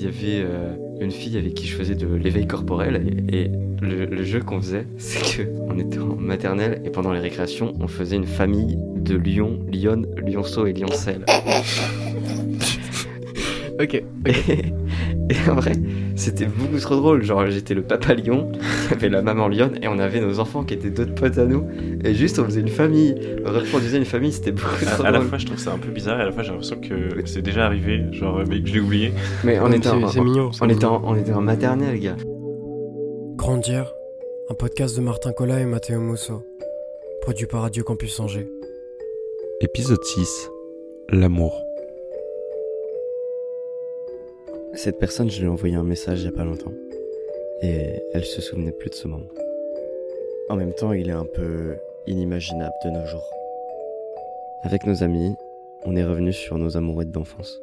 il 0.00 0.04
y 0.04 0.08
avait 0.08 0.42
euh, 0.46 0.74
une 0.98 1.10
fille 1.10 1.36
avec 1.36 1.52
qui 1.52 1.66
je 1.66 1.76
faisais 1.76 1.94
de 1.94 2.06
l'éveil 2.06 2.46
corporel 2.46 3.02
et, 3.30 3.42
et 3.42 3.50
le, 3.82 4.06
le 4.06 4.24
jeu 4.24 4.40
qu'on 4.40 4.58
faisait, 4.58 4.86
c'est 4.96 5.36
que 5.36 5.42
on 5.68 5.78
était 5.78 5.98
en 5.98 6.16
maternelle 6.16 6.80
et 6.86 6.90
pendant 6.90 7.12
les 7.12 7.20
récréations, 7.20 7.74
on 7.78 7.86
faisait 7.86 8.16
une 8.16 8.26
famille 8.26 8.78
de 8.96 9.14
lions, 9.16 9.60
lionnes, 9.70 10.06
lionceaux 10.26 10.66
et 10.66 10.72
lioncelles. 10.72 11.24
Ok. 13.80 14.02
et 15.30 15.48
en 15.48 15.54
vrai, 15.54 15.72
c'était 16.16 16.46
beaucoup 16.46 16.78
trop 16.78 16.96
drôle. 16.96 17.22
Genre, 17.22 17.46
j'étais 17.48 17.74
le 17.74 17.82
papa 17.82 18.14
lion, 18.14 18.50
il 18.86 18.90
y 18.90 18.94
avait 18.94 19.08
la 19.08 19.22
maman 19.22 19.46
lionne, 19.48 19.78
et 19.80 19.86
on 19.88 19.98
avait 19.98 20.20
nos 20.20 20.40
enfants 20.40 20.64
qui 20.64 20.74
étaient 20.74 20.90
d'autres 20.90 21.14
potes 21.14 21.38
à 21.38 21.44
nous. 21.46 21.64
Et 22.04 22.14
juste, 22.14 22.38
on 22.40 22.44
faisait 22.44 22.60
une 22.60 22.68
famille. 22.68 23.14
On 23.46 23.52
reproduisait 23.52 23.98
une 23.98 24.04
famille, 24.04 24.32
c'était 24.32 24.52
beaucoup 24.52 24.84
trop 24.84 25.04
À, 25.04 25.08
à 25.08 25.10
la 25.12 25.18
drôle. 25.18 25.28
fois, 25.30 25.38
je 25.38 25.46
trouve 25.46 25.58
ça 25.58 25.72
un 25.72 25.78
peu 25.78 25.90
bizarre 25.90 26.18
et 26.18 26.22
à 26.22 26.26
la 26.26 26.32
fois, 26.32 26.42
j'ai 26.42 26.50
l'impression 26.50 26.80
que 26.80 27.24
c'est 27.26 27.42
déjà 27.42 27.64
arrivé, 27.64 28.02
genre, 28.12 28.42
mais 28.48 28.60
que 28.60 28.68
je 28.68 28.74
l'ai 28.74 28.80
oublié. 28.80 29.12
Mais 29.44 29.60
on 29.60 29.70
était, 29.70 29.88
en, 29.88 29.96
mignon. 29.96 30.50
on, 30.60 30.68
était 30.68 30.84
en, 30.84 31.00
on 31.04 31.14
était 31.14 31.32
en 31.32 31.42
maternelle, 31.42 31.98
gars. 32.00 32.16
Grandir, 33.36 33.92
un 34.50 34.54
podcast 34.54 34.96
de 34.96 35.00
Martin 35.00 35.32
Collat 35.32 35.60
et 35.60 35.64
Matteo 35.64 36.00
Musso, 36.00 36.42
produit 37.22 37.46
par 37.46 37.62
Radio 37.62 37.84
Campus 37.84 38.18
Angers. 38.18 38.48
Épisode 39.60 40.02
6. 40.02 40.50
L'amour. 41.10 41.69
Cette 44.74 44.98
personne, 44.98 45.30
je 45.30 45.38
lui 45.40 45.46
ai 45.46 45.48
envoyé 45.50 45.74
un 45.76 45.82
message 45.84 46.20
il 46.20 46.24
y 46.26 46.28
a 46.28 46.32
pas 46.32 46.44
longtemps. 46.44 46.72
Et 47.62 48.00
elle 48.14 48.24
se 48.24 48.40
souvenait 48.40 48.72
plus 48.72 48.90
de 48.90 48.94
ce 48.94 49.08
moment. 49.08 49.26
En 50.48 50.56
même 50.56 50.72
temps, 50.74 50.92
il 50.92 51.08
est 51.08 51.12
un 51.14 51.26
peu 51.26 51.76
inimaginable 52.06 52.72
de 52.84 52.90
nos 52.90 53.06
jours. 53.06 53.28
Avec 54.64 54.86
nos 54.86 55.02
amis, 55.02 55.34
on 55.84 55.96
est 55.96 56.04
revenu 56.04 56.32
sur 56.32 56.58
nos 56.58 56.76
amourettes 56.76 57.10
d'enfance. 57.10 57.60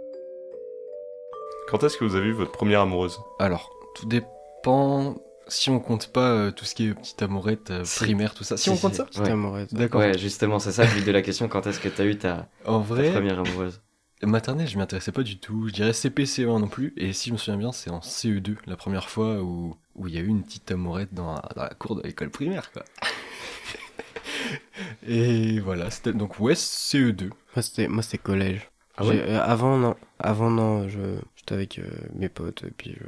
Quand 1.70 1.84
est-ce 1.84 1.98
que 1.98 2.06
vous 2.06 2.16
avez 2.16 2.28
eu 2.28 2.34
votre 2.34 2.52
première 2.52 2.82
amoureuse? 2.82 3.18
Alors, 3.40 3.72
tout 3.96 4.08
dépend. 4.08 5.16
Si 5.50 5.70
on 5.70 5.80
compte 5.80 6.08
pas 6.08 6.32
euh, 6.32 6.52
tout 6.52 6.66
ce 6.66 6.76
qui 6.76 6.90
est 6.90 6.94
petite 6.94 7.22
amourette, 7.22 7.72
euh, 7.72 7.84
Si. 7.86 8.00
primaire, 8.04 8.34
tout 8.34 8.44
ça. 8.44 8.58
Si, 8.58 8.64
Si, 8.64 8.70
on 8.70 8.76
compte 8.76 8.96
si. 8.96 8.98
ça? 9.14 9.24
Ouais. 9.24 9.30
amourette. 9.32 9.74
D'accord. 9.74 10.02
Ouais, 10.02 10.18
justement, 10.18 10.60
c'est 10.60 10.74
ça 10.74 10.84
le 10.84 10.92
but 10.94 11.06
de 11.06 11.12
la 11.12 11.22
question. 11.22 11.48
Quand 11.48 11.66
est-ce 11.68 11.80
que 11.80 11.88
t'as 11.88 12.04
eu 12.04 12.18
ta, 12.18 12.48
En 12.66 12.80
ta 12.82 12.86
vrai, 12.86 13.12
première 13.12 13.40
amoureuse? 13.40 13.82
Maternelle, 14.24 14.68
je 14.68 14.78
m'y 14.78 14.84
intéressais 14.84 15.12
pas 15.12 15.24
du 15.24 15.38
tout. 15.40 15.68
Je 15.68 15.74
dirais 15.74 15.92
CP-CE1 15.92 16.60
non 16.60 16.68
plus. 16.68 16.94
Et 16.98 17.14
si 17.14 17.30
je 17.30 17.34
me 17.34 17.38
souviens 17.38 17.58
bien, 17.58 17.72
c'est 17.72 17.90
en 17.90 18.00
CE2, 18.02 18.56
la 18.66 18.78
première 18.78 19.10
fois 19.10 19.42
où 19.42 19.76
où 19.96 20.08
il 20.08 20.14
y 20.14 20.18
a 20.18 20.22
eu 20.22 20.28
une 20.28 20.44
petite 20.44 20.70
amourette 20.72 21.14
dans, 21.14 21.34
la- 21.34 21.50
dans 21.56 21.64
la 21.64 21.74
cour 21.74 21.96
de 21.96 22.04
l'école 22.04 22.30
primaire, 22.30 22.72
quoi. 22.72 22.84
et 25.08 25.60
voilà, 25.60 25.90
c'était 25.90 26.14
donc 26.14 26.40
ouais, 26.40 26.54
CE2. 26.56 27.30
Moi 27.56 27.62
c'était 27.62 27.88
moi 27.88 28.04
c'était 28.04 28.18
collège. 28.20 28.70
Ah 28.98 29.06
ouais? 29.06 29.20
Euh, 29.20 29.42
avant 29.42 29.78
non, 29.78 29.96
avant 30.20 30.50
non, 30.52 30.88
je 30.90 31.00
j'étais 31.36 31.54
avec 31.56 31.80
euh, 31.80 31.90
mes 32.16 32.30
potes 32.30 32.64
et 32.64 32.72
puis 32.72 32.96
je 33.00 33.06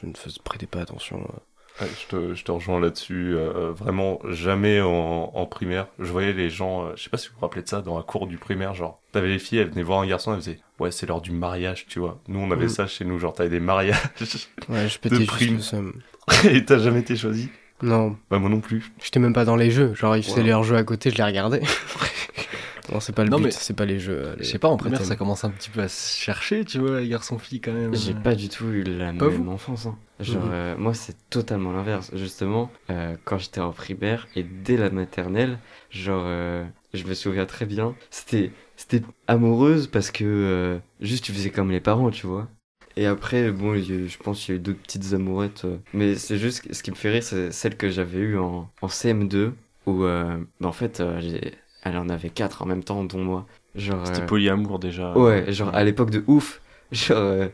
je 0.00 0.06
ne 0.06 0.14
faisais 0.14 0.40
prêtais 0.42 0.66
pas 0.66 0.80
attention. 0.80 1.20
euh. 1.22 1.38
Ouais, 1.80 1.88
je, 2.00 2.06
te, 2.06 2.34
je 2.34 2.44
te 2.44 2.52
rejoins 2.52 2.80
là-dessus. 2.80 3.34
euh, 3.36 3.72
vraiment, 3.72 4.20
jamais 4.28 4.80
en, 4.80 5.30
en 5.34 5.46
primaire. 5.46 5.88
Je 5.98 6.10
voyais 6.12 6.32
les 6.32 6.50
gens, 6.50 6.84
euh, 6.86 6.92
je 6.96 7.02
sais 7.04 7.10
pas 7.10 7.16
si 7.16 7.28
vous 7.28 7.34
vous 7.34 7.40
rappelez 7.40 7.62
de 7.62 7.68
ça, 7.68 7.80
dans 7.82 7.96
la 7.96 8.02
cour 8.04 8.26
du 8.26 8.36
primaire, 8.38 8.74
genre, 8.74 9.00
t'avais 9.12 9.28
les 9.28 9.38
filles, 9.38 9.58
elles 9.58 9.70
venaient 9.70 9.82
voir 9.82 10.00
un 10.00 10.06
garçon, 10.06 10.32
elles 10.34 10.40
faisaient, 10.40 10.60
ouais, 10.78 10.90
c'est 10.90 11.06
l'heure 11.06 11.20
du 11.22 11.32
mariage, 11.32 11.86
tu 11.88 11.98
vois. 11.98 12.20
Nous, 12.28 12.38
on 12.38 12.50
avait 12.50 12.66
Mm. 12.66 12.70
ça 12.70 12.86
chez 12.86 13.04
nous, 13.04 13.18
genre, 13.18 13.32
t'avais 13.34 13.48
des 13.50 13.60
mariages. 13.60 13.96
Ouais, 14.68 14.88
je 14.88 14.98
pétais 14.98 15.16
juste 15.16 15.26
prime. 15.28 15.54
le 15.56 15.60
seum. 15.60 15.92
Et 16.44 16.64
t'as 16.64 16.78
jamais 16.78 17.00
été 17.00 17.16
choisi? 17.16 17.48
Non, 17.82 18.16
Bah, 18.30 18.38
moi 18.38 18.48
non 18.48 18.60
plus. 18.60 18.92
j'étais 19.02 19.18
même 19.18 19.32
pas 19.32 19.44
dans 19.44 19.56
les 19.56 19.72
jeux. 19.72 19.92
Genre 19.94 20.16
ils 20.16 20.22
faisaient 20.22 20.40
Wow. 20.42 20.46
leurs 20.46 20.62
jeux 20.62 20.76
à 20.76 20.84
côté, 20.84 21.10
je 21.10 21.16
les 21.16 21.24
regardais. 21.24 21.62
non, 22.92 23.00
c'est 23.00 23.14
pas 23.14 23.24
le 23.24 23.30
Non, 23.30 23.38
but, 23.38 23.44
mais- 23.44 23.50
c'est 23.50 23.74
pas 23.76 23.84
les 23.84 23.98
jeux. 23.98 24.18
euh, 24.18 24.36
les- 24.36 24.44
Je 24.44 24.50
sais 24.50 24.58
pas, 24.58 24.68
en 24.68 24.76
primaire, 24.76 25.04
ça 25.04 25.16
commence 25.16 25.44
un 25.44 25.50
petit 25.50 25.70
peu 25.70 25.80
à 25.80 25.88
se 25.88 26.16
chercher, 26.18 26.64
tu 26.64 26.78
vois, 26.78 27.00
les 27.00 27.08
garçons-filles 27.08 27.60
quand 27.60 27.72
même. 27.72 27.94
J'ai 27.94 28.14
pas 28.14 28.34
du 28.34 28.48
tout 28.48 28.66
eu 28.66 28.82
la 28.82 29.12
Pas 29.12 29.28
même 29.28 29.44
vous 29.44 29.50
enfance. 29.50 29.86
hein. 29.86 29.96
Genre, 30.20 30.42
euh, 30.44 30.76
moi, 30.76 30.94
c'est 30.94 31.16
totalement 31.30 31.72
l'inverse. 31.72 32.10
Justement, 32.14 32.70
euh, 32.90 33.16
quand 33.24 33.38
j'étais 33.38 33.60
en 33.60 33.72
primaire 33.72 34.28
et 34.36 34.44
dès 34.44 34.76
la 34.76 34.90
maternelle, 34.90 35.58
genre, 35.90 36.24
euh, 36.26 36.64
je 36.94 37.04
me 37.04 37.14
souviens 37.14 37.46
très 37.46 37.66
bien, 37.66 37.94
c'était, 38.10 38.52
c'était 38.76 39.02
amoureuse 39.26 39.86
parce 39.88 40.10
que 40.10 40.24
euh, 40.24 40.78
juste 41.00 41.24
tu 41.24 41.32
faisais 41.32 41.50
comme 41.50 41.70
les 41.70 41.80
parents, 41.80 42.10
tu 42.10 42.26
vois. 42.26 42.48
Et 42.96 43.06
après, 43.06 43.50
bon, 43.50 43.74
je 43.76 44.16
pense 44.18 44.40
qu'il 44.44 44.54
y 44.54 44.58
a 44.58 44.60
eu 44.60 44.62
d'autres 44.62 44.80
petites 44.82 45.12
amourettes. 45.14 45.64
euh, 45.64 45.78
mais 45.94 46.14
c'est 46.14 46.36
juste, 46.38 46.72
ce 46.72 46.82
qui 46.82 46.90
me 46.90 46.96
fait 46.96 47.10
rire, 47.10 47.22
c'est 47.22 47.50
celle 47.50 47.76
que 47.76 47.88
j'avais 47.88 48.18
eue 48.18 48.38
en, 48.38 48.70
en 48.82 48.88
CM2, 48.88 49.54
où, 49.86 50.04
euh, 50.04 50.36
bah, 50.60 50.68
en 50.68 50.72
fait, 50.72 51.00
euh, 51.00 51.18
j'ai- 51.20 51.54
elle 51.82 51.96
en 51.96 52.08
avait 52.08 52.30
quatre 52.30 52.62
en 52.62 52.66
même 52.66 52.84
temps, 52.84 53.04
dont 53.04 53.22
moi. 53.24 53.46
Genre, 53.74 54.06
C'était 54.06 54.22
euh, 54.22 54.26
polyamour 54.26 54.78
déjà. 54.78 55.16
Ouais, 55.16 55.52
genre 55.52 55.74
à 55.74 55.84
l'époque 55.84 56.10
de 56.10 56.24
ouf. 56.26 56.60
Genre, 56.92 57.16
euh, 57.18 57.48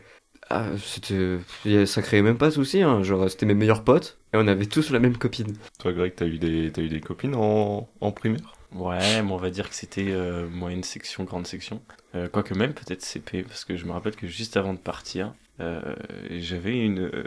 ah, 0.49 0.65
c'était. 0.83 1.85
Ça 1.85 2.01
créait 2.01 2.21
même 2.21 2.37
pas 2.37 2.47
de 2.47 2.53
soucis, 2.53 2.81
hein. 2.81 3.03
Genre, 3.03 3.29
c'était 3.29 3.45
mes 3.45 3.53
meilleurs 3.53 3.83
potes 3.83 4.17
et 4.33 4.37
on 4.37 4.47
avait 4.47 4.65
tous 4.65 4.89
la 4.91 4.99
même 4.99 5.17
copine. 5.17 5.55
Toi, 5.79 5.93
Greg, 5.93 6.13
t'as 6.15 6.25
eu 6.25 6.37
des, 6.37 6.71
t'as 6.71 6.81
eu 6.81 6.89
des 6.89 7.01
copines 7.01 7.35
en, 7.35 7.89
en 8.01 8.11
primaire? 8.11 8.53
Ouais, 8.71 9.21
mais 9.23 9.31
on 9.31 9.37
va 9.37 9.49
dire 9.49 9.69
que 9.69 9.75
c'était 9.75 10.11
euh, 10.11 10.47
moyenne 10.47 10.83
section, 10.83 11.23
grande 11.23 11.47
section. 11.47 11.81
Euh, 12.15 12.27
Quoique 12.27 12.53
même 12.53 12.73
peut-être 12.73 13.01
CP, 13.01 13.43
parce 13.43 13.65
que 13.65 13.75
je 13.77 13.85
me 13.85 13.91
rappelle 13.91 14.15
que 14.15 14.27
juste 14.27 14.57
avant 14.57 14.73
de 14.73 14.79
partir, 14.79 15.33
euh, 15.59 15.95
j'avais 16.37 16.77
une, 16.79 16.99
euh, 16.99 17.23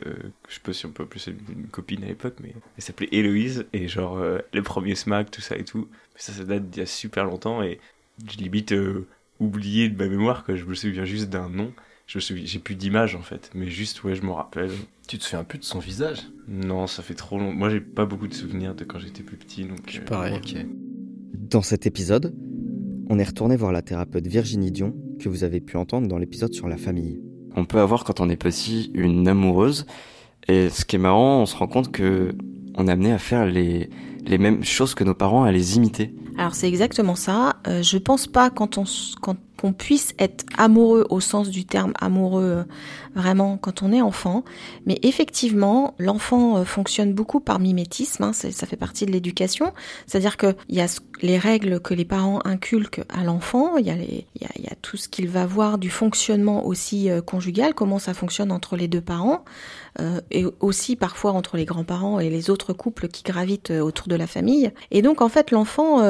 je 0.48 0.54
sais 0.54 0.60
pas 0.62 0.72
si 0.72 0.86
on 0.86 0.90
peut 0.90 1.02
appeler 1.02 1.20
ça 1.20 1.30
une 1.30 1.66
copine 1.66 2.02
à 2.04 2.06
l'époque, 2.06 2.36
mais 2.42 2.54
elle 2.76 2.82
s'appelait 2.82 3.08
Héloïse, 3.12 3.66
et 3.72 3.88
genre 3.88 4.18
euh, 4.18 4.38
le 4.52 4.62
premier 4.62 4.94
smack, 4.94 5.30
tout 5.30 5.40
ça 5.40 5.56
et 5.56 5.64
tout. 5.64 5.88
Mais 6.14 6.20
ça, 6.20 6.32
ça 6.32 6.44
date 6.44 6.70
d'il 6.70 6.80
y 6.80 6.82
a 6.82 6.86
super 6.86 7.24
longtemps, 7.24 7.62
et 7.62 7.78
j'ai 8.26 8.42
limite 8.42 8.72
euh, 8.72 9.06
oublié 9.40 9.88
de 9.88 9.96
ma 9.96 10.08
mémoire, 10.08 10.44
que 10.44 10.56
je 10.56 10.64
me 10.64 10.74
souviens 10.74 11.04
juste 11.04 11.28
d'un 11.30 11.48
nom. 11.48 11.72
Je 12.06 12.18
me 12.18 12.20
souviens, 12.20 12.44
j'ai 12.44 12.58
plus 12.58 12.74
d'image 12.74 13.14
en 13.14 13.22
fait, 13.22 13.50
mais 13.54 13.68
juste, 13.68 14.02
ouais, 14.04 14.14
je 14.14 14.22
me 14.22 14.32
rappelle. 14.32 14.70
Tu 15.08 15.18
te 15.18 15.24
souviens 15.24 15.44
plus 15.44 15.58
de 15.58 15.64
son 15.64 15.78
visage? 15.78 16.28
Non, 16.48 16.86
ça 16.86 17.02
fait 17.02 17.14
trop 17.14 17.38
long. 17.38 17.52
Moi, 17.52 17.70
j'ai 17.70 17.80
pas 17.80 18.06
beaucoup 18.06 18.28
de 18.28 18.34
souvenirs 18.34 18.74
de 18.74 18.84
quand 18.84 18.98
j'étais 18.98 19.22
plus 19.22 19.36
petit, 19.36 19.64
donc. 19.64 19.78
Je 19.88 20.00
euh, 20.00 20.04
pareil. 20.04 20.36
Ok. 20.36 20.56
Dans 21.34 21.62
cet 21.62 21.86
épisode, 21.86 22.34
on 23.08 23.18
est 23.18 23.24
retourné 23.24 23.56
voir 23.56 23.72
la 23.72 23.82
thérapeute 23.82 24.26
Virginie 24.26 24.72
Dion 24.72 24.94
que 25.20 25.28
vous 25.28 25.44
avez 25.44 25.60
pu 25.60 25.76
entendre 25.76 26.08
dans 26.08 26.18
l'épisode 26.18 26.52
sur 26.52 26.68
la 26.68 26.76
famille. 26.76 27.20
On 27.56 27.64
peut 27.64 27.80
avoir 27.80 28.04
quand 28.04 28.20
on 28.20 28.28
est 28.28 28.36
petit 28.36 28.90
une 28.94 29.28
amoureuse 29.28 29.86
et 30.48 30.70
ce 30.70 30.84
qui 30.84 30.96
est 30.96 30.98
marrant, 30.98 31.42
on 31.42 31.46
se 31.46 31.56
rend 31.56 31.66
compte 31.66 31.92
que 31.92 32.34
on 32.74 32.88
est 32.88 32.90
amené 32.90 33.12
à 33.12 33.18
faire 33.18 33.46
les, 33.46 33.90
les 34.24 34.38
mêmes 34.38 34.64
choses 34.64 34.94
que 34.94 35.04
nos 35.04 35.14
parents, 35.14 35.44
à 35.44 35.52
les 35.52 35.76
imiter. 35.76 36.14
Alors 36.38 36.54
c'est 36.54 36.68
exactement 36.68 37.14
ça. 37.14 37.56
Euh, 37.66 37.82
je 37.82 37.98
pense 37.98 38.26
pas 38.26 38.50
quand 38.50 38.78
on 38.78 38.84
quand 39.20 39.36
qu'on 39.62 39.72
puisse 39.72 40.12
être 40.18 40.44
amoureux 40.58 41.06
au 41.08 41.20
sens 41.20 41.48
du 41.48 41.64
terme 41.64 41.92
amoureux 42.00 42.42
euh, 42.42 42.64
vraiment 43.14 43.56
quand 43.58 43.82
on 43.82 43.92
est 43.92 44.00
enfant, 44.00 44.44
mais 44.86 44.98
effectivement 45.02 45.94
l'enfant 46.00 46.56
euh, 46.56 46.64
fonctionne 46.64 47.12
beaucoup 47.12 47.38
par 47.38 47.60
mimétisme. 47.60 48.24
hein, 48.24 48.32
ça 48.32 48.66
fait 48.66 48.76
partie 48.76 49.06
de 49.06 49.12
l'éducation, 49.12 49.72
c'est-à-dire 50.08 50.36
que 50.36 50.56
il 50.68 50.74
y 50.74 50.80
a 50.80 50.88
les 51.20 51.38
règles 51.38 51.78
que 51.78 51.94
les 51.94 52.04
parents 52.04 52.40
inculquent 52.44 53.02
à 53.08 53.22
l'enfant, 53.22 53.76
il 53.76 53.86
y 53.86 53.90
a 53.90 54.74
tout 54.82 54.96
ce 54.96 55.08
qu'il 55.08 55.28
va 55.28 55.46
voir 55.46 55.78
du 55.78 55.90
fonctionnement 55.90 56.66
aussi 56.66 57.08
euh, 57.08 57.20
conjugal, 57.20 57.72
comment 57.72 58.00
ça 58.00 58.14
fonctionne 58.14 58.50
entre 58.50 58.76
les 58.76 58.88
deux 58.88 59.00
parents. 59.00 59.44
et 60.30 60.46
aussi 60.60 60.96
parfois 60.96 61.32
entre 61.32 61.58
les 61.58 61.66
grands-parents 61.66 62.18
et 62.18 62.30
les 62.30 62.48
autres 62.48 62.72
couples 62.72 63.08
qui 63.08 63.22
gravitent 63.22 63.70
autour 63.70 64.08
de 64.08 64.16
la 64.16 64.26
famille. 64.26 64.72
Et 64.90 65.02
donc 65.02 65.20
en 65.20 65.28
fait 65.28 65.50
l'enfant, 65.50 66.00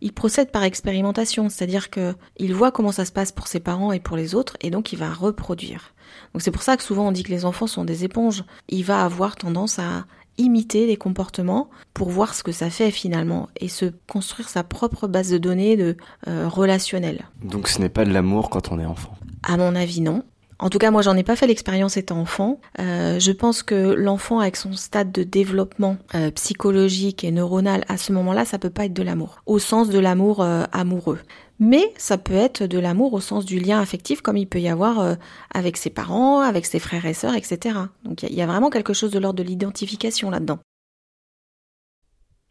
il 0.00 0.12
procède 0.12 0.50
par 0.50 0.64
expérimentation, 0.64 1.48
c'est-à-dire 1.48 1.88
que 1.88 2.14
il 2.38 2.52
voit 2.52 2.72
comment 2.72 2.81
ça 2.90 3.04
se 3.04 3.12
passe 3.12 3.30
pour 3.30 3.46
ses 3.46 3.60
parents 3.60 3.92
et 3.92 4.00
pour 4.00 4.16
les 4.16 4.34
autres, 4.34 4.56
et 4.60 4.70
donc 4.70 4.92
il 4.92 4.98
va 4.98 5.12
reproduire. 5.12 5.94
Donc 6.32 6.42
c'est 6.42 6.50
pour 6.50 6.62
ça 6.62 6.76
que 6.76 6.82
souvent 6.82 7.08
on 7.08 7.12
dit 7.12 7.22
que 7.22 7.30
les 7.30 7.44
enfants 7.44 7.66
sont 7.66 7.84
des 7.84 8.04
éponges. 8.04 8.44
Il 8.68 8.84
va 8.84 9.04
avoir 9.04 9.36
tendance 9.36 9.78
à 9.78 10.06
imiter 10.38 10.86
des 10.86 10.96
comportements 10.96 11.68
pour 11.94 12.08
voir 12.08 12.34
ce 12.34 12.42
que 12.42 12.52
ça 12.52 12.70
fait 12.70 12.90
finalement 12.90 13.48
et 13.60 13.68
se 13.68 13.86
construire 14.10 14.48
sa 14.48 14.64
propre 14.64 15.06
base 15.06 15.30
de 15.30 15.38
données 15.38 15.76
de 15.76 15.96
euh, 16.26 16.48
relationnelle. 16.48 17.26
Donc 17.44 17.68
ce 17.68 17.80
n'est 17.80 17.90
pas 17.90 18.04
de 18.04 18.12
l'amour 18.12 18.50
quand 18.50 18.72
on 18.72 18.80
est 18.80 18.86
enfant. 18.86 19.14
À 19.42 19.56
mon 19.56 19.76
avis, 19.76 20.00
non. 20.00 20.24
En 20.62 20.70
tout 20.70 20.78
cas, 20.78 20.92
moi, 20.92 21.02
j'en 21.02 21.16
ai 21.16 21.24
pas 21.24 21.34
fait 21.34 21.48
l'expérience 21.48 21.96
étant 21.96 22.20
enfant. 22.20 22.60
Euh, 22.78 23.18
je 23.18 23.32
pense 23.32 23.64
que 23.64 23.94
l'enfant, 23.94 24.38
avec 24.38 24.54
son 24.54 24.74
stade 24.74 25.10
de 25.10 25.24
développement 25.24 25.96
euh, 26.14 26.30
psychologique 26.30 27.24
et 27.24 27.32
neuronal, 27.32 27.84
à 27.88 27.96
ce 27.96 28.12
moment-là, 28.12 28.44
ça 28.44 28.60
peut 28.60 28.70
pas 28.70 28.84
être 28.84 28.92
de 28.92 29.02
l'amour, 29.02 29.42
au 29.46 29.58
sens 29.58 29.88
de 29.88 29.98
l'amour 29.98 30.40
euh, 30.40 30.62
amoureux. 30.70 31.18
Mais 31.58 31.92
ça 31.96 32.18
peut 32.18 32.34
être 32.34 32.64
de 32.64 32.78
l'amour 32.78 33.12
au 33.12 33.20
sens 33.20 33.44
du 33.44 33.60
lien 33.60 33.80
affectif, 33.80 34.20
comme 34.20 34.36
il 34.36 34.48
peut 34.48 34.60
y 34.60 34.68
avoir 34.68 34.98
euh, 35.00 35.14
avec 35.54 35.76
ses 35.76 35.90
parents, 35.90 36.40
avec 36.40 36.66
ses 36.66 36.78
frères 36.80 37.06
et 37.06 37.14
sœurs, 37.14 37.34
etc. 37.34 37.78
Donc 38.04 38.22
il 38.22 38.26
y, 38.26 38.28
a- 38.28 38.32
il 38.32 38.36
y 38.36 38.42
a 38.42 38.46
vraiment 38.46 38.70
quelque 38.70 38.92
chose 38.94 39.12
de 39.12 39.18
l'ordre 39.18 39.38
de 39.38 39.44
l'identification 39.44 40.30
là-dedans. 40.30 40.58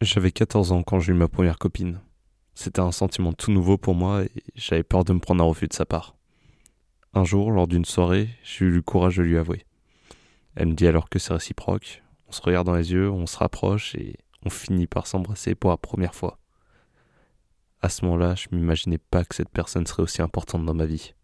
J'avais 0.00 0.32
14 0.32 0.72
ans 0.72 0.82
quand 0.82 0.98
j'ai 0.98 1.12
eu 1.12 1.16
ma 1.16 1.28
première 1.28 1.58
copine. 1.58 2.00
C'était 2.54 2.80
un 2.80 2.92
sentiment 2.92 3.32
tout 3.32 3.52
nouveau 3.52 3.78
pour 3.78 3.94
moi 3.94 4.24
et 4.24 4.30
j'avais 4.54 4.82
peur 4.82 5.04
de 5.04 5.12
me 5.12 5.20
prendre 5.20 5.42
un 5.44 5.46
refus 5.46 5.68
de 5.68 5.72
sa 5.74 5.86
part. 5.86 6.16
Un 7.14 7.24
jour, 7.24 7.50
lors 7.50 7.68
d'une 7.68 7.84
soirée, 7.84 8.28
j'ai 8.42 8.64
eu 8.64 8.70
le 8.70 8.82
courage 8.82 9.16
de 9.18 9.22
lui 9.22 9.36
avouer. 9.38 9.64
Elle 10.56 10.68
me 10.68 10.74
dit 10.74 10.86
alors 10.86 11.08
que 11.08 11.18
c'est 11.18 11.32
réciproque. 11.32 12.02
On 12.28 12.32
se 12.32 12.42
regarde 12.42 12.66
dans 12.66 12.74
les 12.74 12.92
yeux, 12.92 13.10
on 13.10 13.26
se 13.26 13.36
rapproche 13.36 13.94
et 13.94 14.16
on 14.44 14.50
finit 14.50 14.86
par 14.86 15.06
s'embrasser 15.06 15.54
pour 15.54 15.70
la 15.70 15.76
première 15.76 16.14
fois. 16.14 16.38
À 17.82 17.88
ce 17.88 18.04
moment-là, 18.04 18.34
je 18.36 18.46
m'imaginais 18.52 18.98
pas 18.98 19.24
que 19.24 19.34
cette 19.34 19.48
personne 19.48 19.86
serait 19.86 20.02
aussi 20.02 20.22
importante 20.22 20.64
dans 20.64 20.74
ma 20.74 20.86
vie. 20.86 21.14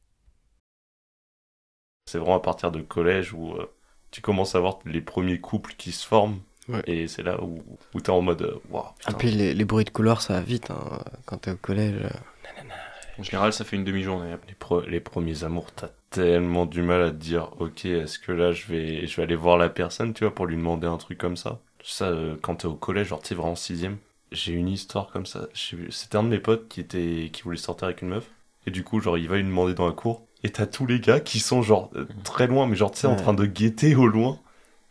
C'est 2.07 2.19
vraiment 2.19 2.37
à 2.37 2.41
partir 2.41 2.73
de 2.73 2.81
collège 2.81 3.33
où 3.33 3.53
euh, 3.53 3.67
tu 4.11 4.21
commences 4.21 4.55
à 4.55 4.61
voir 4.61 4.79
les 4.85 5.01
premiers 5.01 5.41
couples 5.41 5.75
qui 5.77 5.93
se 5.93 6.07
forment. 6.07 6.41
Ouais. 6.69 6.83
Et 6.87 7.07
c'est 7.09 7.23
là 7.23 7.43
où, 7.43 7.63
où 7.95 8.01
t'es 8.01 8.11
en 8.11 8.21
mode, 8.21 8.43
euh, 8.43 8.59
waouh, 8.71 8.85
Et 8.85 9.05
putain. 9.07 9.13
puis 9.15 9.31
les, 9.31 9.55
les 9.55 9.65
bruits 9.65 9.85
de 9.85 9.91
couloir, 9.91 10.21
ça 10.21 10.35
va 10.35 10.41
vite. 10.41 10.71
Hein. 10.71 10.99
Quand 11.27 11.39
t'es 11.39 11.53
au 11.53 11.57
collège. 11.57 11.97
En 13.19 13.23
général, 13.23 13.53
ça 13.53 13.65
fait 13.65 13.77
une 13.77 13.85
demi-journée. 13.85 14.35
Les 14.87 15.01
premiers 15.01 15.45
amours, 15.45 15.73
t'as 15.73 15.91
tellement 16.11 16.67
du 16.67 16.83
mal 16.83 17.03
à 17.03 17.11
te 17.11 17.17
dire, 17.17 17.51
ok, 17.59 17.85
est-ce 17.87 18.19
que 18.19 18.33
là, 18.33 18.53
je 18.53 18.67
vais, 18.67 19.07
je 19.07 19.17
vais 19.17 19.23
aller 19.23 19.37
voir 19.37 19.57
la 19.59 19.69
personne, 19.69 20.13
tu 20.15 20.25
vois, 20.25 20.35
pour 20.35 20.47
lui 20.47 20.57
demander 20.57 20.87
un 20.87 20.97
truc 20.99 21.19
comme 21.19 21.37
ça. 21.37 21.61
Ça, 21.83 22.07
euh, 22.07 22.37
quand 22.41 22.57
t'es 22.57 22.67
au 22.67 22.75
collège, 22.75 23.09
genre, 23.09 23.21
t'es 23.23 23.35
vraiment 23.35 23.53
en 23.53 23.57
sixième. 23.57 23.99
J'ai 24.31 24.53
une 24.53 24.69
histoire 24.69 25.11
comme 25.11 25.27
ça. 25.27 25.49
C'était 25.55 26.17
un 26.17 26.23
de 26.23 26.29
mes 26.29 26.39
potes 26.39 26.69
qui 26.69 26.81
était, 26.81 27.31
qui 27.33 27.43
voulait 27.43 27.57
sortir 27.57 27.87
avec 27.87 28.03
une 28.03 28.09
meuf. 28.09 28.31
Et 28.67 28.71
du 28.71 28.85
coup, 28.85 29.01
genre, 29.01 29.17
il 29.17 29.29
va 29.29 29.37
lui 29.37 29.45
demander 29.45 29.75
dans 29.75 29.87
la 29.87 29.93
cour. 29.93 30.27
Et 30.45 30.51
t'as 30.51 30.67
tous 30.67 30.87
les 30.87 31.01
gars 31.01 31.21
qui 31.21 31.41
sont, 31.41 31.63
genre, 31.63 31.91
euh, 31.97 32.07
très 32.25 32.47
loin, 32.47 32.67
mais 32.67 32.77
genre, 32.77 32.91
tu 32.91 33.01
sais, 33.01 33.07
en 33.07 33.17
train 33.17 33.35
de 33.35 33.47
guetter 33.47 33.95
au 33.97 34.07
loin. 34.07 34.39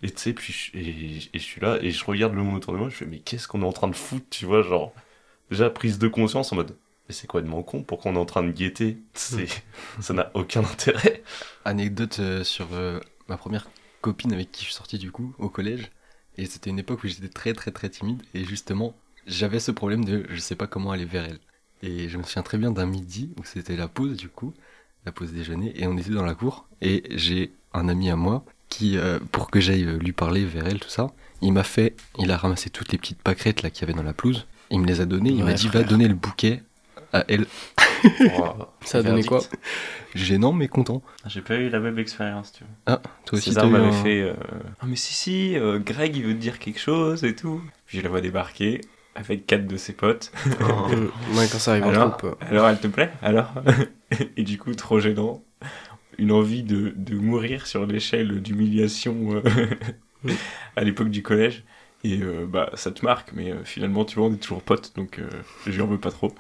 Et 0.03 0.09
tu 0.11 0.17
sais, 0.17 0.33
puis, 0.33 0.53
je- 0.53 0.77
et, 0.77 1.17
et 1.33 1.39
je 1.39 1.43
suis 1.43 1.61
là, 1.61 1.77
et 1.81 1.91
je 1.91 2.03
regarde 2.05 2.33
le 2.33 2.41
monde 2.43 2.55
autour 2.57 2.73
de 2.73 2.77
moi, 2.79 2.89
je 2.89 2.95
fais, 2.95 3.05
mais 3.05 3.19
qu'est-ce 3.19 3.47
qu'on 3.47 3.61
est 3.61 3.65
en 3.65 3.71
train 3.71 3.87
de 3.87 3.95
foutre, 3.95 4.25
tu 4.29 4.45
vois, 4.45 4.61
genre, 4.63 4.93
déjà 5.49 5.69
prise 5.69 5.99
de 5.99 6.07
conscience 6.07 6.51
en 6.51 6.57
mode, 6.57 6.75
mais 7.07 7.15
c'est 7.15 7.27
quoi 7.27 7.41
de 7.41 7.47
mon 7.47 7.63
con? 7.63 7.83
Pourquoi 7.83 8.11
on 8.11 8.15
est 8.15 8.19
en 8.19 8.25
train 8.25 8.43
de 8.43 8.51
guetter? 8.51 8.97
C'est, 9.13 9.47
ça 10.01 10.13
n'a 10.13 10.31
aucun 10.33 10.61
intérêt. 10.63 11.23
Anecdote 11.65 12.19
euh, 12.19 12.43
sur 12.43 12.67
euh, 12.73 12.99
ma 13.27 13.37
première 13.37 13.67
copine 14.01 14.33
avec 14.33 14.51
qui 14.51 14.61
je 14.61 14.65
suis 14.67 14.75
sorti 14.75 14.97
du 14.97 15.11
coup 15.11 15.33
au 15.39 15.49
collège. 15.49 15.89
Et 16.37 16.45
c'était 16.45 16.69
une 16.69 16.79
époque 16.79 17.03
où 17.03 17.07
j'étais 17.07 17.29
très 17.29 17.53
très 17.53 17.71
très 17.71 17.89
timide. 17.89 18.21
Et 18.33 18.43
justement, 18.43 18.95
j'avais 19.27 19.59
ce 19.59 19.71
problème 19.71 20.03
de 20.05 20.25
je 20.29 20.39
sais 20.39 20.55
pas 20.55 20.67
comment 20.67 20.91
aller 20.91 21.05
vers 21.05 21.25
elle. 21.25 21.39
Et 21.83 22.09
je 22.09 22.17
me 22.17 22.23
souviens 22.23 22.41
très 22.43 22.57
bien 22.57 22.71
d'un 22.71 22.85
midi 22.87 23.29
où 23.37 23.43
c'était 23.43 23.75
la 23.75 23.87
pause 23.87 24.17
du 24.17 24.29
coup, 24.29 24.53
la 25.05 25.11
pause 25.11 25.31
déjeuner. 25.31 25.73
Et 25.79 25.85
on 25.87 25.97
était 25.97 26.09
dans 26.11 26.25
la 26.25 26.33
cour. 26.33 26.65
Et 26.81 27.03
j'ai 27.11 27.51
un 27.73 27.87
ami 27.87 28.09
à 28.09 28.15
moi 28.15 28.43
qui, 28.69 28.97
euh, 28.97 29.19
pour 29.31 29.51
que 29.51 29.59
j'aille 29.59 29.83
euh, 29.85 29.97
lui 29.97 30.11
parler 30.11 30.43
vers 30.45 30.65
elle, 30.67 30.79
tout 30.79 30.89
ça, 30.89 31.11
il 31.41 31.53
m'a 31.53 31.63
fait, 31.63 31.95
il 32.17 32.31
a 32.31 32.37
ramassé 32.37 32.69
toutes 32.71 32.91
les 32.91 32.97
petites 32.97 33.21
pâquerettes 33.21 33.61
là 33.61 33.69
qu'il 33.69 33.81
y 33.81 33.83
avait 33.91 33.97
dans 33.97 34.03
la 34.03 34.13
pelouse. 34.13 34.47
Il 34.71 34.79
me 34.81 34.87
les 34.87 35.01
a 35.01 35.05
données. 35.05 35.29
Il 35.29 35.43
m'a 35.43 35.53
dit 35.53 35.67
frère. 35.67 35.83
va 35.83 35.87
donner 35.87 36.07
le 36.07 36.15
bouquet 36.15 36.63
à 37.13 37.23
elle. 37.27 37.45
Wow. 38.19 38.67
Ça 38.81 38.99
a 38.99 39.03
donné 39.03 39.23
quoi? 39.23 39.41
Gênant 40.13 40.53
mais 40.53 40.67
content. 40.67 41.01
J'ai 41.25 41.41
pas 41.41 41.55
eu 41.55 41.67
la 41.69 41.79
même 41.79 41.97
expérience, 41.97 42.51
tu 42.53 42.63
vois. 42.63 42.73
Ah, 42.85 43.01
toi 43.25 43.37
aussi 43.37 43.49
César 43.49 43.67
m'avait 43.69 43.87
un- 43.87 43.91
fait 44.03 44.21
euh, 44.21 44.33
Ah, 44.79 44.85
mais 44.85 44.95
si, 44.95 45.13
si, 45.13 45.57
euh, 45.57 45.79
Greg 45.79 46.15
il 46.15 46.23
veut 46.23 46.33
te 46.33 46.39
dire 46.39 46.59
quelque 46.59 46.79
chose 46.79 47.23
et 47.23 47.35
tout. 47.35 47.61
Puis 47.87 47.97
je 47.97 48.03
la 48.03 48.09
vois 48.09 48.21
débarquer 48.21 48.81
avec 49.17 49.45
quatre 49.47 49.67
de 49.67 49.77
ses 49.77 49.93
potes. 49.93 50.31
Euh, 50.61 51.07
Ouais, 51.35 51.47
quand 51.51 51.59
ça 51.59 51.71
arrive 51.71 51.85
en 51.87 51.91
Alors, 51.91 52.17
troupe. 52.17 52.23
euh. 52.25 52.45
alors 52.49 52.67
elle 52.69 52.79
te 52.79 52.87
plaît 52.87 53.11
Alors 53.21 53.53
Et 54.37 54.43
du 54.43 54.57
coup, 54.57 54.73
trop 54.75 54.99
gênant. 54.99 55.43
Une 56.17 56.31
envie 56.31 56.63
de, 56.63 56.93
de 56.95 57.15
mourir 57.15 57.67
sur 57.67 57.85
l'échelle 57.85 58.41
d'humiliation 58.41 59.15
euh, 59.35 59.41
à 60.75 60.83
l'époque 60.83 61.09
du 61.09 61.23
collège. 61.23 61.63
Et 62.03 62.21
euh, 62.21 62.45
bah, 62.47 62.69
ça 62.75 62.91
te 62.91 63.03
marque, 63.05 63.33
mais 63.33 63.51
euh, 63.51 63.63
finalement, 63.65 64.05
tu 64.05 64.17
vois, 64.19 64.27
on 64.27 64.33
est 64.33 64.37
toujours 64.37 64.61
potes, 64.63 64.93
donc 64.95 65.19
euh, 65.19 65.29
je 65.65 65.71
lui 65.71 65.81
en 65.81 65.87
veux 65.87 65.99
pas 65.99 66.11
trop. 66.11 66.33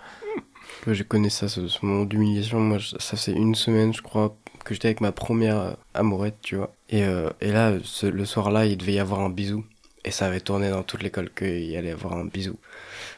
Ouais, 0.85 0.93
Je 0.95 1.03
connais 1.03 1.29
ça, 1.29 1.47
ce, 1.49 1.67
ce 1.67 1.85
moment 1.85 2.05
d'humiliation. 2.05 2.59
Moi, 2.59 2.77
je- 2.77 2.95
ça 2.99 3.17
fait 3.17 3.33
une 3.33 3.55
semaine, 3.55 3.93
je 3.93 4.01
crois, 4.01 4.37
que 4.65 4.73
j'étais 4.73 4.87
avec 4.89 5.01
ma 5.01 5.11
première 5.11 5.57
euh, 5.57 5.73
amourette, 5.93 6.37
tu 6.41 6.55
vois. 6.55 6.71
Et, 6.89 7.03
euh, 7.03 7.29
et 7.41 7.51
là, 7.51 7.73
ce- 7.83 8.05
le 8.07 8.25
soir-là, 8.25 8.65
il 8.65 8.77
devait 8.77 8.93
y 8.93 8.99
avoir 8.99 9.21
un 9.21 9.29
bisou. 9.29 9.65
Et 10.07 10.11
ça 10.11 10.27
avait 10.27 10.39
tourné 10.39 10.69
dans 10.69 10.83
toute 10.83 11.03
l'école 11.03 11.29
qu'il 11.33 11.65
y 11.65 11.75
allait 11.77 11.91
avoir 11.91 12.13
un 12.15 12.25
bisou. 12.25 12.57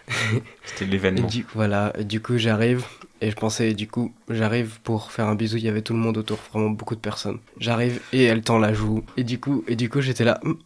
C'était 0.65 0.85
l'événement. 0.85 1.27
du, 1.27 1.45
voilà, 1.53 1.93
et 1.97 2.03
du 2.03 2.21
coup, 2.21 2.37
j'arrive. 2.37 2.85
Et 3.21 3.31
je 3.31 3.35
pensais, 3.35 3.73
du 3.73 3.87
coup, 3.87 4.13
j'arrive 4.29 4.79
pour 4.81 5.11
faire 5.11 5.27
un 5.27 5.35
bisou. 5.35 5.57
Il 5.57 5.63
y 5.63 5.69
avait 5.69 5.81
tout 5.81 5.93
le 5.93 5.99
monde 5.99 6.17
autour, 6.17 6.39
vraiment 6.51 6.69
beaucoup 6.69 6.95
de 6.95 7.01
personnes. 7.01 7.39
J'arrive 7.59 8.01
et 8.11 8.23
elle 8.23 8.41
tend 8.41 8.59
la 8.59 8.73
joue. 8.73 9.03
Et 9.17 9.23
du 9.23 9.39
coup, 9.39 9.63
et 9.67 9.75
du 9.75 9.89
coup 9.89 10.01
j'étais 10.01 10.23
là. 10.23 10.39
Hum, 10.43 10.57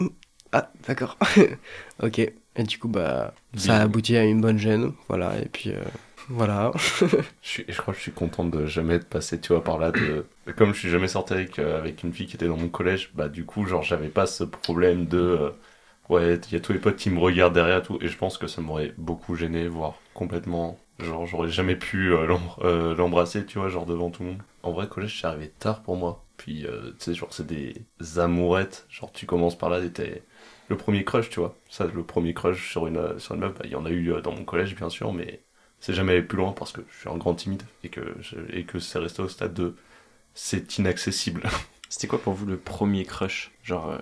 hum, 0.00 0.10
ah, 0.52 0.70
d'accord. 0.86 1.16
ok. 2.02 2.18
Et 2.18 2.64
du 2.64 2.78
coup, 2.78 2.88
bah, 2.88 3.32
ça 3.56 3.76
a 3.76 3.78
Bisou. 3.78 3.84
abouti 3.84 4.16
à 4.16 4.24
une 4.24 4.40
bonne 4.40 4.58
gêne. 4.58 4.92
Voilà, 5.08 5.38
et 5.40 5.46
puis. 5.48 5.70
euh, 5.70 5.80
voilà. 6.28 6.72
Je, 7.42 7.48
suis, 7.48 7.64
je 7.68 7.76
crois 7.80 7.92
que 7.94 7.98
je 7.98 8.02
suis 8.04 8.12
content 8.12 8.44
de 8.44 8.66
jamais 8.66 8.94
être 8.96 9.08
passé, 9.08 9.40
tu 9.40 9.52
vois, 9.52 9.64
par 9.64 9.78
là. 9.78 9.92
De... 9.92 10.26
Comme 10.56 10.74
je 10.74 10.78
suis 10.80 10.90
jamais 10.90 11.08
sorti 11.08 11.32
avec, 11.32 11.58
euh, 11.58 11.78
avec 11.78 12.02
une 12.04 12.12
fille 12.12 12.26
qui 12.26 12.36
était 12.36 12.46
dans 12.48 12.56
mon 12.56 12.68
collège, 12.68 13.10
bah 13.14 13.28
du 13.28 13.44
coup, 13.44 13.66
genre, 13.66 13.82
j'avais 13.82 14.08
pas 14.10 14.26
ce 14.26 14.44
problème 14.44 15.06
de. 15.06 15.18
euh, 15.18 15.50
ouais, 16.10 16.38
il 16.48 16.52
y 16.52 16.56
a 16.56 16.60
tous 16.60 16.72
les 16.72 16.78
potes 16.78 16.96
qui 16.96 17.10
me 17.10 17.18
regardent 17.18 17.54
derrière 17.54 17.82
tout. 17.82 17.98
Et 18.00 18.08
je 18.08 18.16
pense 18.16 18.38
que 18.38 18.46
ça 18.46 18.60
m'aurait 18.60 18.94
beaucoup 18.98 19.34
gêné, 19.36 19.68
voire 19.68 19.94
complètement. 20.14 20.78
Genre, 20.98 21.26
j'aurais 21.26 21.48
jamais 21.48 21.76
pu 21.76 22.12
euh, 22.12 22.36
euh, 22.62 22.94
l'embrasser, 22.94 23.46
tu 23.46 23.58
vois, 23.58 23.68
genre 23.68 23.86
devant 23.86 24.10
tout 24.10 24.22
le 24.22 24.30
monde. 24.30 24.42
En 24.62 24.72
vrai, 24.72 24.88
collège, 24.88 25.20
c'est 25.20 25.26
arrivé 25.26 25.48
tard 25.58 25.82
pour 25.82 25.96
moi. 25.96 26.24
Puis, 26.36 26.66
euh, 26.66 26.90
tu 26.98 27.04
sais, 27.06 27.14
genre, 27.14 27.32
c'est 27.32 27.46
des 27.46 27.74
amourettes. 28.18 28.86
Genre, 28.90 29.10
tu 29.12 29.26
commences 29.26 29.56
par 29.56 29.70
là, 29.70 29.80
t'es 29.88 30.22
le 30.68 30.76
premier 30.76 31.04
crush, 31.04 31.30
tu 31.30 31.40
vois. 31.40 31.56
Ça, 31.70 31.86
le 31.86 32.02
premier 32.02 32.34
crush 32.34 32.70
sur 32.70 32.86
une, 32.86 33.18
sur 33.18 33.34
une 33.34 33.40
meuf, 33.40 33.54
bah, 33.54 33.62
il 33.64 33.70
y 33.70 33.76
en 33.76 33.86
a 33.86 33.90
eu 33.90 34.12
dans 34.22 34.32
mon 34.32 34.44
collège, 34.44 34.76
bien 34.76 34.90
sûr, 34.90 35.12
mais 35.12 35.40
c'est 35.80 35.94
jamais 35.94 36.12
allé 36.12 36.22
plus 36.22 36.36
loin 36.36 36.52
parce 36.52 36.72
que 36.72 36.82
je 36.90 36.98
suis 37.00 37.08
un 37.08 37.16
grand 37.16 37.34
timide 37.34 37.62
et 37.82 37.88
que, 37.88 38.78
c'est 38.78 38.98
resté 38.98 39.22
au 39.22 39.28
stade 39.28 39.54
de 39.54 39.74
c'est 40.34 40.78
inaccessible. 40.78 41.42
C'était 41.88 42.06
quoi 42.06 42.20
pour 42.20 42.34
vous 42.34 42.46
le 42.46 42.56
premier 42.56 43.04
crush? 43.04 43.50
Genre, 43.62 43.90
euh, 43.90 43.98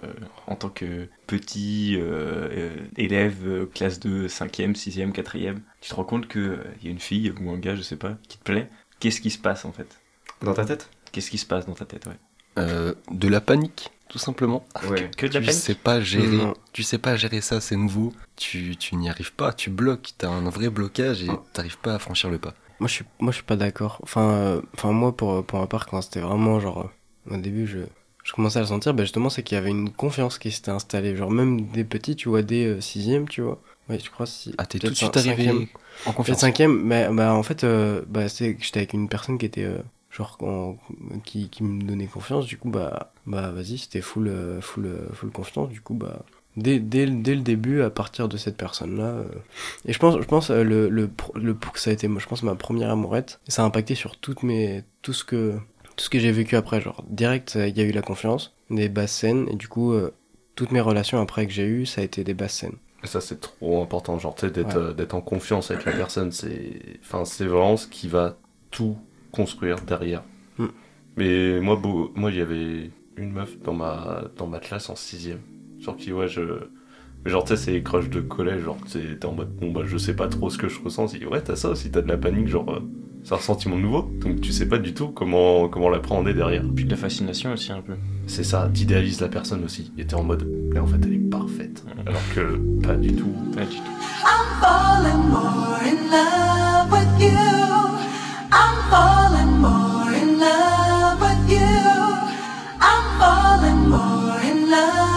en 0.47 0.55
tant 0.55 0.69
que 0.71 1.09
petit 1.27 1.97
euh, 1.97 2.49
euh, 2.53 2.77
élève, 2.97 3.37
euh, 3.47 3.67
classe 3.67 3.99
de 4.01 4.29
5e, 4.29 4.75
6e, 4.77 5.13
4e, 5.13 5.61
tu 5.81 5.91
te 5.91 5.95
rends 5.95 6.05
compte 6.05 6.29
qu'il 6.29 6.59
y 6.83 6.89
a 6.89 6.91
une 6.91 7.01
fille 7.01 7.33
ou 7.41 7.51
un 7.51 7.59
gars, 7.59 7.75
je 7.75 7.83
sais 7.83 7.97
pas, 7.97 8.17
qui 8.29 8.39
te 8.39 8.45
plaît 8.45 8.69
Qu'est-ce 9.01 9.21
qui 9.21 9.31
se 9.31 9.39
passe 9.39 9.65
en 9.65 9.73
fait? 9.73 10.01
Dans 10.43 10.55
ta 10.55 10.65
tête? 10.65 10.89
Qu'est-ce 11.13 11.31
qui 11.31 11.39
se 11.39 11.47
passe 11.47 11.67
dans 11.67 11.75
ta 11.75 11.85
tête, 11.85 12.07
ouais? 12.07 12.17
Euh, 12.59 12.95
de 13.11 13.29
la 13.29 13.41
panique, 13.41 13.91
tout 14.09 14.19
simplement. 14.19 14.65
Ouais. 14.89 15.11
Que 15.17 15.27
de 15.27 15.35
la 15.35 15.41
tu 15.41 15.47
panique? 15.47 15.61
sais 15.63 15.75
pas 15.75 16.01
gérer, 16.01 16.41
tu 16.73 16.83
sais 16.83 16.99
pas 16.99 17.17
gérer 17.17 17.41
ça, 17.41 17.61
c'est 17.61 17.77
nouveau. 17.77 18.13
Tu, 18.37 18.77
tu 18.77 18.97
n'y 18.97 19.09
arrives 19.09 19.33
pas, 19.35 19.53
tu 19.53 19.71
bloques, 19.71 20.11
t'as 20.19 20.29
un 20.31 20.49
vrai 20.51 20.69
blocage 20.71 21.23
et 21.23 21.29
t'arrives 21.53 21.79
pas 21.79 21.95
à 21.95 21.99
franchir 21.99 22.31
le 22.31 22.39
pas. 22.39 22.55
Moi 22.81 22.89
je 22.89 22.95
suis, 22.95 23.05
moi, 23.19 23.33
je 23.33 23.37
suis 23.37 23.45
pas 23.45 23.57
d'accord. 23.57 23.99
Enfin, 24.03 24.31
euh, 24.31 24.63
enfin 24.75 24.93
moi, 24.93 25.17
pour, 25.17 25.45
pour 25.45 25.59
ma 25.61 25.67
part, 25.67 25.87
quand 25.87 26.01
c'était 26.03 26.21
vraiment 26.21 26.61
genre. 26.61 26.91
euh, 27.31 27.35
Au 27.35 27.37
début, 27.37 27.67
je, 27.67 27.79
je 28.29 28.35
commençais 28.35 28.59
à 28.59 28.63
le 28.63 28.69
sentir, 28.69 28.93
bah, 28.93 29.05
justement, 29.05 29.31
c'est 29.31 29.43
qu'il 29.43 29.57
y 29.57 29.59
avait 29.59 29.71
une 29.71 29.91
confiance 29.91 30.39
qui 30.39 30.51
s'était 30.51 30.71
installée. 30.71 31.17
Genre, 31.17 31.31
même 31.31 31.63
des 31.69 31.85
petits, 31.85 32.15
tu 32.15 32.29
vois, 32.29 32.43
des 32.43 32.67
euh, 32.67 32.81
sixièmes, 32.81 33.27
tu 33.29 33.41
vois. 33.41 33.59
Ouais, 33.89 33.99
je 33.99 34.11
crois. 34.11 34.27
Si, 34.27 34.55
Ah, 34.59 34.67
t'es 34.67 34.79
tout 34.79 34.91
de 34.91 34.95
suite 34.95 35.17
arrivé 35.17 35.51
en 36.05 36.13
confiance. 36.13 36.41
cinquième, 36.41 36.83
mais 36.83 37.09
bah, 37.11 37.33
en 37.35 37.43
fait, 37.43 37.65
euh, 37.65 38.03
bah, 38.07 38.29
c'est 38.29 38.55
que 38.55 38.63
j'étais 38.65 38.81
avec 38.81 38.93
une 38.93 39.09
personne 39.09 39.39
qui 39.39 39.47
était. 39.47 39.65
euh, 39.65 39.79
genre, 40.11 40.37
en- 40.43 40.77
qui, 41.25 41.49
qui 41.49 41.63
me 41.63 41.83
donnait 41.83 42.07
confiance. 42.07 42.47
Du 42.47 42.59
coup, 42.59 42.71
bah, 42.71 43.13
bah 43.27 43.51
vas-y, 43.51 43.79
c'était 43.79 44.01
full, 44.03 44.31
full, 44.61 44.89
full 45.15 45.31
confiance. 45.31 45.71
Du 45.71 45.81
coup, 45.81 45.95
bah. 45.95 46.25
Dès, 46.57 46.81
dès, 46.81 47.07
le- 47.07 47.23
dès 47.23 47.35
le 47.37 47.43
début, 47.43 47.83
à 47.83 47.91
partir 47.91 48.29
de 48.29 48.37
cette 48.37 48.57
personne-là. 48.57 49.05
euh, 49.05 49.25
Et 49.87 49.93
je 49.93 49.99
pense, 49.99 50.21
je 50.21 50.25
pense 50.27 50.51
euh, 50.51 50.65
le, 50.65 50.89
le, 50.89 51.09
le, 51.35 51.57
ça 51.77 51.91
a 51.91 51.93
été, 51.93 52.09
moi, 52.09 52.21
je 52.21 52.27
pense, 52.27 52.43
ma 52.43 52.55
première 52.57 52.91
amourette. 52.91 53.41
Et 53.47 53.51
ça 53.53 53.63
a 53.63 53.67
impacté 53.67 53.95
sur 53.95 54.17
toutes 54.19 54.43
mes, 54.43 54.83
tout 55.03 55.13
ce 55.13 55.25
que, 55.25 55.55
tout 55.99 56.05
ce 56.05 56.11
que 56.11 56.19
j'ai 56.19 56.33
vécu 56.33 56.57
après. 56.57 56.81
Genre, 56.81 57.05
direct, 57.11 57.57
euh, 57.57 57.69
il 57.69 57.77
y 57.77 57.81
a 57.81 57.85
eu 57.85 57.91
la 57.93 58.03
confiance, 58.03 58.55
des 58.71 58.89
basses 58.89 59.13
scènes. 59.13 59.47
Et 59.51 59.57
du 59.57 59.69
coup, 59.69 59.93
euh, 59.93 60.15
toutes 60.55 60.71
mes 60.73 60.81
relations 60.81 61.21
après 61.21 61.47
que 61.47 61.53
j'ai 61.53 61.67
eues, 61.67 61.85
ça 61.85 62.01
a 62.01 62.05
été 62.05 62.25
des 62.25 62.35
basses 62.35 62.55
scènes. 62.55 62.77
Et 63.05 63.07
ça, 63.07 63.21
c'est 63.21 63.41
trop 63.41 63.83
important, 63.83 64.19
genre, 64.19 64.35
tu 64.35 64.47
sais, 64.47 64.53
d'être 64.53 64.77
Ouais. 64.77 64.95
euh, 65.01 65.13
en 65.13 65.21
confiance 65.21 65.71
avec 65.71 65.85
la 65.85 65.93
personne. 65.93 66.33
C'est 66.33 66.81
enfin, 67.01 67.25
vraiment 67.45 67.77
ce 67.77 67.87
qui 67.89 68.09
va 68.09 68.39
tout 68.71 68.97
construire 69.33 69.81
derrière. 69.83 70.23
Mm. 70.57 70.67
Mais 71.17 71.61
moi, 71.61 71.77
beau, 71.77 72.13
moi, 72.15 72.31
il 72.31 72.39
y 72.39 72.41
avait 72.41 72.91
une 73.17 73.33
meuf 73.33 73.59
dans 73.61 73.75
ma, 73.75 74.23
dans 74.37 74.47
ma 74.47 74.61
classe 74.61 74.89
en 74.89 74.97
sixième. 74.97 75.41
Genre 75.81 75.97
qui, 75.97 76.13
ouais, 76.13 76.29
je... 76.29 76.41
mais 77.25 77.31
Genre, 77.31 77.43
tu 77.43 77.51
sais, 77.51 77.57
c'est 77.57 77.73
les 77.73 77.83
crushs 77.83 78.09
de 78.09 78.21
collège, 78.21 78.63
genre, 78.63 78.79
t'es 78.93 79.25
en 79.27 79.33
mode, 79.33 79.55
bon, 79.57 79.73
bah, 79.73 79.83
je 79.85 79.97
sais 79.99 80.15
pas 80.15 80.29
trop 80.29 80.49
ce 80.49 80.59
que 80.59 80.69
je 80.69 80.81
ressens. 80.81 81.07
Dit, 81.07 81.27
ouais, 81.27 81.41
t'as 81.43 81.57
ça 81.57 81.71
aussi, 81.71 81.91
t'as 81.91 82.03
de 82.03 82.09
la 82.09 82.17
panique, 82.17 82.47
genre, 82.49 82.81
c'est 83.29 83.35
un 83.35 83.39
sentiment 83.39 83.77
nouveau. 83.77 84.11
Donc, 84.23 84.41
tu 84.41 84.53
sais 84.53 84.67
pas 84.67 84.79
du 84.79 84.95
tout 84.95 85.09
comment, 85.09 85.69
comment 85.69 85.91
l'appréhender 85.91 86.33
derrière. 86.33 86.63
Puis 86.75 86.87
de 86.87 86.91
la 86.91 86.97
fascination 86.97 87.53
aussi 87.53 87.73
un 87.73 87.83
peu. 87.83 87.93
C'est 88.27 88.43
ça, 88.43 88.71
t'idéalises 88.73 89.21
la 89.21 89.29
personne 89.29 89.63
aussi. 89.65 89.93
Et 89.99 90.07
t'es 90.07 90.15
en 90.15 90.23
mode, 90.23 90.49
mais 90.73 90.79
en 90.79 90.87
fait, 90.87 90.97
elle 91.03 91.13
est 91.13 91.19
parfaite. 91.19 91.85
Alors 92.07 92.23
que, 92.35 92.57
pas 92.87 92.95
du 92.95 93.13
tout. 93.13 93.31
Pas 93.55 93.67
du 93.67 93.77
tout. 93.77 93.83
I'm 94.25 94.61
falling 94.63 95.29
more 95.29 95.79
in 95.85 96.11
love 96.11 96.91
with 96.91 97.21
you. 97.21 97.29
I'm 98.51 98.77
falling 98.89 99.59
more 99.61 100.11
in 100.15 100.39
love 100.41 101.21
with 101.21 101.51
you. 101.51 101.59
I'm 102.81 103.19
falling 103.21 103.89
more 103.91 104.41
in 104.41 104.71
love 104.71 105.08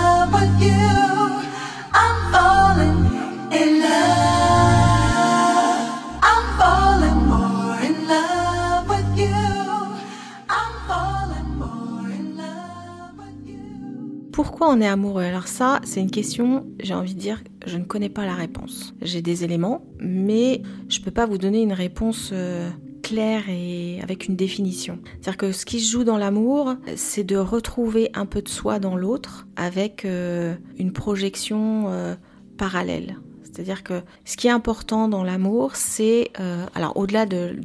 Pourquoi 14.61 14.77
on 14.77 14.81
est 14.81 14.87
amoureux? 14.87 15.23
Alors 15.23 15.47
ça, 15.47 15.81
c'est 15.83 16.01
une 16.01 16.11
question, 16.11 16.67
j'ai 16.79 16.93
envie 16.93 17.15
de 17.15 17.19
dire, 17.19 17.43
je 17.65 17.79
ne 17.79 17.83
connais 17.83 18.09
pas 18.09 18.27
la 18.27 18.35
réponse. 18.35 18.93
J'ai 19.01 19.23
des 19.23 19.43
éléments, 19.43 19.83
mais 19.97 20.61
je 20.87 20.99
peux 20.99 21.09
pas 21.09 21.25
vous 21.25 21.39
donner 21.39 21.63
une 21.63 21.73
réponse 21.73 22.29
euh, 22.31 22.69
clair 23.01 23.49
et 23.49 23.99
avec 24.03 24.27
une 24.27 24.35
définition. 24.35 24.99
C'est-à-dire 25.13 25.37
que 25.37 25.51
ce 25.51 25.65
qui 25.65 25.79
se 25.79 25.91
joue 25.91 26.03
dans 26.03 26.19
l'amour, 26.19 26.75
c'est 26.95 27.23
de 27.23 27.37
retrouver 27.37 28.11
un 28.13 28.27
peu 28.27 28.43
de 28.43 28.49
soi 28.49 28.77
dans 28.77 28.95
l'autre 28.95 29.47
avec 29.55 30.05
euh, 30.05 30.53
une 30.77 30.93
projection 30.93 31.85
euh, 31.87 32.13
parallèle. 32.59 33.17
C'est-à-dire 33.61 33.83
que 33.83 34.01
ce 34.25 34.37
qui 34.37 34.47
est 34.47 34.51
important 34.51 35.07
dans 35.07 35.23
l'amour, 35.23 35.75
c'est, 35.75 36.31
euh, 36.39 36.65
alors 36.73 36.97
au-delà 36.97 37.27
de, 37.27 37.55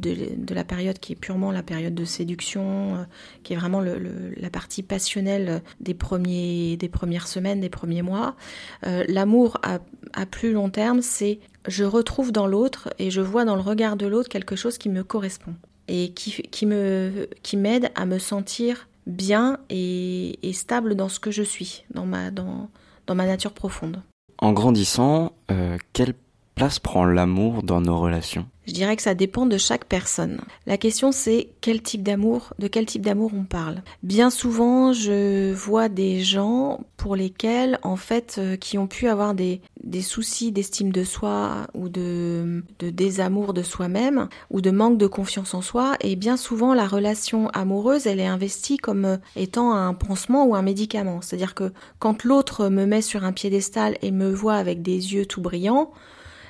la 0.53 0.63
période 0.63 0.99
qui 0.99 1.13
est 1.13 1.15
purement 1.15 1.51
la 1.51 1.63
période 1.63 1.95
de 1.95 2.05
séduction, 2.05 2.97
euh, 2.97 3.03
qui 3.41 3.53
est 3.53 3.55
vraiment 3.55 3.81
la 3.81 4.49
partie 4.51 4.83
passionnelle 4.83 5.63
des, 5.79 5.95
premiers, 5.95 6.77
des 6.77 6.87
premières 6.87 7.27
semaines, 7.27 7.61
des 7.61 7.69
premiers 7.69 8.03
mois, 8.03 8.35
euh, 8.85 9.05
l'amour 9.07 9.57
à, 9.63 9.79
plus 10.27 10.53
long 10.53 10.69
terme, 10.69 11.01
c'est 11.01 11.39
je 11.67 11.83
retrouve 11.83 12.31
dans 12.31 12.45
l'autre 12.45 12.89
et 12.99 13.09
je 13.09 13.21
vois 13.21 13.43
dans 13.43 13.55
le 13.55 13.61
regard 13.61 13.95
de 13.95 14.05
l'autre 14.05 14.29
quelque 14.29 14.55
chose 14.55 14.77
qui 14.77 14.89
me 14.89 15.03
correspond 15.03 15.55
et 15.87 16.11
qui, 16.13 16.43
qui 16.43 16.67
me 16.67 17.27
qui 17.41 17.57
m'aide 17.57 17.89
à 17.95 18.05
me 18.05 18.19
sentir 18.19 18.87
bien 19.07 19.57
et, 19.71 20.37
et 20.47 20.53
stable 20.53 20.93
dans 20.93 21.09
ce 21.09 21.19
que 21.19 21.31
je 21.31 21.43
suis, 21.43 21.85
dans 21.91 22.05
ma, 22.05 22.29
dans, 22.29 22.69
dans 23.07 23.15
ma 23.15 23.25
nature 23.25 23.53
profonde. 23.53 24.03
En 24.39 24.53
grandissant, 24.53 25.31
euh, 25.51 25.77
quelle 25.93 26.13
place 26.55 26.79
prend 26.79 27.05
l'amour 27.05 27.63
dans 27.63 27.81
nos 27.81 27.99
relations? 27.99 28.47
Je 28.67 28.73
dirais 28.73 28.97
que 28.97 29.01
ça 29.01 29.13
dépend 29.13 29.45
de 29.45 29.57
chaque 29.57 29.85
personne. 29.85 30.41
La 30.65 30.77
question 30.77 31.13
c'est 31.13 31.49
quel 31.61 31.81
type 31.81 32.03
d'amour, 32.03 32.53
de 32.59 32.67
quel 32.67 32.85
type 32.85 33.01
d'amour 33.01 33.31
on 33.33 33.45
parle. 33.45 33.81
Bien 34.03 34.29
souvent, 34.29 34.91
je 34.91 35.53
vois 35.53 35.87
des 35.87 36.19
gens 36.19 36.81
pour 36.97 37.15
lesquels, 37.15 37.79
en 37.83 37.95
fait, 37.95 38.35
euh, 38.37 38.57
qui 38.57 38.77
ont 38.77 38.87
pu 38.87 39.07
avoir 39.07 39.33
des, 39.33 39.61
soucis 40.01 40.51
d'estime 40.51 40.91
de 40.91 41.03
soi 41.03 41.67
ou 41.73 41.87
de, 41.87 42.63
de 42.79 42.89
désamour 42.89 43.53
de 43.53 43.63
soi-même 43.63 44.27
ou 44.51 44.61
de 44.61 44.71
manque 44.71 44.97
de 44.97 45.07
confiance 45.07 45.53
en 45.53 45.61
soi. 45.61 45.95
Et 46.01 46.15
bien 46.15 46.35
souvent, 46.35 46.73
la 46.73 46.87
relation 46.87 47.49
amoureuse, 47.49 48.05
elle 48.05 48.19
est 48.19 48.27
investie 48.27 48.77
comme 48.77 49.05
euh, 49.05 49.17
étant 49.35 49.73
un 49.73 49.93
pansement 49.93 50.45
ou 50.45 50.55
un 50.55 50.61
médicament. 50.61 51.21
C'est-à-dire 51.21 51.55
que 51.55 51.71
quand 51.99 52.25
l'autre 52.25 52.67
me 52.67 52.85
met 52.85 53.01
sur 53.01 53.23
un 53.23 53.31
piédestal 53.31 53.97
et 54.01 54.11
me 54.11 54.29
voit 54.31 54.55
avec 54.55 54.81
des 54.81 55.13
yeux 55.13 55.25
tout 55.25 55.41
brillants, 55.41 55.91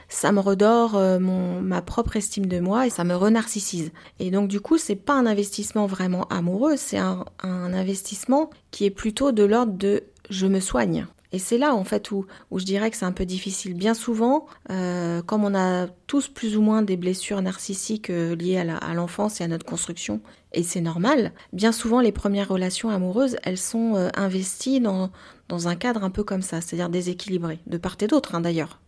ça 0.09 0.31
me 0.31 0.39
redore 0.39 0.95
euh, 0.95 1.19
mon, 1.19 1.61
ma 1.61 1.81
propre 1.81 2.15
estime 2.15 2.45
de 2.45 2.59
moi 2.59 2.87
et 2.87 2.89
ça 2.89 3.03
me 3.03 3.15
renarcissise. 3.15 3.91
Et 4.19 4.31
donc 4.31 4.47
du 4.47 4.61
coup, 4.61 4.77
c'est 4.77 4.95
pas 4.95 5.13
un 5.13 5.25
investissement 5.25 5.85
vraiment 5.85 6.25
amoureux, 6.27 6.75
c'est 6.77 6.97
un, 6.97 7.25
investissement 7.43 8.49
qui 8.71 8.85
est 8.85 8.91
plutôt 8.91 9.31
de 9.31 9.43
l'ordre 9.43 9.73
de 9.73 10.03
je 10.29 10.47
me 10.47 10.59
soigne. 10.59 11.07
Et 11.33 11.39
c'est 11.39 11.57
là 11.57 11.75
en 11.75 11.83
fait 11.83 12.11
où, 12.11 12.25
où 12.51 12.59
je 12.59 12.65
dirais 12.65 12.89
que 12.89 12.95
c'est 12.95 13.05
un 13.05 13.11
peu 13.11 13.25
difficile. 13.25 13.73
Bien 13.73 13.93
souvent, 13.93 14.45
euh, 14.71 15.21
comme 15.21 15.43
on 15.43 15.53
a 15.53 15.87
tous 16.07 16.29
plus 16.29 16.55
ou 16.55 16.61
moins 16.61 16.81
des 16.81 16.95
blessures 16.95 17.41
narcissiques 17.41 18.09
euh, 18.09 18.35
liées 18.35 18.57
à 18.57 18.93
l'enfance 18.93 19.41
et 19.41 19.43
à 19.43 19.47
notre 19.47 19.65
construction, 19.65 20.21
et 20.53 20.63
c'est 20.63 20.81
normal, 20.81 21.33
bien 21.51 21.73
souvent 21.73 21.99
les 21.99 22.13
premières 22.13 22.47
relations 22.47 22.89
amoureuses, 22.89 23.35
elles 23.43 23.57
sont 23.57 24.09
investies 24.15 24.79
dans, 24.79 25.11
dans 25.49 25.67
un 25.67 25.75
cadre 25.75 26.05
un 26.05 26.09
peu 26.09 26.23
comme 26.23 26.41
ça, 26.41 26.61
c'est-à-dire 26.61 26.89
déséquilibré, 26.89 27.59
de 27.67 27.77
part 27.77 27.97
et 27.99 28.07
d'autre 28.07 28.33
hein, 28.33 28.39
d'ailleurs. 28.39 28.79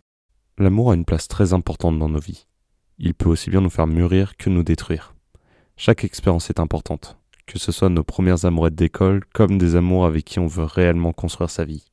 L'amour 0.60 0.90
a 0.90 0.94
une 0.94 1.06
place 1.06 1.26
très 1.26 1.54
importante 1.54 1.98
dans 1.98 2.10
nos 2.10 2.20
vies. 2.20 2.46
Il 2.98 3.14
peut 3.14 3.30
aussi 3.30 3.48
bien 3.48 3.62
nous 3.62 3.70
faire 3.70 3.86
mûrir 3.86 4.36
que 4.36 4.50
nous 4.50 4.62
détruire. 4.62 5.14
Chaque 5.78 6.04
expérience 6.04 6.50
est 6.50 6.60
importante, 6.60 7.16
que 7.46 7.58
ce 7.58 7.72
soit 7.72 7.88
nos 7.88 8.04
premières 8.04 8.44
amourettes 8.44 8.74
d'école 8.74 9.24
comme 9.32 9.56
des 9.56 9.74
amours 9.74 10.04
avec 10.04 10.26
qui 10.26 10.38
on 10.38 10.46
veut 10.46 10.64
réellement 10.64 11.14
construire 11.14 11.48
sa 11.48 11.64
vie. 11.64 11.86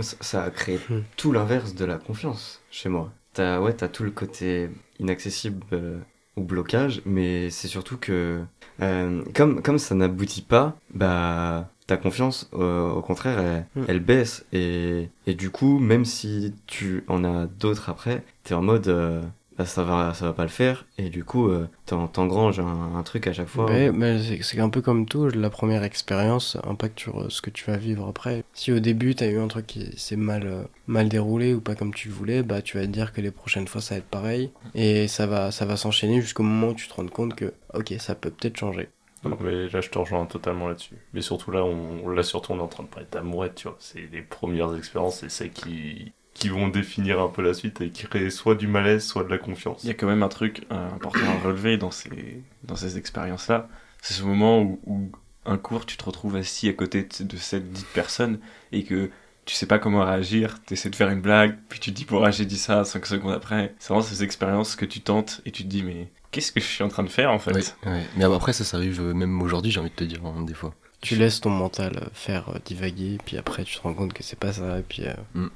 Ça, 0.00 0.16
ça 0.20 0.42
a 0.42 0.50
créé 0.50 0.80
Hmm. 0.88 1.02
tout 1.16 1.30
l'inverse 1.30 1.76
de 1.76 1.84
la 1.84 1.96
confiance 1.96 2.60
chez 2.72 2.88
moi. 2.88 3.12
T'as 3.34 3.60
ouais, 3.60 3.72
t'as 3.72 3.86
tout 3.86 4.02
le 4.02 4.10
côté 4.10 4.68
inaccessible 4.98 5.64
euh, 5.72 6.00
ou 6.36 6.42
blocage, 6.42 7.02
mais 7.06 7.50
c'est 7.50 7.68
surtout 7.68 7.98
que 7.98 8.42
euh, 8.82 9.22
comme 9.32 9.62
comme 9.62 9.78
ça 9.78 9.94
n'aboutit 9.94 10.42
pas, 10.42 10.76
bah 10.92 11.70
ta 11.88 11.96
confiance, 11.96 12.48
euh, 12.54 12.88
au 12.90 13.02
contraire, 13.02 13.40
elle, 13.40 13.66
Hmm. 13.74 13.84
elle 13.88 14.00
baisse 14.00 14.46
et 14.52 15.08
et 15.26 15.34
du 15.34 15.50
coup, 15.50 15.78
même 15.80 16.04
si 16.04 16.54
tu 16.68 17.04
en 17.08 17.24
as 17.24 17.46
d'autres 17.46 17.90
après, 17.90 18.24
t'es 18.44 18.54
en 18.54 18.62
mode 18.62 18.88
euh, 18.88 19.22
bah, 19.58 19.66
ça 19.66 19.82
va 19.84 20.14
ça 20.14 20.26
va 20.26 20.32
pas 20.32 20.44
le 20.44 20.48
faire 20.50 20.86
et 20.98 21.10
du 21.10 21.24
coup 21.24 21.48
euh, 21.48 21.68
t'en- 21.86 22.06
t'engranges 22.08 22.60
un, 22.60 22.94
un 22.96 23.02
truc 23.02 23.26
à 23.26 23.32
chaque 23.32 23.48
fois. 23.48 23.66
Ouais, 23.66 23.90
mais 23.92 24.22
c'est- 24.42 24.60
un 24.60 24.68
peu 24.70 24.80
comme 24.82 25.06
tout, 25.06 25.28
la 25.28 25.50
première 25.50 25.82
expérience 25.84 26.56
impacte 26.64 27.00
sur 27.00 27.20
euh, 27.22 27.28
ce 27.30 27.42
que 27.42 27.50
tu 27.50 27.64
vas 27.70 27.76
vivre 27.76 28.06
après. 28.08 28.44
Si 28.54 28.72
au 28.72 28.78
début 28.80 29.14
t'as 29.14 29.26
eu 29.28 29.38
un 29.38 29.48
truc 29.48 29.66
qui 29.66 29.96
s'est 29.98 30.16
mal, 30.16 30.68
mal 30.86 31.08
déroulé 31.08 31.54
ou 31.54 31.60
pas 31.60 31.74
comme 31.74 31.92
tu 31.94 32.08
voulais, 32.08 32.42
bah 32.42 32.62
tu 32.62 32.76
vas 32.78 32.84
te 32.86 32.90
dire 32.90 33.12
que 33.12 33.20
les 33.20 33.30
prochaines 33.32 33.66
fois 33.68 33.80
ça 33.80 33.94
va 33.94 33.98
être 33.98 34.08
pareil 34.08 34.50
et 34.74 35.08
ça 35.08 35.26
va, 35.26 35.50
ça 35.50 35.64
va 35.66 35.76
s'enchaîner 35.76 36.20
jusqu'au 36.20 36.42
moment 36.44 36.68
où 36.68 36.74
tu 36.74 36.88
te 36.88 36.94
rends 36.94 37.06
compte 37.08 37.34
que 37.34 37.52
ok 37.74 37.94
ça 37.98 38.14
peut 38.14 38.30
peut-être 38.30 38.56
changer. 38.58 38.88
Non, 39.24 39.36
mais 39.40 39.68
là, 39.68 39.80
je 39.80 39.90
te 39.90 39.98
rejoins 39.98 40.26
totalement 40.26 40.68
là-dessus. 40.68 40.96
Mais 41.12 41.20
surtout 41.20 41.50
là, 41.50 41.64
on, 41.64 42.08
là, 42.08 42.22
surtout, 42.22 42.52
on 42.52 42.58
est 42.58 42.62
en 42.62 42.68
train 42.68 42.84
de 42.84 42.88
parler 42.88 43.06
d'amourette, 43.10 43.56
tu 43.56 43.68
vois. 43.68 43.76
C'est 43.80 44.08
les 44.12 44.22
premières 44.22 44.76
expériences, 44.76 45.20
c'est 45.20 45.30
celles 45.30 45.50
qui, 45.50 46.12
qui 46.34 46.48
vont 46.48 46.68
définir 46.68 47.20
un 47.20 47.28
peu 47.28 47.42
la 47.42 47.54
suite 47.54 47.80
et 47.80 47.90
qui 47.90 48.06
créent 48.06 48.30
soit 48.30 48.54
du 48.54 48.68
malaise, 48.68 49.04
soit 49.04 49.24
de 49.24 49.30
la 49.30 49.38
confiance. 49.38 49.82
Il 49.84 49.88
y 49.88 49.90
a 49.90 49.94
quand 49.94 50.06
même 50.06 50.22
un 50.22 50.28
truc 50.28 50.66
euh, 50.70 50.94
important 50.94 51.26
à 51.26 51.44
relever 51.46 51.76
dans 51.78 51.90
ces, 51.90 52.42
dans 52.64 52.76
ces 52.76 52.96
expériences-là. 52.96 53.68
C'est 54.02 54.14
ce 54.14 54.22
moment 54.22 54.62
où, 54.62 55.10
un 55.44 55.56
cours, 55.58 55.86
tu 55.86 55.96
te 55.96 56.04
retrouves 56.04 56.36
assis 56.36 56.68
à 56.68 56.72
côté 56.72 57.02
de, 57.04 57.24
de 57.24 57.36
cette 57.36 57.72
dite 57.72 57.88
personne 57.92 58.38
et 58.70 58.84
que 58.84 59.10
tu 59.46 59.54
sais 59.54 59.66
pas 59.66 59.78
comment 59.78 60.04
réagir, 60.04 60.60
tu 60.66 60.74
essaies 60.74 60.90
de 60.90 60.96
faire 60.96 61.08
une 61.08 61.22
blague, 61.22 61.56
puis 61.70 61.80
tu 61.80 61.90
te 61.90 61.96
dis, 61.96 62.04
bon, 62.04 62.30
j'ai 62.30 62.44
dit 62.44 62.58
ça 62.58 62.84
5 62.84 63.06
secondes 63.06 63.32
après. 63.32 63.74
C'est 63.78 63.88
vraiment 63.88 64.02
ces 64.02 64.22
expériences 64.22 64.76
que 64.76 64.84
tu 64.84 65.00
tentes 65.00 65.40
et 65.46 65.50
tu 65.50 65.62
te 65.62 65.68
dis, 65.68 65.82
mais 65.82 66.08
qu'est-ce 66.30 66.52
que 66.52 66.60
je 66.60 66.66
suis 66.66 66.84
en 66.84 66.88
train 66.88 67.02
de 67.02 67.08
faire 67.08 67.30
en 67.32 67.38
fait 67.38 67.52
Ouais, 67.52 67.62
ouais. 67.90 68.02
Mais 68.16 68.24
après, 68.24 68.52
ça, 68.52 68.64
ça 68.64 68.76
arrive 68.76 69.00
euh, 69.00 69.14
même 69.14 69.40
aujourd'hui, 69.42 69.70
j'ai 69.70 69.80
envie 69.80 69.90
de 69.90 69.94
te 69.94 70.04
dire, 70.04 70.24
hein, 70.24 70.42
des 70.42 70.54
fois. 70.54 70.74
Tu 71.00 71.14
laisses 71.16 71.40
ton 71.40 71.50
mental 71.50 71.92
euh, 72.02 72.06
faire 72.12 72.48
euh, 72.48 72.58
divaguer, 72.64 73.18
puis 73.24 73.36
après 73.38 73.64
tu 73.64 73.76
te 73.76 73.82
rends 73.82 73.94
compte 73.94 74.12
que 74.12 74.22
c'est 74.22 74.38
pas 74.38 74.52
ça, 74.52 74.78
et 74.78 74.82
puis 74.82 75.04
euh, 75.06 75.46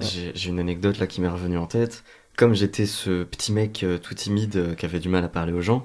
J'ai 0.00 0.32
j'ai 0.34 0.50
une 0.50 0.58
anecdote 0.60 0.98
là 0.98 1.06
qui 1.06 1.20
m'est 1.20 1.28
revenue 1.28 1.58
en 1.58 1.66
tête. 1.66 2.04
Comme 2.36 2.54
j'étais 2.54 2.86
ce 2.86 3.22
petit 3.24 3.52
mec 3.52 3.82
euh, 3.84 3.98
tout 3.98 4.14
timide 4.14 4.56
euh, 4.56 4.74
qui 4.74 4.86
avait 4.86 4.98
du 5.00 5.08
mal 5.08 5.24
à 5.24 5.28
parler 5.28 5.52
aux 5.52 5.60
gens, 5.60 5.84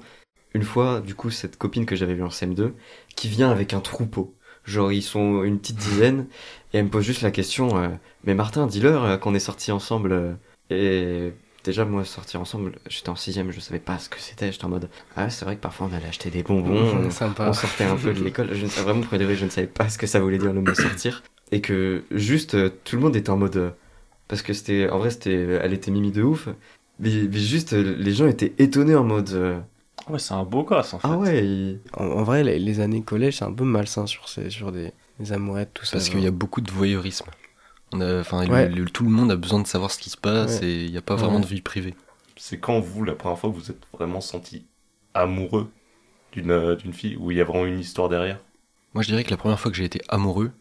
une 0.54 0.64
fois, 0.64 1.00
du 1.00 1.14
coup, 1.14 1.30
cette 1.30 1.56
copine 1.56 1.86
que 1.86 1.94
j'avais 1.94 2.14
vue 2.14 2.24
en 2.24 2.28
CM2, 2.28 2.72
qui 3.14 3.28
vient 3.28 3.50
avec 3.52 3.72
un 3.72 3.80
troupeau. 3.80 4.34
Genre, 4.64 4.90
ils 4.92 5.02
sont 5.02 5.44
une 5.44 5.58
petite 5.60 5.76
dizaine, 5.88 6.26
et 6.72 6.78
elle 6.78 6.84
me 6.86 6.90
pose 6.90 7.04
juste 7.04 7.22
la 7.22 7.30
question 7.30 7.78
euh, 7.82 7.88
Mais 8.24 8.34
Martin, 8.34 8.66
dis-leur 8.66 9.04
euh, 9.04 9.16
qu'on 9.16 9.34
est 9.34 9.38
sortis 9.40 9.70
ensemble. 9.72 10.12
euh. 10.12 10.34
Et 10.70 11.32
déjà, 11.64 11.84
moi, 11.84 12.04
sortir 12.04 12.40
ensemble, 12.40 12.72
j'étais 12.88 13.08
en 13.08 13.16
sixième, 13.16 13.50
je 13.50 13.60
savais 13.60 13.80
pas 13.80 13.98
ce 13.98 14.08
que 14.08 14.18
c'était. 14.20 14.50
J'étais 14.52 14.64
en 14.64 14.68
mode 14.70 14.88
Ah, 15.16 15.30
c'est 15.30 15.44
vrai 15.44 15.56
que 15.56 15.60
parfois 15.60 15.88
on 15.90 15.94
allait 15.96 16.06
acheter 16.08 16.30
des 16.30 16.42
bonbons, 16.42 16.72
on- 17.06 17.10
sympa. 17.10 17.48
on 17.48 17.52
sortait 17.52 17.84
un 17.84 17.96
peu 17.96 18.12
de 18.12 18.20
l'école. 18.20 18.54
Je 18.54 18.64
ne 18.64 18.70
sais 18.70 18.82
vraiment, 18.82 19.00
pour 19.02 19.18
je 19.18 19.44
ne 19.44 19.50
savais 19.50 19.66
pas 19.66 19.88
ce 19.88 19.98
que 19.98 20.06
ça 20.06 20.20
voulait 20.20 20.38
dire 20.38 20.52
le 20.52 20.60
mot 20.60 20.74
sortir. 20.74 21.22
Et 21.52 21.60
que 21.60 22.04
juste, 22.12 22.54
euh, 22.54 22.70
tout 22.84 22.96
le 22.96 23.02
monde 23.02 23.16
était 23.16 23.30
en 23.30 23.36
mode. 23.36 23.56
euh, 23.56 23.70
parce 24.28 24.42
que 24.42 24.52
c'était. 24.52 24.88
En 24.90 24.98
vrai, 24.98 25.10
c'était. 25.10 25.32
Elle 25.62 25.72
était 25.72 25.90
mimi 25.90 26.12
de 26.12 26.22
ouf. 26.22 26.48
Mais, 27.00 27.10
mais 27.30 27.38
juste, 27.38 27.72
euh, 27.72 27.96
les 27.98 28.12
gens 28.12 28.26
étaient 28.26 28.52
étonnés 28.58 28.94
en 28.94 29.04
mode. 29.04 29.30
euh, 29.30 29.58
Ouais, 30.08 30.18
c'est 30.18 30.34
un 30.34 30.44
beau 30.44 30.62
gosse 30.64 30.94
en 30.94 30.98
fait. 30.98 31.08
ah 31.08 31.16
ouais, 31.18 31.44
il- 31.44 31.80
En, 31.96 32.04
en 32.04 32.22
vrai, 32.22 32.42
les, 32.44 32.58
les 32.58 32.80
années 32.80 33.02
collège, 33.02 33.38
c'est 33.38 33.44
un 33.44 33.52
peu 33.52 33.64
malsain 33.64 34.06
sur, 34.06 34.28
ces, 34.28 34.48
sur 34.50 34.72
des, 34.72 34.92
des 35.18 35.32
amourettes, 35.32 35.70
tout 35.74 35.84
ça. 35.84 35.92
Parce 35.98 36.08
qu'il 36.08 36.20
y 36.20 36.26
a 36.26 36.30
beaucoup 36.30 36.60
de 36.60 36.70
voyeurisme. 36.70 37.26
Enfin, 37.92 38.44
le- 38.44 38.52
Ouais. 38.52 38.68
le- 38.68 38.84
tout 38.88 39.04
le 39.04 39.10
monde 39.10 39.30
a 39.32 39.36
besoin 39.36 39.60
de 39.60 39.66
savoir 39.66 39.90
ce 39.90 39.98
qui 39.98 40.10
se 40.10 40.16
passe 40.16 40.60
Ouais. 40.60 40.68
et 40.68 40.84
il 40.84 40.90
n'y 40.90 40.96
a 40.98 41.02
pas 41.02 41.16
vraiment 41.16 41.36
Ouais. 41.36 41.42
de 41.42 41.46
vie 41.46 41.60
privée. 41.60 41.94
C'est 42.36 42.58
quand 42.58 42.78
vous, 42.80 43.04
la 43.04 43.14
première 43.14 43.38
fois, 43.38 43.50
vous 43.50 43.70
êtes 43.70 43.82
vraiment 43.92 44.20
senti 44.20 44.64
amoureux 45.14 45.70
d'une 46.32 46.50
euh, 46.52 46.76
fille, 46.92 47.16
où 47.16 47.30
il 47.32 47.36
y 47.36 47.40
a 47.40 47.44
vraiment 47.44 47.66
une 47.66 47.80
histoire 47.80 48.08
derrière? 48.08 48.38
Moi, 48.94 49.02
je 49.02 49.08
dirais 49.08 49.24
que 49.24 49.30
la 49.30 49.36
première 49.36 49.58
fois 49.58 49.70
que 49.70 49.76
j'ai 49.76 49.84
été 49.84 50.00
amoureux, 50.08 50.52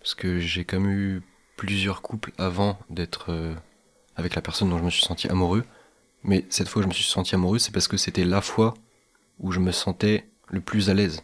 parce 0.00 0.14
que 0.14 0.38
j'ai 0.40 0.64
quand 0.64 0.80
même 0.80 0.90
eu 0.90 1.22
plusieurs 1.56 2.02
couples 2.02 2.32
avant 2.38 2.78
d'être 2.90 3.26
euh, 3.30 3.54
avec 4.16 4.34
la 4.34 4.42
personne 4.42 4.68
dont 4.70 4.78
je 4.78 4.84
me 4.84 4.90
suis 4.90 5.04
senti 5.04 5.28
amoureux, 5.28 5.64
mais 6.24 6.44
cette 6.50 6.68
fois 6.68 6.80
que 6.82 6.84
je 6.84 6.88
me 6.88 6.94
suis 6.94 7.04
senti 7.04 7.34
amoureux, 7.36 7.58
c'est 7.58 7.72
parce 7.72 7.86
que 7.88 7.96
c'était 7.96 8.24
la 8.24 8.40
fois 8.40 8.74
où 9.40 9.52
je 9.52 9.60
me 9.60 9.70
sentais 9.72 10.26
le 10.48 10.60
plus 10.60 10.90
à 10.90 10.94
l'aise 10.94 11.22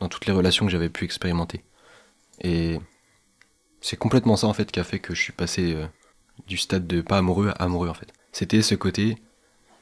dans 0.00 0.08
toutes 0.08 0.26
les 0.26 0.32
relations 0.32 0.66
que 0.66 0.72
j'avais 0.72 0.88
pu 0.88 1.04
expérimenter. 1.04 1.62
Et 2.42 2.80
c'est 3.82 3.98
complètement 3.98 4.36
ça 4.36 4.46
en 4.46 4.54
fait 4.54 4.70
qui 4.70 4.80
a 4.80 4.84
fait 4.84 5.00
que 5.00 5.14
je 5.14 5.20
suis 5.20 5.32
passé 5.32 5.74
euh, 5.74 5.86
du 6.46 6.56
stade 6.56 6.86
de 6.86 7.02
pas 7.02 7.18
amoureux 7.18 7.48
à 7.48 7.64
amoureux 7.64 7.88
en 7.88 7.94
fait. 7.94 8.10
C'était 8.30 8.62
ce 8.62 8.74
côté, 8.74 9.16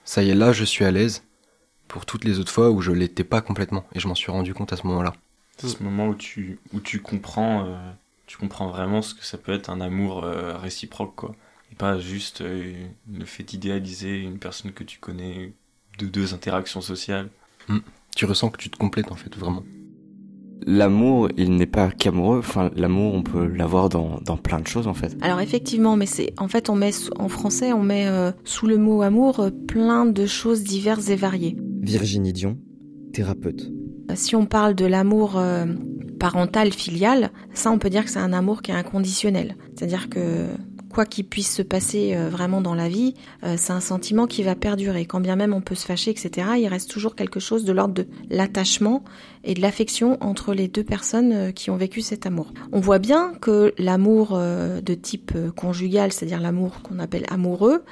ça 0.04 0.22
y 0.24 0.30
est 0.30 0.34
là, 0.34 0.52
je 0.52 0.64
suis 0.64 0.84
à 0.84 0.90
l'aise 0.90 1.22
pour 1.86 2.06
toutes 2.06 2.24
les 2.24 2.40
autres 2.40 2.50
fois 2.50 2.70
où 2.70 2.80
je 2.80 2.90
l'étais 2.90 3.24
pas 3.24 3.42
complètement 3.42 3.84
et 3.94 4.00
je 4.00 4.08
m'en 4.08 4.14
suis 4.16 4.32
rendu 4.32 4.54
compte 4.54 4.72
à 4.72 4.76
ce 4.76 4.86
moment-là. 4.86 5.12
C'est 5.58 5.68
ce 5.68 5.82
moment 5.82 6.08
où 6.08 6.14
tu, 6.14 6.58
où 6.72 6.80
tu 6.80 7.00
comprends, 7.00 7.66
euh, 7.66 7.76
tu 8.26 8.38
comprends 8.38 8.68
vraiment 8.68 9.02
ce 9.02 9.14
que 9.14 9.24
ça 9.24 9.36
peut 9.36 9.52
être 9.52 9.68
un 9.68 9.80
amour 9.80 10.24
euh, 10.24 10.56
réciproque, 10.56 11.14
quoi. 11.14 11.36
Et 11.70 11.74
pas 11.74 12.00
juste 12.00 12.40
le 12.42 13.24
fait 13.26 13.44
d'idéaliser 13.44 14.18
une 14.18 14.38
personne 14.38 14.72
que 14.72 14.82
tu 14.82 14.98
connais 14.98 15.52
de 15.98 16.06
deux 16.06 16.34
interactions 16.34 16.80
sociales. 16.80 17.28
Tu 18.16 18.24
ressens 18.24 18.50
que 18.50 18.56
tu 18.56 18.70
te 18.70 18.76
complètes 18.76 19.12
en 19.12 19.14
fait, 19.14 19.36
vraiment. 19.36 19.62
L'amour, 20.66 21.28
il 21.36 21.56
n'est 21.56 21.66
pas 21.66 21.90
qu'amoureux. 21.90 22.38
Enfin, 22.38 22.70
l'amour, 22.76 23.14
on 23.14 23.22
peut 23.22 23.46
l'avoir 23.46 23.88
dans, 23.88 24.20
dans 24.24 24.36
plein 24.36 24.60
de 24.60 24.66
choses 24.66 24.86
en 24.86 24.94
fait. 24.94 25.16
Alors 25.20 25.40
effectivement, 25.40 25.96
mais 25.96 26.06
c'est 26.06 26.32
en 26.38 26.48
fait 26.48 26.68
on 26.70 26.76
met 26.76 26.90
en 27.18 27.28
français 27.28 27.72
on 27.72 27.82
met 27.82 28.06
euh, 28.06 28.32
sous 28.44 28.66
le 28.66 28.78
mot 28.78 29.02
amour 29.02 29.40
euh, 29.40 29.50
plein 29.50 30.06
de 30.06 30.26
choses 30.26 30.62
diverses 30.62 31.08
et 31.08 31.16
variées. 31.16 31.56
Virginie 31.80 32.32
Dion, 32.32 32.58
thérapeute. 33.12 33.70
Si 34.14 34.34
on 34.34 34.46
parle 34.46 34.74
de 34.74 34.86
l'amour 34.86 35.38
euh, 35.38 35.66
parental, 36.18 36.72
filial, 36.72 37.30
ça 37.54 37.70
on 37.70 37.78
peut 37.78 37.90
dire 37.90 38.04
que 38.04 38.10
c'est 38.10 38.18
un 38.18 38.32
amour 38.32 38.62
qui 38.62 38.70
est 38.70 38.74
inconditionnel. 38.74 39.56
C'est-à-dire 39.74 40.08
que 40.10 40.46
quoi 40.90 41.06
qu'il 41.06 41.24
puisse 41.24 41.54
se 41.54 41.62
passer 41.62 42.14
euh, 42.14 42.28
vraiment 42.28 42.60
dans 42.60 42.74
la 42.74 42.88
vie, 42.88 43.14
euh, 43.44 43.54
c'est 43.56 43.72
un 43.72 43.80
sentiment 43.80 44.26
qui 44.26 44.42
va 44.42 44.54
perdurer. 44.54 45.06
Quand 45.06 45.20
bien 45.20 45.36
même 45.36 45.54
on 45.54 45.60
peut 45.60 45.74
se 45.74 45.86
fâcher, 45.86 46.10
etc., 46.10 46.48
il 46.58 46.68
reste 46.68 46.90
toujours 46.90 47.14
quelque 47.14 47.40
chose 47.40 47.64
de 47.64 47.72
l'ordre 47.72 47.94
de 47.94 48.06
l'attachement 48.28 49.02
et 49.44 49.54
de 49.54 49.62
l'affection 49.62 50.18
entre 50.20 50.52
les 50.52 50.68
deux 50.68 50.84
personnes 50.84 51.32
euh, 51.32 51.52
qui 51.52 51.70
ont 51.70 51.76
vécu 51.76 52.02
cet 52.02 52.26
amour. 52.26 52.52
On 52.72 52.80
voit 52.80 52.98
bien 52.98 53.32
que 53.40 53.72
l'amour 53.78 54.38
de 54.38 54.94
type 54.94 55.32
conjugal, 55.54 56.12
c'est-à-dire 56.12 56.40
l'amour 56.40 56.82
qu'on 56.82 56.98
appelle 56.98 57.24
amoureux, 57.30 57.84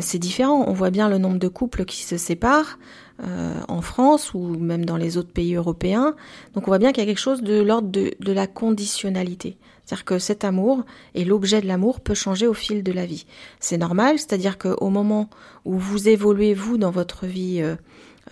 c'est 0.00 0.18
différent. 0.18 0.64
On 0.66 0.72
voit 0.72 0.90
bien 0.90 1.08
le 1.08 1.18
nombre 1.18 1.38
de 1.38 1.48
couples 1.48 1.84
qui 1.84 2.02
se 2.02 2.16
séparent 2.16 2.78
en 3.22 3.80
France 3.80 4.34
ou 4.34 4.58
même 4.58 4.84
dans 4.84 4.96
les 4.96 5.16
autres 5.16 5.32
pays 5.32 5.54
européens. 5.54 6.14
Donc 6.54 6.66
on 6.66 6.70
voit 6.70 6.78
bien 6.78 6.92
qu'il 6.92 7.02
y 7.02 7.06
a 7.06 7.08
quelque 7.08 7.18
chose 7.18 7.42
de 7.42 7.62
l'ordre 7.62 7.88
de 7.90 8.32
la 8.32 8.46
conditionnalité. 8.46 9.56
C'est-à-dire 9.86 10.04
que 10.04 10.18
cet 10.18 10.42
amour 10.42 10.84
et 11.14 11.24
l'objet 11.24 11.60
de 11.60 11.66
l'amour 11.66 12.00
peut 12.00 12.14
changer 12.14 12.48
au 12.48 12.54
fil 12.54 12.82
de 12.82 12.90
la 12.90 13.06
vie. 13.06 13.24
C'est 13.60 13.78
normal, 13.78 14.18
c'est-à-dire 14.18 14.58
qu'au 14.58 14.90
moment 14.90 15.30
où 15.64 15.78
vous 15.78 16.08
évoluez, 16.08 16.54
vous, 16.54 16.76
dans 16.76 16.90
votre 16.90 17.24
vie 17.24 17.62
euh, 17.62 17.76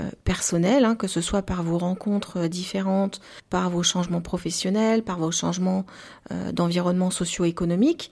euh, 0.01 0.11
personnelle, 0.25 0.85
hein, 0.85 0.97
que 0.97 1.07
ce 1.07 1.21
soit 1.21 1.43
par 1.43 1.63
vos 1.63 1.79
rencontres 1.79 2.39
euh, 2.41 2.49
différentes, 2.49 3.21
par 3.51 3.71
vos 3.71 3.85
changements 3.85 4.21
professionnels, 4.21 5.05
par 5.05 5.19
vos 5.19 5.31
changements 5.31 5.87
d'environnement 6.53 7.11
socio-économique, 7.11 8.11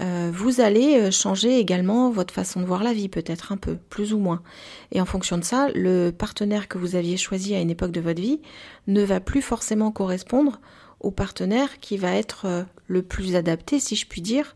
vous 0.00 0.60
allez 0.60 1.12
changer 1.12 1.60
également 1.60 2.10
votre 2.10 2.34
façon 2.34 2.60
de 2.60 2.66
voir 2.66 2.82
la 2.82 2.92
vie, 2.92 3.08
peut-être 3.08 3.52
un 3.52 3.56
peu, 3.56 3.76
plus 3.88 4.12
ou 4.12 4.18
moins. 4.18 4.42
Et 4.90 5.00
en 5.00 5.04
fonction 5.04 5.38
de 5.38 5.44
ça, 5.44 5.68
le 5.76 6.10
partenaire 6.10 6.66
que 6.66 6.76
vous 6.76 6.96
aviez 6.96 7.16
choisi 7.16 7.54
à 7.54 7.60
une 7.60 7.70
époque 7.70 7.92
de 7.92 8.00
votre 8.00 8.20
vie 8.20 8.40
ne 8.88 9.04
va 9.04 9.20
plus 9.20 9.42
forcément 9.42 9.92
correspondre 9.92 10.60
au 10.98 11.12
partenaire 11.12 11.78
qui 11.78 11.98
va 11.98 12.12
être 12.16 12.66
le 12.92 13.02
plus 13.02 13.34
adapté, 13.34 13.80
si 13.80 13.96
je 13.96 14.06
puis 14.06 14.20
dire, 14.20 14.54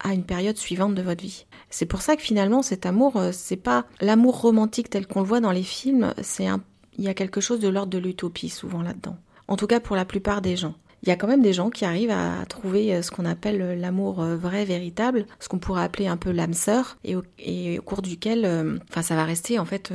à 0.00 0.12
une 0.12 0.24
période 0.24 0.56
suivante 0.56 0.94
de 0.94 1.02
votre 1.02 1.22
vie. 1.22 1.46
C'est 1.70 1.86
pour 1.86 2.02
ça 2.02 2.16
que 2.16 2.22
finalement 2.22 2.62
cet 2.62 2.86
amour, 2.86 3.16
euh, 3.16 3.30
c'est 3.32 3.56
pas 3.56 3.86
l'amour 4.00 4.40
romantique 4.40 4.90
tel 4.90 5.06
qu'on 5.06 5.22
le 5.22 5.26
voit 5.26 5.40
dans 5.40 5.50
les 5.50 5.62
films, 5.62 6.14
c'est 6.22 6.46
un 6.46 6.60
il 7.00 7.04
y 7.04 7.08
a 7.08 7.14
quelque 7.14 7.40
chose 7.40 7.60
de 7.60 7.68
l'ordre 7.68 7.92
de 7.92 7.98
l'utopie 7.98 8.48
souvent 8.48 8.82
là-dedans. 8.82 9.16
En 9.46 9.56
tout 9.56 9.68
cas 9.68 9.80
pour 9.80 9.96
la 9.96 10.04
plupart 10.04 10.42
des 10.42 10.56
gens. 10.56 10.74
Il 11.04 11.08
y 11.08 11.12
a 11.12 11.16
quand 11.16 11.28
même 11.28 11.42
des 11.42 11.52
gens 11.52 11.70
qui 11.70 11.84
arrivent 11.84 12.10
à 12.10 12.44
trouver 12.48 12.92
euh, 12.92 13.02
ce 13.02 13.10
qu'on 13.12 13.24
appelle 13.24 13.62
euh, 13.62 13.74
l'amour 13.76 14.22
vrai, 14.22 14.64
véritable, 14.64 15.26
ce 15.38 15.48
qu'on 15.48 15.58
pourrait 15.58 15.84
appeler 15.84 16.08
un 16.08 16.16
peu 16.16 16.32
l'âme 16.32 16.54
sœur, 16.54 16.98
et 17.04 17.16
au, 17.16 17.82
cours 17.82 18.02
duquel, 18.02 18.80
enfin, 18.90 19.02
ça 19.02 19.14
va 19.14 19.24
rester 19.24 19.58
en 19.58 19.64
fait 19.64 19.92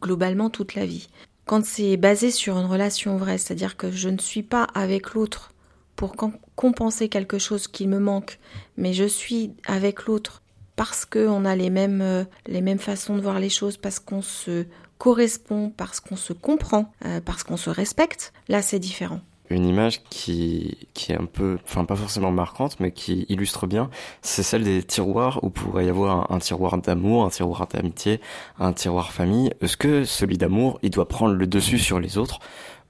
globalement 0.00 0.48
toute 0.48 0.74
la 0.74 0.86
vie. 0.86 1.08
Quand 1.44 1.64
c'est 1.64 1.96
basé 1.96 2.30
sur 2.30 2.58
une 2.58 2.66
relation 2.66 3.16
vraie, 3.18 3.38
c'est-à-dire 3.38 3.76
que 3.76 3.90
je 3.90 4.08
ne 4.08 4.18
suis 4.18 4.42
pas 4.42 4.64
avec 4.74 5.12
l'autre 5.12 5.52
pour 5.96 6.14
compenser 6.58 7.08
quelque 7.08 7.38
chose 7.38 7.68
qui 7.68 7.86
me 7.86 8.00
manque, 8.00 8.40
mais 8.76 8.92
je 8.92 9.04
suis 9.04 9.52
avec 9.64 10.06
l'autre 10.06 10.42
parce 10.74 11.04
qu'on 11.04 11.44
a 11.44 11.54
les 11.54 11.70
mêmes, 11.70 12.02
euh, 12.02 12.24
les 12.48 12.62
mêmes 12.62 12.80
façons 12.80 13.14
de 13.14 13.20
voir 13.20 13.38
les 13.38 13.48
choses, 13.48 13.76
parce 13.76 14.00
qu'on 14.00 14.22
se 14.22 14.66
correspond, 14.98 15.72
parce 15.76 16.00
qu'on 16.00 16.16
se 16.16 16.32
comprend, 16.32 16.92
euh, 17.04 17.20
parce 17.24 17.44
qu'on 17.44 17.56
se 17.56 17.70
respecte, 17.70 18.32
là 18.48 18.60
c'est 18.60 18.80
différent. 18.80 19.20
Une 19.50 19.66
image 19.66 20.02
qui, 20.10 20.88
qui 20.94 21.12
est 21.12 21.16
un 21.16 21.26
peu, 21.26 21.58
enfin 21.64 21.84
pas 21.84 21.94
forcément 21.94 22.32
marquante, 22.32 22.80
mais 22.80 22.90
qui 22.90 23.24
illustre 23.28 23.68
bien, 23.68 23.88
c'est 24.20 24.42
celle 24.42 24.64
des 24.64 24.82
tiroirs 24.82 25.38
où 25.44 25.50
pourrait 25.50 25.86
y 25.86 25.88
avoir 25.88 26.32
un, 26.32 26.36
un 26.36 26.38
tiroir 26.40 26.76
d'amour, 26.78 27.24
un 27.24 27.30
tiroir 27.30 27.68
d'amitié, 27.68 28.20
un 28.58 28.72
tiroir 28.72 29.12
famille. 29.12 29.52
Est-ce 29.60 29.76
que 29.76 30.04
celui 30.04 30.36
d'amour, 30.38 30.80
il 30.82 30.90
doit 30.90 31.06
prendre 31.06 31.34
le 31.34 31.46
dessus 31.46 31.78
sur 31.78 32.00
les 32.00 32.18
autres? 32.18 32.40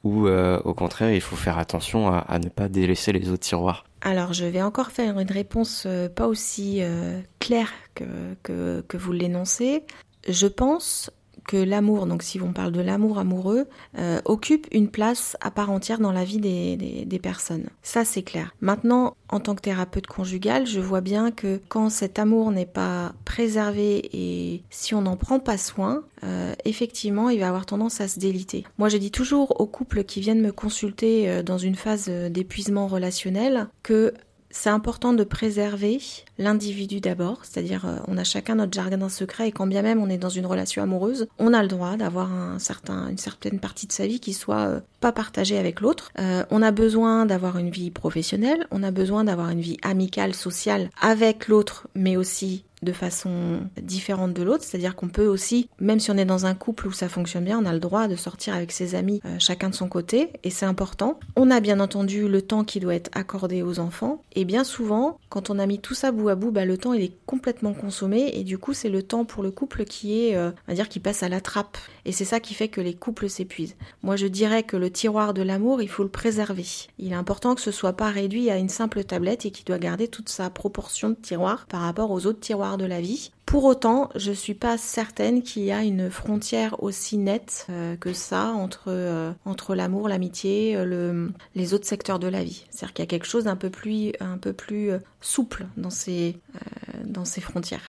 Ou 0.05 0.27
euh, 0.27 0.61
au 0.65 0.75
contraire, 0.75 1.13
il 1.13 1.21
faut 1.21 1.37
faire 1.37 1.59
attention 1.59 2.09
à, 2.09 2.39
ne 2.39 2.49
pas 2.49 2.69
délaisser 2.69 3.13
les 3.13 3.31
autres 3.31 3.43
tiroirs 3.43 3.85
Alors, 4.01 4.33
je 4.33 4.45
vais 4.45 4.63
encore 4.63 4.91
faire 4.91 5.19
une 5.19 5.31
réponse 5.31 5.85
euh, 5.87 6.09
pas 6.09 6.27
aussi 6.27 6.79
euh, 6.83 7.21
claire 7.41 7.73
que, 7.95 8.83
que 8.83 8.97
vous 8.97 9.13
l'énoncez. 9.13 9.83
Je 10.29 10.47
pense 10.47 11.11
que 11.49 11.57
l'amour, 11.57 12.07
donc 12.07 12.23
si 12.23 12.41
on 12.43 12.53
parle 12.53 12.73
de 12.73 12.83
l'amour 12.83 13.19
amoureux, 13.19 13.67
euh, 13.99 14.21
occupe 14.27 14.67
une 14.71 14.89
place 14.89 15.37
à 15.41 15.51
part 15.51 15.71
entière 15.71 15.99
dans 15.99 16.13
la 16.13 16.23
vie 16.23 16.39
des, 16.39 16.77
des, 16.77 17.19
personnes. 17.19 17.71
Ça, 17.83 18.05
c'est 18.05 18.23
clair. 18.23 18.55
Maintenant, 18.61 19.17
en 19.31 19.41
tant 19.41 19.55
que 19.55 19.63
thérapeute 19.63 20.07
conjugale, 20.07 20.67
je 20.67 20.79
vois 20.79 21.01
bien 21.01 21.31
que 21.31 21.59
quand 21.69 21.89
cet 21.89 22.19
amour 22.19 22.53
n'est 22.53 22.67
pas 22.67 23.15
préservé 23.25 24.11
et 24.13 24.63
si 24.69 24.95
on 24.95 25.01
n'en 25.01 25.17
prend 25.17 25.41
pas 25.41 25.57
soin, 25.57 26.05
euh, 26.23 26.53
effectivement, 26.67 27.31
il 27.31 27.41
va 27.41 27.49
avoir 27.49 27.65
tendance 27.65 28.03
à 28.03 28.09
se 28.09 28.21
déliter. 28.21 28.65
Moi, 28.77 28.91
je 28.91 28.99
dis 28.99 29.11
toujours 29.11 29.59
aux 29.59 29.67
couples 29.67 30.05
qui 30.05 30.21
viennent 30.21 30.43
me 30.43 30.53
consulter 30.53 31.31
euh, 31.31 31.43
dans 31.43 31.59
une 31.59 31.77
phase 31.77 32.11
d'épuisement 32.11 32.89
relationnel 32.89 33.69
que 33.83 34.13
c'est 34.51 34.71
important 34.71 35.15
de 35.15 35.25
préserver 35.25 35.99
l'individu 36.39 37.01
d'abord, 37.01 37.41
c'est-à-dire 37.43 37.85
euh, 37.87 37.99
on 38.07 38.17
a 38.17 38.25
chacun 38.25 38.55
notre 38.55 38.73
jardin 38.73 39.09
secret 39.09 39.49
et 39.49 39.53
quand 39.53 39.67
bien 39.67 39.83
même 39.83 40.01
on 40.01 40.09
est 40.09 40.19
dans 40.19 40.29
une 40.29 40.47
relation 40.47 40.83
amoureuse, 40.83 41.27
on 41.39 41.53
a 41.53 41.63
le 41.63 41.69
droit 41.69 41.97
d'avoir 41.97 42.33
un 42.33 42.59
certain, 42.59 43.09
une 43.09 43.19
certaine 43.19 43.59
partie 43.59 43.87
de 43.87 43.93
sa 43.93 44.07
vie 44.07 44.21
qui 44.21 44.33
soit 44.33 44.67
euh, 44.67 44.81
pas 45.01 45.13
partagée 45.13 45.59
avec 45.59 45.81
l'autre. 45.81 46.11
Euh, 46.19 46.45
on 46.51 46.63
a 46.63 46.71
besoin 46.71 47.27
d'avoir 47.27 47.59
une 47.59 47.71
vie 47.71 47.91
professionnelle, 47.91 48.67
on 48.71 48.83
a 48.83 48.91
besoin 48.91 49.25
d'avoir 49.25 49.51
une 49.51 49.61
vie 49.61 49.79
amicale, 49.83 50.35
sociale 50.35 50.91
avec 51.01 51.49
l'autre, 51.49 51.89
mais 51.95 52.17
aussi 52.17 52.65
de 52.83 52.93
façon 52.93 53.61
différente 53.83 54.35
de 54.35 54.43
l'autre, 54.45 54.63
c'est-à-dire 54.63 54.95
qu'on 54.95 55.09
peut 55.09 55.27
aussi, 55.27 55.69
même 55.81 55.99
si 55.99 56.13
on 56.13 56.17
est 56.17 56.25
dans 56.25 56.47
un 56.47 56.55
couple 56.55 56.87
où 56.87 56.93
ça 56.93 57.09
fonctionne 57.09 57.45
bien, 57.45 57.59
on 57.61 57.67
a 57.67 57.73
le 57.73 57.81
droit 57.81 58.07
de 58.07 58.15
sortir 58.15 58.55
avec 58.55 58.71
ses 58.71 58.95
amis 58.95 59.21
chacun 59.41 59.71
de 59.71 59.75
son 59.75 59.89
côté, 59.89 60.31
et 60.45 60.51
c'est 60.51 60.65
important. 60.65 61.19
On 61.35 61.51
a 61.51 61.59
bien 61.59 61.81
entendu 61.81 62.29
le 62.29 62.41
temps 62.41 62.63
qui 62.63 62.79
doit 62.79 62.95
être 62.95 63.11
accordé 63.15 63.65
aux 63.65 63.81
enfants, 63.81 64.23
et 64.37 64.45
bien 64.45 64.63
souvent, 64.63 65.19
quand 65.29 65.51
on 65.51 65.59
a 65.59 65.67
mis 65.67 65.81
tout 65.81 65.95
ça 65.95 66.13
bout 66.13 66.28
bout, 66.35 66.51
bah, 66.51 66.65
le 66.65 66.79
temps 66.79 66.93
il 66.93 67.03
est 67.03 67.13
complètement 67.27 67.75
consommé, 67.75 68.31
et 68.35 68.45
du 68.45 68.59
coup 68.59 68.75
c'est 68.75 68.89
le 68.89 69.03
temps 69.03 69.25
pour 69.25 69.43
le 69.43 69.51
couple 69.51 69.85
qui 69.85 70.21
est, 70.21 70.37
euh, 70.37 70.51
on 70.69 70.75
dire, 70.75 70.89
qui 70.89 71.01
passe 71.01 71.23
à 71.23 71.29
la 71.29 71.41
trappe, 71.41 71.79
et 72.05 72.13
c'est 72.13 72.25
ça 72.25 72.41
qui 72.41 72.55
fait 72.55 72.69
que 72.69 72.81
les 72.81 72.95
couples 72.95 73.29
s'épuisent. 73.29 73.77
Moi 74.03 74.17
je 74.17 74.27
dirais 74.27 74.63
que 74.63 74.77
le 74.77 74.91
tiroir 74.91 75.35
de 75.35 75.43
l'amour, 75.43 75.83
il 75.83 75.89
faut 75.89 76.03
le 76.03 76.09
préserver. 76.09 76.67
Il 76.99 77.13
est 77.13 77.17
important 77.17 77.55
que 77.55 77.61
ce 77.61 77.71
soit 77.71 77.93
pas 77.95 78.11
réduit 78.11 78.51
à 78.51 78.57
une 78.57 78.69
simple 78.69 79.05
tablette 79.05 79.47
et 79.47 79.51
qu'il 79.51 79.65
doit 79.65 79.79
garder 79.79 80.09
toute 80.09 80.29
sa 80.29 80.51
proportion 80.51 81.11
de 81.11 81.15
tiroir 81.15 81.67
par 81.67 81.83
rapport 81.83 82.11
aux 82.11 82.27
autres 82.27 82.41
tiroirs 82.41 82.79
de 82.79 82.85
la 82.85 83.01
vie. 83.01 83.31
Pour 83.49 83.65
autant, 83.65 84.11
je 84.15 84.31
suis 84.31 84.53
pas 84.53 84.77
certaine 84.77 85.43
qu'il 85.43 85.63
y 85.63 85.73
a 85.73 85.83
une 85.83 86.11
frontière 86.11 86.83
aussi 86.83 87.17
nette 87.17 87.67
euh, 87.71 87.97
que 87.97 88.13
ça 88.13 88.49
entre, 88.49 88.89
euh, 88.89 89.33
entre 89.47 89.75
l'amour, 89.75 90.07
l'amitié, 90.07 90.77
euh, 90.77 90.85
le, 90.85 91.33
les 91.55 91.73
autres 91.73 91.87
secteurs 91.87 92.19
de 92.19 92.27
la 92.27 92.45
vie. 92.45 92.67
C'est-à-dire 92.69 92.93
qu'il 92.93 93.03
y 93.05 93.09
a 93.09 93.09
quelque 93.09 93.27
chose 93.27 93.45
d'un 93.45 93.57
peu 93.57 93.71
plus, 93.71 94.13
un 94.21 94.37
peu 94.37 94.53
plus 94.53 94.91
souple 95.23 95.67
dans 95.79 95.89
ces, 95.89 96.39
euh, 96.57 97.05
dans 97.07 97.25
ces 97.25 97.41
frontières. 97.41 97.87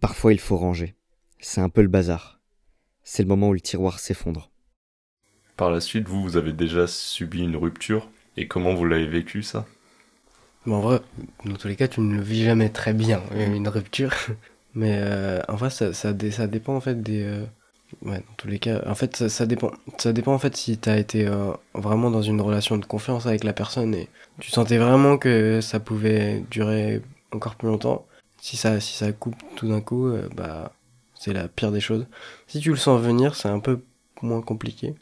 Parfois, 0.00 0.32
il 0.32 0.40
faut 0.40 0.56
ranger. 0.56 0.94
C'est 1.38 1.60
un 1.60 1.68
peu 1.68 1.82
le 1.82 1.88
bazar. 1.88 2.40
C'est 3.02 3.22
le 3.22 3.28
moment 3.28 3.50
où 3.50 3.52
le 3.52 3.60
tiroir 3.60 3.98
s'effondre. 3.98 4.50
Par 5.58 5.70
la 5.70 5.82
suite, 5.82 6.08
vous, 6.08 6.22
vous 6.22 6.38
avez 6.38 6.54
déjà 6.54 6.86
subi 6.86 7.42
une 7.42 7.56
rupture. 7.56 8.08
Et 8.38 8.48
comment 8.48 8.72
vous 8.72 8.86
l'avez 8.86 9.06
vécu, 9.06 9.42
ça? 9.42 9.66
Bon, 10.64 10.76
en 10.76 10.80
vrai, 10.80 11.00
dans 11.44 11.56
tous 11.56 11.68
les 11.68 11.76
cas, 11.76 11.88
tu 11.88 12.00
ne 12.00 12.16
le 12.16 12.22
vis 12.22 12.42
jamais 12.42 12.70
très 12.70 12.94
bien, 12.94 13.22
une 13.36 13.68
rupture. 13.68 14.14
Mais 14.74 14.96
euh, 14.98 15.40
en 15.48 15.56
vrai, 15.56 15.70
ça, 15.70 15.92
ça, 15.92 16.12
ça 16.30 16.46
dépend 16.46 16.74
en 16.76 16.80
fait 16.80 17.02
des. 17.02 17.22
euh, 17.24 17.44
Ouais, 18.02 18.18
dans 18.18 18.34
tous 18.36 18.48
les 18.48 18.58
cas. 18.58 18.82
En 18.88 18.94
fait, 18.96 19.16
ça, 19.16 19.28
ça 19.28 19.46
dépend. 19.46 19.70
Ça 19.98 20.12
dépend 20.12 20.34
en 20.34 20.38
fait 20.38 20.56
si 20.56 20.78
t'as 20.78 20.96
été 20.98 21.26
euh, 21.28 21.52
vraiment 21.74 22.10
dans 22.10 22.22
une 22.22 22.40
relation 22.40 22.76
de 22.78 22.84
confiance 22.86 23.26
avec 23.26 23.44
la 23.44 23.52
personne 23.52 23.94
et 23.94 24.08
tu 24.40 24.50
sentais 24.50 24.78
vraiment 24.78 25.16
que 25.18 25.60
ça 25.60 25.80
pouvait 25.80 26.40
durer 26.50 27.02
encore 27.32 27.54
plus 27.56 27.68
longtemps. 27.68 28.06
Si 28.40 28.56
ça, 28.56 28.80
si 28.80 28.94
ça 28.94 29.12
coupe 29.12 29.36
tout 29.56 29.68
d'un 29.68 29.80
coup, 29.80 30.12
bah, 30.34 30.72
c'est 31.14 31.32
la 31.32 31.46
pire 31.48 31.70
des 31.72 31.80
choses. 31.80 32.06
Si 32.48 32.58
tu 32.60 32.70
le 32.70 32.76
sens 32.76 33.00
venir, 33.00 33.36
c'est 33.36 33.48
un 33.48 33.60
peu 33.60 33.80
moins 34.22 34.42
compliqué, 34.42 34.94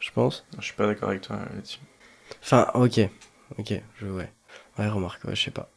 je 0.00 0.10
pense. 0.12 0.44
Je 0.58 0.64
suis 0.66 0.74
pas 0.74 0.86
d'accord 0.86 1.08
avec 1.10 1.22
toi 1.22 1.36
là-dessus. 1.54 1.80
Enfin, 2.42 2.68
ok. 2.74 3.00
Ok, 3.58 3.74
je. 4.00 4.06
Ouais. 4.06 4.30
Ouais, 4.78 4.88
remarque, 4.88 5.24
ouais, 5.24 5.36
je 5.36 5.44
sais 5.44 5.50
pas. 5.50 5.68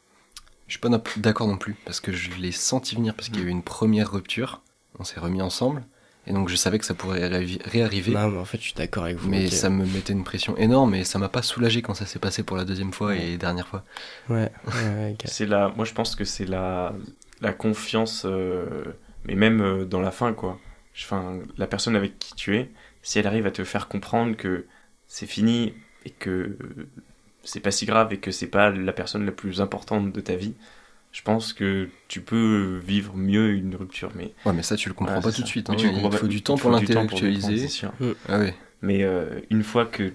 Je 0.70 0.74
suis 0.74 0.80
pas 0.80 0.90
d'accord 1.18 1.48
non 1.48 1.58
plus, 1.58 1.76
parce 1.84 2.00
que 2.00 2.12
je 2.14 2.30
l'ai 2.36 2.52
senti 2.52 2.96
venir, 2.96 3.14
parce 3.16 3.28
qu'il 3.30 3.40
y 3.40 3.44
a 3.44 3.48
eu 3.48 3.50
une 3.50 3.64
première 3.64 4.12
rupture, 4.12 4.62
on 5.00 5.04
s'est 5.04 5.20
remis 5.20 5.42
ensemble, 5.42 5.84
et 6.28 6.32
donc 6.32 6.48
je 6.48 6.56
savais 6.56 6.78
que 6.78 6.86
ça 6.86 6.94
pourrait 6.94 7.28
réarriver, 7.66 8.12
Non, 8.14 8.30
mais 8.30 8.38
en 8.38 8.46
fait, 8.46 8.60
je 8.60 8.64
suis 8.66 8.74
d'accord 8.76 9.06
avec 9.06 9.18
vous. 9.18 9.28
mais 9.30 9.50
ça 9.50 9.72
me 9.72 9.84
mettait 9.84 10.14
une 10.14 10.24
pression 10.24 10.56
énorme, 10.58 10.94
et 10.94 11.04
ça 11.04 11.18
m'a 11.18 11.28
pas 11.28 11.42
soulagé 11.42 11.82
quand 11.82 11.96
ça 11.96 12.06
s'est 12.06 12.20
passé 12.20 12.44
pour 12.44 12.56
la 12.56 12.66
deuxième 12.66 12.94
fois 12.94 13.16
et 13.16 13.38
dernière 13.38 13.68
fois. 13.68 13.84
Ouais, 14.30 14.52
ouais, 14.68 14.74
ouais, 14.74 15.12
ok. 15.14 15.24
C'est 15.26 15.48
la, 15.48 15.70
moi 15.70 15.86
je 15.86 15.94
pense 15.94 16.16
que 16.16 16.24
c'est 16.24 16.46
la, 16.46 16.94
la 17.42 17.52
confiance, 17.52 18.24
euh, 18.26 18.84
mais 19.26 19.34
même 19.36 19.62
euh, 19.62 19.86
dans 19.86 20.02
la 20.02 20.12
fin 20.12 20.34
quoi. 20.34 20.60
Enfin, 20.96 21.40
la 21.58 21.66
personne 21.66 21.96
avec 21.96 22.20
qui 22.20 22.36
tu 22.36 22.58
es, 22.58 22.70
si 23.02 23.18
elle 23.18 23.26
arrive 23.26 23.48
à 23.48 23.52
te 23.52 23.64
faire 23.64 23.88
comprendre 23.88 24.36
que 24.38 24.68
c'est 25.08 25.26
fini 25.26 25.74
et 26.06 26.12
que 26.12 26.58
c'est 27.50 27.60
pas 27.60 27.72
si 27.72 27.86
grave 27.86 28.14
et 28.14 28.18
que 28.18 28.32
c'est 28.32 28.48
pas 28.48 28.70
la 28.70 28.94
personne 28.94 29.26
la 29.26 29.32
plus 29.32 29.62
importante 29.62 30.12
de 30.12 30.22
ta 30.22 30.36
vie, 30.36 30.54
je 31.12 31.22
pense 31.24 31.54
que 31.54 31.90
tu 32.08 32.22
peux 32.22 32.80
vivre 32.84 33.16
mieux 33.16 33.52
une 33.54 33.76
rupture. 33.76 34.12
Mais 34.16 34.34
Ouais, 34.46 34.54
mais 34.54 34.64
ça, 34.64 34.76
tu 34.76 34.90
le 34.90 34.96
comprends 34.96 35.16
Ouais, 35.16 35.22
pas 35.22 35.32
tout 35.32 35.42
de 35.42 35.48
suite, 35.48 35.70
hein, 35.70 35.76
tu 35.76 35.88
il 35.88 36.02
pas- 36.02 36.12
faut 36.18 36.28
du 36.28 36.42
temps 36.42 36.56
faut 36.58 36.70
pour 36.70 36.72
l'intellectualiser. 36.72 37.68
Ah 38.28 38.40
ouais. 38.40 38.56
Mais 38.82 39.04
euh, 39.04 39.42
une 39.50 39.64
fois 39.64 39.86
que 39.86 40.14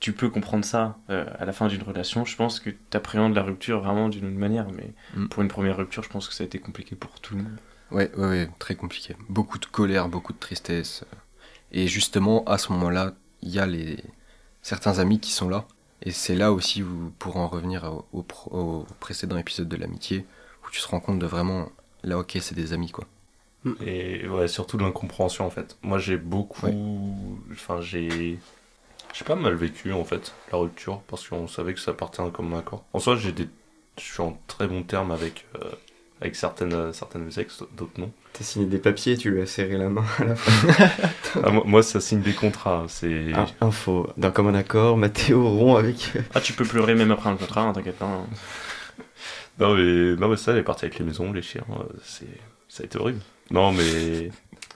tu 0.00 0.12
peux 0.12 0.30
comprendre 0.30 0.64
ça 0.64 0.96
euh, 1.10 1.26
à 1.38 1.44
la 1.44 1.52
fin 1.52 1.66
d'une 1.66 1.82
relation, 1.82 2.24
je 2.24 2.36
pense 2.36 2.60
que 2.60 2.70
tu 2.70 2.96
appréhendes 2.96 3.34
la 3.34 3.42
rupture 3.42 3.80
vraiment 3.80 4.08
d'une 4.08 4.26
autre 4.26 4.36
manière. 4.36 4.68
Mais 4.70 4.92
Mm. 5.14 5.26
pour 5.26 5.42
une 5.42 5.48
première 5.48 5.76
rupture, 5.76 6.02
je 6.04 6.08
pense 6.08 6.28
que 6.28 6.34
ça 6.34 6.44
a 6.44 6.46
été 6.46 6.58
compliqué 6.58 6.94
pour 6.94 7.20
tout 7.20 7.34
le 7.36 7.42
monde. 7.42 7.58
Ouais, 7.90 8.10
ouais, 8.16 8.26
ouais, 8.28 8.48
très 8.58 8.76
compliqué. 8.76 9.16
Beaucoup 9.28 9.58
de 9.58 9.66
colère, 9.66 10.08
beaucoup 10.08 10.32
de 10.32 10.38
tristesse. 10.38 11.04
Et 11.72 11.86
justement, 11.88 12.44
à 12.44 12.58
ce 12.58 12.70
moment-là, 12.72 13.14
il 13.42 13.50
y 13.50 13.58
a 13.58 13.66
les 13.66 13.98
certains 14.62 14.98
amis 15.00 15.20
qui 15.20 15.32
sont 15.32 15.48
là. 15.48 15.66
Et 16.02 16.10
c'est 16.12 16.34
là 16.34 16.52
aussi 16.52 16.82
où, 16.82 17.12
pour 17.18 17.36
en 17.36 17.48
revenir 17.48 17.84
au, 17.84 18.04
au 18.12 18.22
pro- 18.22 18.50
au 18.56 18.86
précédent 19.00 19.36
épisode 19.36 19.68
de 19.68 19.76
l'amitié, 19.76 20.24
où 20.66 20.70
tu 20.70 20.80
te 20.80 20.86
rends 20.88 21.00
compte 21.00 21.18
de 21.18 21.26
vraiment, 21.26 21.70
là, 22.04 22.18
ok, 22.18 22.36
c'est 22.40 22.54
des 22.54 22.72
amis, 22.72 22.90
quoi. 22.90 23.06
Et 23.84 24.26
ouais, 24.28 24.46
surtout 24.48 24.76
de 24.76 24.84
l'incompréhension 24.84 25.44
en 25.44 25.50
fait. 25.50 25.76
Moi 25.82 25.98
j'ai 25.98 26.16
beaucoup. 26.16 26.68
Enfin, 27.52 27.80
j'ai. 27.80 28.38
J'ai 29.12 29.24
pas 29.24 29.34
mal 29.36 29.54
vécu 29.54 29.92
en 29.92 30.04
fait 30.04 30.32
la 30.52 30.58
rupture 30.58 31.00
parce 31.08 31.28
qu'on 31.28 31.48
savait 31.48 31.74
que 31.74 31.80
ça 31.80 31.92
partait 31.92 32.22
d'un 32.22 32.30
commun 32.30 32.58
accord. 32.58 32.84
En 32.92 33.00
soi, 33.00 33.16
j'ai 33.16 33.32
des. 33.32 33.48
Je 33.98 34.04
suis 34.04 34.22
en 34.22 34.38
très 34.46 34.68
bon 34.68 34.84
terme 34.84 35.10
avec, 35.10 35.46
euh, 35.56 35.70
avec 36.20 36.34
certaines, 36.36 36.92
certaines 36.92 37.30
ex, 37.36 37.62
d'autres 37.76 37.98
non. 37.98 38.10
T'as 38.32 38.44
signé 38.44 38.66
des 38.66 38.78
papiers, 38.78 39.16
tu 39.16 39.30
lui 39.30 39.40
as 39.42 39.46
serré 39.46 39.76
la 39.76 39.88
main 39.88 40.04
à 40.18 40.24
la 40.24 40.36
fin. 40.36 40.88
Ah, 41.44 41.50
moi, 41.50 41.62
moi, 41.66 41.82
ça 41.82 42.00
signe 42.00 42.20
des 42.22 42.32
contrats. 42.32 42.86
C'est. 42.88 43.26
Ah, 43.34 43.46
info, 43.60 44.08
d'un 44.16 44.30
commun 44.30 44.54
accord, 44.54 44.96
Mathéo 44.96 45.48
rompt 45.48 45.78
avec. 45.78 46.12
Ah, 46.34 46.40
tu 46.40 46.52
peux 46.54 46.64
pleurer 46.64 46.94
même 46.94 47.10
après 47.10 47.28
un 47.30 47.36
contrat, 47.36 47.62
hein, 47.62 47.72
t'inquiète 47.72 47.98
pas. 47.98 48.06
hein. 48.06 48.26
Non 49.60 49.74
mais, 49.74 50.16
non 50.16 50.28
mais 50.28 50.36
ça, 50.36 50.52
elle 50.52 50.58
est 50.58 50.62
partie 50.62 50.84
avec 50.84 50.98
les 50.98 51.04
maisons, 51.04 51.32
les 51.32 51.42
chiens, 51.42 51.64
euh, 51.70 51.82
c'est, 52.04 52.28
ça 52.68 52.82
a 52.82 52.86
été 52.86 52.96
horrible. 52.98 53.18
Non 53.50 53.72
mais, 53.72 54.30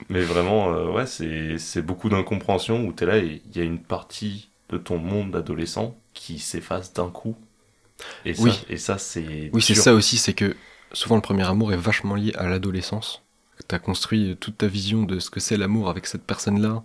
mais 0.09 0.21
vraiment, 0.21 0.73
euh, 0.73 0.91
ouais, 0.91 1.05
c'est, 1.05 1.57
c'est 1.57 1.81
beaucoup 1.81 2.09
d'incompréhension 2.09 2.83
où 2.85 2.91
t'es 2.91 3.05
là 3.05 3.17
et 3.17 3.41
il 3.49 3.57
y 3.57 3.61
a 3.61 3.63
une 3.63 3.79
partie 3.79 4.49
de 4.69 4.77
ton 4.77 4.97
monde 4.97 5.31
d'adolescent 5.31 5.97
qui 6.13 6.37
s'efface 6.39 6.91
d'un 6.93 7.09
coup. 7.09 7.35
Et 8.25 8.33
ça, 8.33 8.43
Oui. 8.43 8.65
et 8.69 8.77
ça 8.77 8.97
c'est. 8.97 9.49
Oui, 9.53 9.61
c'est 9.61 9.75
ça 9.75 9.93
aussi, 9.93 10.17
c'est 10.17 10.33
que 10.33 10.53
souvent 10.93 11.15
le 11.15 11.21
premier 11.21 11.43
amour 11.47 11.73
est 11.73 11.77
vachement 11.77 12.15
lié 12.15 12.33
à 12.35 12.47
l'adolescence. 12.47 13.21
T'as 13.67 13.79
construit 13.79 14.35
toute 14.39 14.57
ta 14.57 14.67
vision 14.67 15.03
de 15.03 15.19
ce 15.19 15.29
que 15.29 15.39
c'est 15.39 15.57
l'amour 15.57 15.89
avec 15.89 16.05
cette 16.07 16.23
personne-là. 16.23 16.83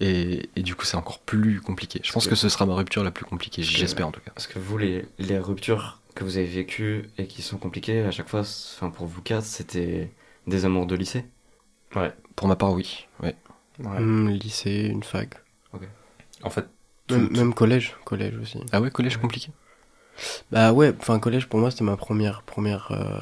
Et, 0.00 0.48
et 0.56 0.62
du 0.62 0.74
coup, 0.74 0.84
c'est 0.86 0.96
encore 0.96 1.18
plus 1.18 1.60
compliqué. 1.60 2.00
Je 2.02 2.12
pense 2.12 2.26
que 2.26 2.34
ce 2.34 2.48
sera 2.48 2.64
ma 2.64 2.74
rupture 2.74 3.04
la 3.04 3.10
plus 3.10 3.24
compliquée, 3.26 3.62
j'espère 3.62 4.08
en 4.08 4.12
tout 4.12 4.20
cas. 4.20 4.32
Parce 4.34 4.46
que 4.46 4.58
vous, 4.58 4.78
les, 4.78 5.04
les 5.18 5.38
ruptures 5.38 6.00
que 6.14 6.24
vous 6.24 6.38
avez 6.38 6.46
vécues 6.46 7.10
et 7.18 7.26
qui 7.26 7.42
sont 7.42 7.58
compliquées, 7.58 8.00
à 8.02 8.10
chaque 8.10 8.28
fois, 8.28 8.40
enfin 8.40 8.90
pour 8.90 9.06
vous 9.06 9.20
quatre, 9.22 9.44
c'était 9.44 10.10
des 10.46 10.64
amours 10.64 10.86
de 10.86 10.94
lycée? 10.96 11.26
Pour 12.34 12.48
ma 12.48 12.56
part, 12.56 12.72
oui. 12.72 13.06
Ouais. 13.22 13.34
Hum, 13.84 14.28
lycée, 14.30 14.86
une 14.86 15.02
fac. 15.02 15.34
En 16.42 16.50
fait, 16.50 16.66
Même, 17.10 17.28
tout- 17.28 17.36
même 17.36 17.54
collège, 17.54 17.96
collège 18.04 18.36
aussi. 18.40 18.58
Ah 18.72 18.80
ouais, 18.80 18.90
collège 18.90 19.18
compliqué 19.18 19.50
Bah 20.50 20.72
ouais, 20.72 20.94
enfin 21.00 21.18
collège 21.18 21.46
pour 21.48 21.60
moi 21.60 21.70
c'était 21.70 21.84
ma 21.84 21.96
première 21.96 22.42
première 22.42 22.90
euh, 22.92 23.20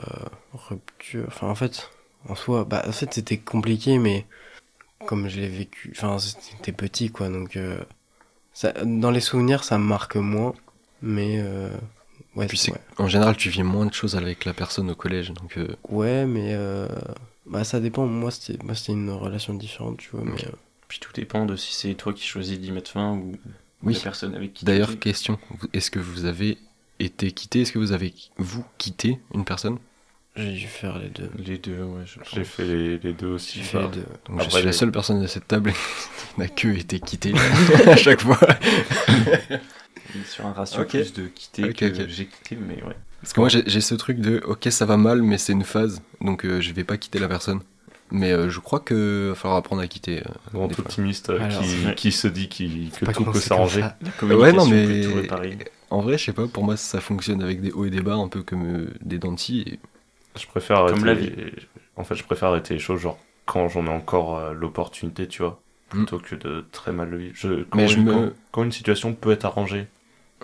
rupture. 0.54 1.24
Enfin 1.28 1.48
en 1.48 1.54
fait, 1.54 1.90
en 2.28 2.34
soi, 2.34 2.64
bah 2.64 2.82
en 2.86 2.92
fait 2.92 3.12
c'était 3.14 3.38
compliqué 3.38 3.98
mais 3.98 4.26
comme 5.06 5.28
je 5.28 5.40
l'ai 5.40 5.48
vécu, 5.48 5.92
enfin 5.96 6.18
c'était 6.18 6.72
petit 6.72 7.10
quoi 7.10 7.28
donc 7.28 7.56
euh, 7.56 7.78
ça, 8.52 8.72
dans 8.84 9.10
les 9.10 9.20
souvenirs 9.20 9.64
ça 9.64 9.78
me 9.78 9.84
marque 9.84 10.16
moins 10.16 10.54
mais 11.02 11.36
euh, 11.40 11.70
ouais 12.34 12.46
Puis 12.46 12.58
c'est 12.58 12.72
en 12.98 13.06
général, 13.06 13.36
tu 13.36 13.48
vis 13.50 13.62
moins 13.62 13.86
de 13.86 13.94
choses 13.94 14.16
avec 14.16 14.44
la 14.44 14.52
personne 14.54 14.90
au 14.90 14.94
collège. 14.96 15.30
Donc, 15.32 15.56
euh, 15.56 15.68
ouais, 15.88 16.06
ouais 16.22 16.26
mais 16.26 16.54
euh, 16.54 16.88
bah 17.46 17.62
ça 17.64 17.78
dépend. 17.80 18.06
Moi 18.06 18.30
c'était 18.32 18.62
moi 18.64 18.74
c'était 18.74 18.92
une 18.92 19.10
relation 19.10 19.54
différente 19.54 19.98
tu 19.98 20.10
vois 20.10 20.22
mais 20.24 20.44
euh, 20.44 20.50
Puis 20.88 20.98
tout 20.98 21.12
dépend 21.14 21.46
de 21.46 21.54
si 21.56 21.72
c'est 21.74 21.94
toi 21.94 22.12
qui 22.12 22.26
choisis 22.26 22.58
d'y 22.58 22.72
mettre 22.72 22.90
fin 22.90 23.12
ou 23.12 23.32
Oui. 23.84 23.94
la 23.94 24.00
personne 24.00 24.34
avec 24.34 24.52
qui 24.52 24.60
tu 24.60 24.64
d'ailleurs, 24.64 24.90
es. 24.90 24.96
question 24.96 25.38
est-ce 25.72 25.90
que 25.92 26.00
vous 26.00 26.24
avez 26.24 26.58
été 27.00 27.32
quitté 27.32 27.62
Est-ce 27.62 27.72
que 27.72 27.78
vous 27.78 27.92
avez, 27.92 28.12
vous, 28.38 28.64
quitté 28.78 29.18
une 29.34 29.44
personne? 29.44 29.78
J'ai 30.36 30.52
dû 30.52 30.66
faire 30.68 30.98
les 30.98 31.08
deux. 31.08 31.30
Les 31.44 31.58
deux, 31.58 31.82
ouais, 31.82 32.02
je 32.06 32.20
j'ai 32.32 32.44
fait 32.44 32.64
les, 32.64 32.98
les 32.98 33.12
deux 33.12 33.26
aussi. 33.26 33.58
J'ai 33.58 33.64
fait 33.64 33.82
les 33.82 33.88
deux. 33.88 34.04
Donc, 34.28 34.42
je 34.44 34.50
suis 34.50 34.62
la 34.64 34.72
seule 34.72 34.92
personne 34.92 35.20
de 35.20 35.26
cette 35.26 35.48
table 35.48 35.72
qui 35.72 36.40
n'a 36.40 36.46
que 36.48 36.68
été 36.68 37.00
quittée 37.00 37.32
à 37.86 37.96
chaque 37.96 38.20
fois. 38.20 38.38
On 39.08 39.12
est 40.20 40.26
Sur 40.28 40.46
un 40.46 40.52
ratio 40.52 40.82
Ok. 40.82 40.90
plus 40.90 41.12
de 41.12 41.26
quitter 41.26 41.64
Ok, 41.64 41.74
que 41.74 41.86
ok. 42.02 42.08
j'ai 42.08 42.26
quitté, 42.26 42.56
mais 42.56 42.82
ouais. 42.84 42.96
Parce 43.20 43.32
que 43.32 43.40
moi, 43.40 43.48
j'ai 43.48 43.80
ce 43.80 43.94
truc 43.96 44.20
de 44.20 44.40
ok, 44.46 44.68
ça 44.70 44.84
va 44.86 44.96
mal, 44.96 45.22
mais 45.22 45.38
c'est 45.38 45.52
une 45.52 45.64
phase, 45.64 46.02
donc 46.20 46.44
euh, 46.44 46.60
je 46.60 46.72
vais 46.72 46.84
pas 46.84 46.96
quitter 46.96 47.18
la 47.18 47.26
personne. 47.28 47.60
Mais 48.12 48.30
euh, 48.32 48.48
je 48.48 48.60
crois 48.60 48.78
que 48.80 49.30
va 49.30 49.34
falloir 49.34 49.58
apprendre 49.58 49.82
à 49.82 49.88
quitter. 49.88 50.20
euh, 50.20 50.30
grand 50.54 50.78
optimiste 50.78 51.30
euh, 51.30 51.40
Alors, 51.42 51.60
qui, 51.62 51.84
ouais. 51.86 51.94
qui 51.96 52.12
se 52.12 52.28
dit 52.28 52.48
qu'il- 52.48 52.90
que 52.90 53.04
tout 53.10 53.24
peut 53.24 53.40
s'arranger. 53.40 53.82
communication 54.18 54.56
non, 54.56 54.66
mais- 54.66 54.86
peut 55.02 55.08
tout 55.10 55.16
réparer. 55.16 55.58
En 55.90 56.00
vrai, 56.00 56.18
je 56.18 56.24
sais 56.24 56.32
pas, 56.32 56.48
pour 56.48 56.64
moi, 56.64 56.76
ça 56.76 57.00
fonctionne 57.00 57.42
avec 57.42 57.60
des 57.60 57.72
hauts 57.72 57.84
et 57.84 57.90
des 57.90 58.02
bas, 58.02 58.14
un 58.14 58.28
peu 58.28 58.42
comme 58.42 58.64
euh, 58.66 58.90
des 59.02 59.18
dents 59.18 59.32
de 59.32 59.38
scie, 59.38 59.60
et 59.66 59.80
Je 60.38 60.46
préfère 60.46 60.78
Comme 60.86 61.04
arrêter- 61.04 61.04
la 61.04 61.14
En 61.96 62.04
fait, 62.04 62.14
je 62.14 62.24
préfère 62.24 62.48
arrêter 62.48 62.74
les 62.74 62.80
choses 62.80 63.00
genre 63.00 63.18
quand 63.46 63.68
j'en 63.68 63.86
ai 63.86 63.90
encore 63.90 64.36
euh, 64.38 64.52
l'opportunité, 64.52 65.26
tu 65.26 65.42
vois, 65.42 65.64
plutôt 65.88 66.18
que 66.18 66.34
de 66.36 66.66
très 66.72 66.92
mal 66.92 67.08
le 67.10 67.18
vivre. 67.18 67.34
Je, 67.34 67.64
quand, 67.64 67.78
Mm. 67.80 67.82
Mais 67.82 67.88
je 67.88 68.00
une, 68.00 68.04
me- 68.04 68.12
quand, 68.12 68.32
quand 68.52 68.62
une 68.64 68.72
situation 68.72 69.14
peut 69.14 69.30
être 69.32 69.44
arrangée, 69.44 69.88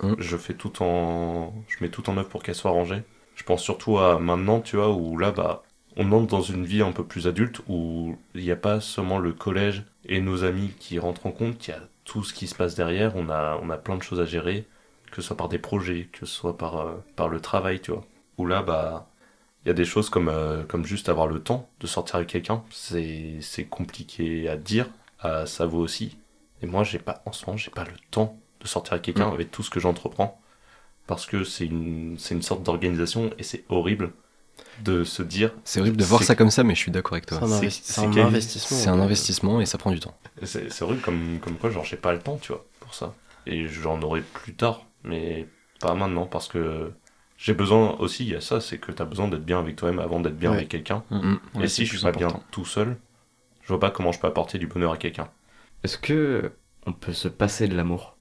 Hum. 0.01 0.15
je 0.17 0.37
fais 0.37 0.55
tout 0.55 0.83
en, 0.83 1.53
je 1.67 1.77
mets 1.83 1.89
tout 1.91 2.09
en 2.09 2.17
œuvre 2.17 2.29
pour 2.29 2.43
qu'elle 2.43 2.55
soit 2.55 2.71
arrangée. 2.71 3.03
Je 3.35 3.43
pense 3.43 3.63
surtout 3.63 3.99
à 3.99 4.19
maintenant, 4.19 4.61
tu 4.61 4.77
vois, 4.77 4.91
où 4.95 5.17
là, 5.17 5.31
bah, 5.31 5.63
on 5.97 6.11
entre 6.13 6.27
dans 6.27 6.41
une 6.41 6.65
vie 6.65 6.81
un 6.83 6.91
peu 6.93 7.05
plus 7.05 7.27
adulte 7.27 7.61
où 7.67 8.17
il 8.35 8.43
n'y 8.43 8.51
a 8.51 8.55
pas 8.57 8.81
seulement 8.81 9.19
le 9.19 9.33
collège 9.33 9.85
et 10.05 10.21
nos 10.21 10.43
amis 10.43 10.75
qui 10.79 10.99
rentrent 10.99 11.25
en 11.27 11.31
compte, 11.31 11.57
qu'il 11.59 11.73
y 11.73 11.77
a 11.77 11.81
tout 12.05 12.23
ce 12.23 12.33
qui 12.33 12.47
se 12.47 12.55
passe 12.55 12.75
derrière. 12.75 13.15
On 13.15 13.29
a, 13.29 13.59
on 13.63 13.69
a 13.69 13.77
plein 13.77 13.97
de 13.97 14.03
choses 14.03 14.19
à 14.21 14.25
gérer, 14.25 14.67
que 15.15 15.21
ce 15.21 15.27
soit 15.29 15.37
par 15.37 15.49
des 15.49 15.59
projets, 15.59 16.09
que 16.11 16.25
ce 16.25 16.33
soit 16.35 16.57
par, 16.57 16.77
euh, 16.77 16.95
par 17.15 17.29
le 17.29 17.39
travail, 17.39 17.79
tu 17.81 17.91
vois. 17.91 18.03
Où 18.37 18.45
là, 18.45 18.61
bah, 18.63 19.07
il 19.63 19.69
y 19.69 19.71
a 19.71 19.73
des 19.73 19.85
choses 19.85 20.09
comme, 20.09 20.29
euh, 20.29 20.63
comme 20.63 20.85
juste 20.85 21.09
avoir 21.09 21.27
le 21.27 21.39
temps 21.41 21.69
de 21.79 21.87
sortir 21.87 22.15
avec 22.17 22.29
quelqu'un. 22.29 22.63
C'est, 22.71 23.37
c'est 23.41 23.65
compliqué 23.65 24.49
à 24.49 24.57
dire, 24.57 24.89
à 25.19 25.45
ça 25.45 25.65
vaut 25.65 25.79
aussi. 25.79 26.17
Et 26.61 26.67
moi, 26.67 26.83
j'ai 26.83 26.99
pas, 26.99 27.21
en 27.25 27.31
ce 27.31 27.45
moment, 27.45 27.57
j'ai 27.57 27.71
pas 27.71 27.85
le 27.85 27.93
temps 28.11 28.37
de 28.61 28.67
sortir 28.67 28.93
avec 28.93 29.05
quelqu'un 29.05 29.27
Mhm. 29.27 29.33
avec 29.33 29.51
tout 29.51 29.63
ce 29.63 29.69
que 29.69 29.79
j'entreprends. 29.79 30.41
Parce 31.07 31.25
que 31.27 31.43
c'est 31.43 31.65
une, 31.65 32.17
c'est 32.19 32.35
une 32.35 32.41
sorte 32.41 32.63
d'organisation 32.63 33.31
et 33.37 33.43
c'est 33.43 33.63
horrible 33.69 34.11
de 34.83 35.03
se 35.03 35.23
dire. 35.23 35.51
c'est 35.63 35.79
horrible 35.79 35.97
de 35.97 36.03
voir 36.03 36.23
ça 36.23 36.35
comme 36.35 36.49
ça, 36.49 36.63
mais 36.63 36.75
je 36.75 36.79
suis 36.79 36.91
d'accord 36.91 37.13
avec 37.13 37.25
toi. 37.27 37.39
C'est 37.39 37.45
un, 37.45 37.59
investi- 37.61 37.81
c'est 37.83 38.19
investissement. 38.21 38.77
C'est 38.77 38.89
un 38.89 38.99
investissement 38.99 39.61
et 39.61 39.65
ça 39.65 39.77
prend 39.77 39.91
du 39.91 39.99
temps. 39.99 40.15
C'est, 40.43 40.71
c'est 40.71 40.83
horrible 40.83 41.01
comme, 41.01 41.39
comme 41.41 41.55
quoi, 41.57 41.69
genre, 41.69 41.85
j'ai 41.85 41.97
pas 41.97 42.13
le 42.13 42.19
temps, 42.19 42.37
tu 42.41 42.51
vois, 42.51 42.65
pour 42.81 42.93
ça. 42.93 43.13
Et 43.45 43.67
j'en 43.67 44.01
aurai 44.01 44.21
plus 44.21 44.53
tard, 44.55 44.85
mais 45.05 45.47
pas 45.79 45.93
maintenant, 45.93 46.25
parce 46.25 46.47
que 46.47 46.91
j'ai 47.37 47.53
besoin 47.53 47.95
aussi, 47.99 48.23
il 48.25 48.31
y 48.31 48.35
a 48.35 48.41
ça, 48.41 48.61
c'est 48.61 48.77
que 48.77 48.91
t'as 48.91 49.05
besoin 49.05 49.27
d'être 49.27 49.45
bien 49.45 49.59
avec 49.59 49.75
toi-même 49.75 49.99
avant 49.99 50.19
d'être 50.19 50.37
bien 50.37 50.51
Ouais. 50.51 50.57
avec 50.57 50.69
quelqu'un. 50.69 51.03
Mm. 51.11 51.33
Ouais, 51.55 51.65
et 51.65 51.67
si 51.67 51.85
je 51.85 51.95
suis 51.97 52.03
pas 52.05 52.11
bien 52.11 52.27
tout 52.51 52.65
seul, 52.65 52.97
je 53.61 53.67
vois 53.69 53.79
pas 53.79 53.91
comment 53.91 54.11
je 54.11 54.19
peux 54.19 54.27
apporter 54.27 54.57
du 54.57 54.67
bonheur 54.67 54.91
à 54.93 54.97
quelqu'un. 54.97 55.29
Est-ce 55.83 55.97
que 55.97 56.51
on 56.85 56.93
peut 56.93 57.13
se 57.13 57.27
passer 57.27 57.67
de 57.67 57.75
l'amour? 57.75 58.17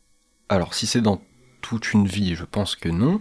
Alors, 0.48 0.74
si 0.74 0.86
c'est 0.86 1.00
dans 1.00 1.20
toute 1.62 1.92
une 1.92 2.06
vie, 2.06 2.34
je 2.34 2.44
pense 2.44 2.76
que 2.76 2.88
non. 2.88 3.20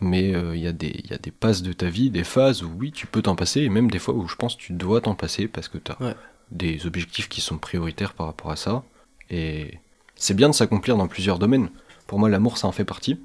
Mais 0.00 0.34
euh, 0.34 0.56
il 0.56 0.62
y, 0.62 0.66
a 0.66 0.72
des- 0.72 1.00
il 1.04 1.10
y 1.10 1.14
a 1.14 1.18
des 1.18 1.30
passes 1.30 1.62
de 1.62 1.72
ta 1.72 1.88
vie, 1.88 2.10
des 2.10 2.24
phases 2.24 2.64
où 2.64 2.70
oui, 2.76 2.90
tu 2.90 3.06
peux 3.06 3.22
t'en 3.22 3.36
passer, 3.36 3.60
et 3.60 3.68
même 3.68 3.88
des 3.88 4.00
fois 4.00 4.14
où 4.14 4.26
je 4.26 4.34
pense 4.34 4.56
que 4.56 4.60
tu 4.62 4.72
dois 4.72 5.00
t'en 5.00 5.14
passer 5.14 5.46
parce 5.46 5.68
que 5.68 5.78
tu 5.78 5.92
as 5.92 6.02
Ouais. 6.02 6.14
des 6.50 6.86
objectifs 6.86 7.28
qui 7.28 7.40
sont 7.40 7.56
prioritaires 7.58 8.14
par 8.14 8.26
rapport 8.26 8.50
à 8.50 8.56
ça. 8.56 8.82
Et 9.30 9.78
c'est 10.16 10.34
bien 10.34 10.48
de 10.48 10.54
s'accomplir 10.54 10.96
dans 10.96 11.06
plusieurs 11.06 11.38
domaines. 11.38 11.70
Pour 12.06 12.18
moi, 12.18 12.28
l'amour, 12.28 12.58
ça 12.58 12.68
en 12.68 12.72
fait 12.72 12.84
partie, 12.84 13.18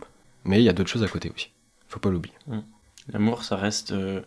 mais 0.44 0.60
il 0.60 0.64
y 0.64 0.70
a 0.70 0.74
d'autres 0.74 0.90
choses 0.90 1.04
à 1.04 1.08
côté 1.08 1.32
aussi. 1.34 1.52
Faut 1.88 2.00
pas 2.00 2.10
l'oublier. 2.10 2.36
L'amour, 3.10 3.44
ça 3.44 3.56
reste 3.56 3.92
euh, 3.92 4.22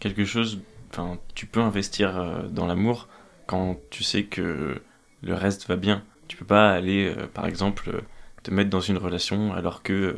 quelque 0.00 0.24
chose. 0.24 0.60
Enfin, 0.90 1.18
tu 1.34 1.46
peux 1.46 1.60
investir 1.60 2.18
euh, 2.18 2.48
dans 2.48 2.66
l'amour 2.66 3.08
quand 3.46 3.78
tu 3.90 4.02
sais 4.02 4.24
que 4.24 4.80
le 5.22 5.34
reste 5.34 5.68
va 5.68 5.76
bien. 5.76 6.02
Tu 6.28 6.36
peux 6.36 6.44
pas 6.44 6.72
aller, 6.72 7.14
euh, 7.16 7.26
par 7.26 7.46
exemple, 7.46 8.02
te 8.42 8.50
mettre 8.50 8.70
dans 8.70 8.80
une 8.80 8.96
relation 8.96 9.52
alors 9.52 9.82
que 9.82 10.16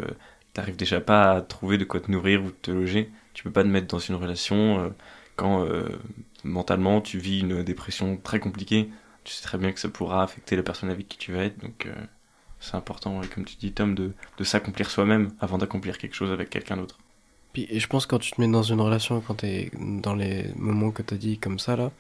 t'arrives 0.53 0.77
déjà 0.77 1.01
pas 1.01 1.33
à 1.33 1.41
trouver 1.41 1.79
de 1.79 1.85
quoi 1.85 2.01
te 2.01 2.11
nourrir 2.11 2.45
ou 2.45 2.51
te 2.51 2.71
loger. 2.71 3.11
Tu 3.33 3.43
peux 3.43 3.51
pas 3.51 3.65
te 3.65 3.69
mettre 3.69 3.89
dans 3.89 3.99
une 3.99 4.15
relation 4.15 4.95
quand 5.37 5.67
mentalement 6.45 7.01
tu 7.01 7.19
vis 7.19 7.41
une 7.41 7.65
dépression 7.65 8.17
très 8.17 8.39
compliquée. 8.39 8.89
Tu 9.25 9.33
sais 9.35 9.43
très 9.43 9.59
bien 9.59 9.73
que 9.73 9.81
ça 9.81 9.89
pourra 9.89 10.23
affecter 10.23 10.55
la 10.55 10.63
personne 10.63 10.91
avec 10.91 11.09
qui 11.09 11.19
tu 11.19 11.33
vas 11.33 11.43
être. 11.43 11.59
Donc, 11.59 11.89
c'est 12.65 12.77
important, 12.77 13.21
comme 13.35 13.45
tu 13.45 13.57
dis, 13.57 13.73
Tom, 13.73 13.95
de, 13.95 14.13
de 14.39 14.45
s'accomplir 14.45 14.91
soi-même 14.91 15.33
avant 15.39 15.59
d'accomplir 15.59 15.99
quelque 15.99 16.15
chose 16.15 16.31
avec 16.31 16.51
quelqu'un 16.51 16.77
d'autre. 16.77 16.99
Puis, 17.53 17.67
et 17.71 17.79
je 17.79 17.87
pense 17.87 18.07
quand 18.07 18.19
tu 18.19 18.33
te 18.33 18.41
mets 18.41 18.49
dans 18.49 18.63
une 18.63 18.81
relation, 18.81 19.21
quand 19.21 19.35
t'es 19.35 19.71
dans 19.79 20.15
les 20.15 20.47
moments 20.57 20.91
que 20.91 21.03
t'as 21.03 21.17
dit 21.17 21.39
comme 21.39 21.59
ça 21.59 21.77
là, 21.77 21.93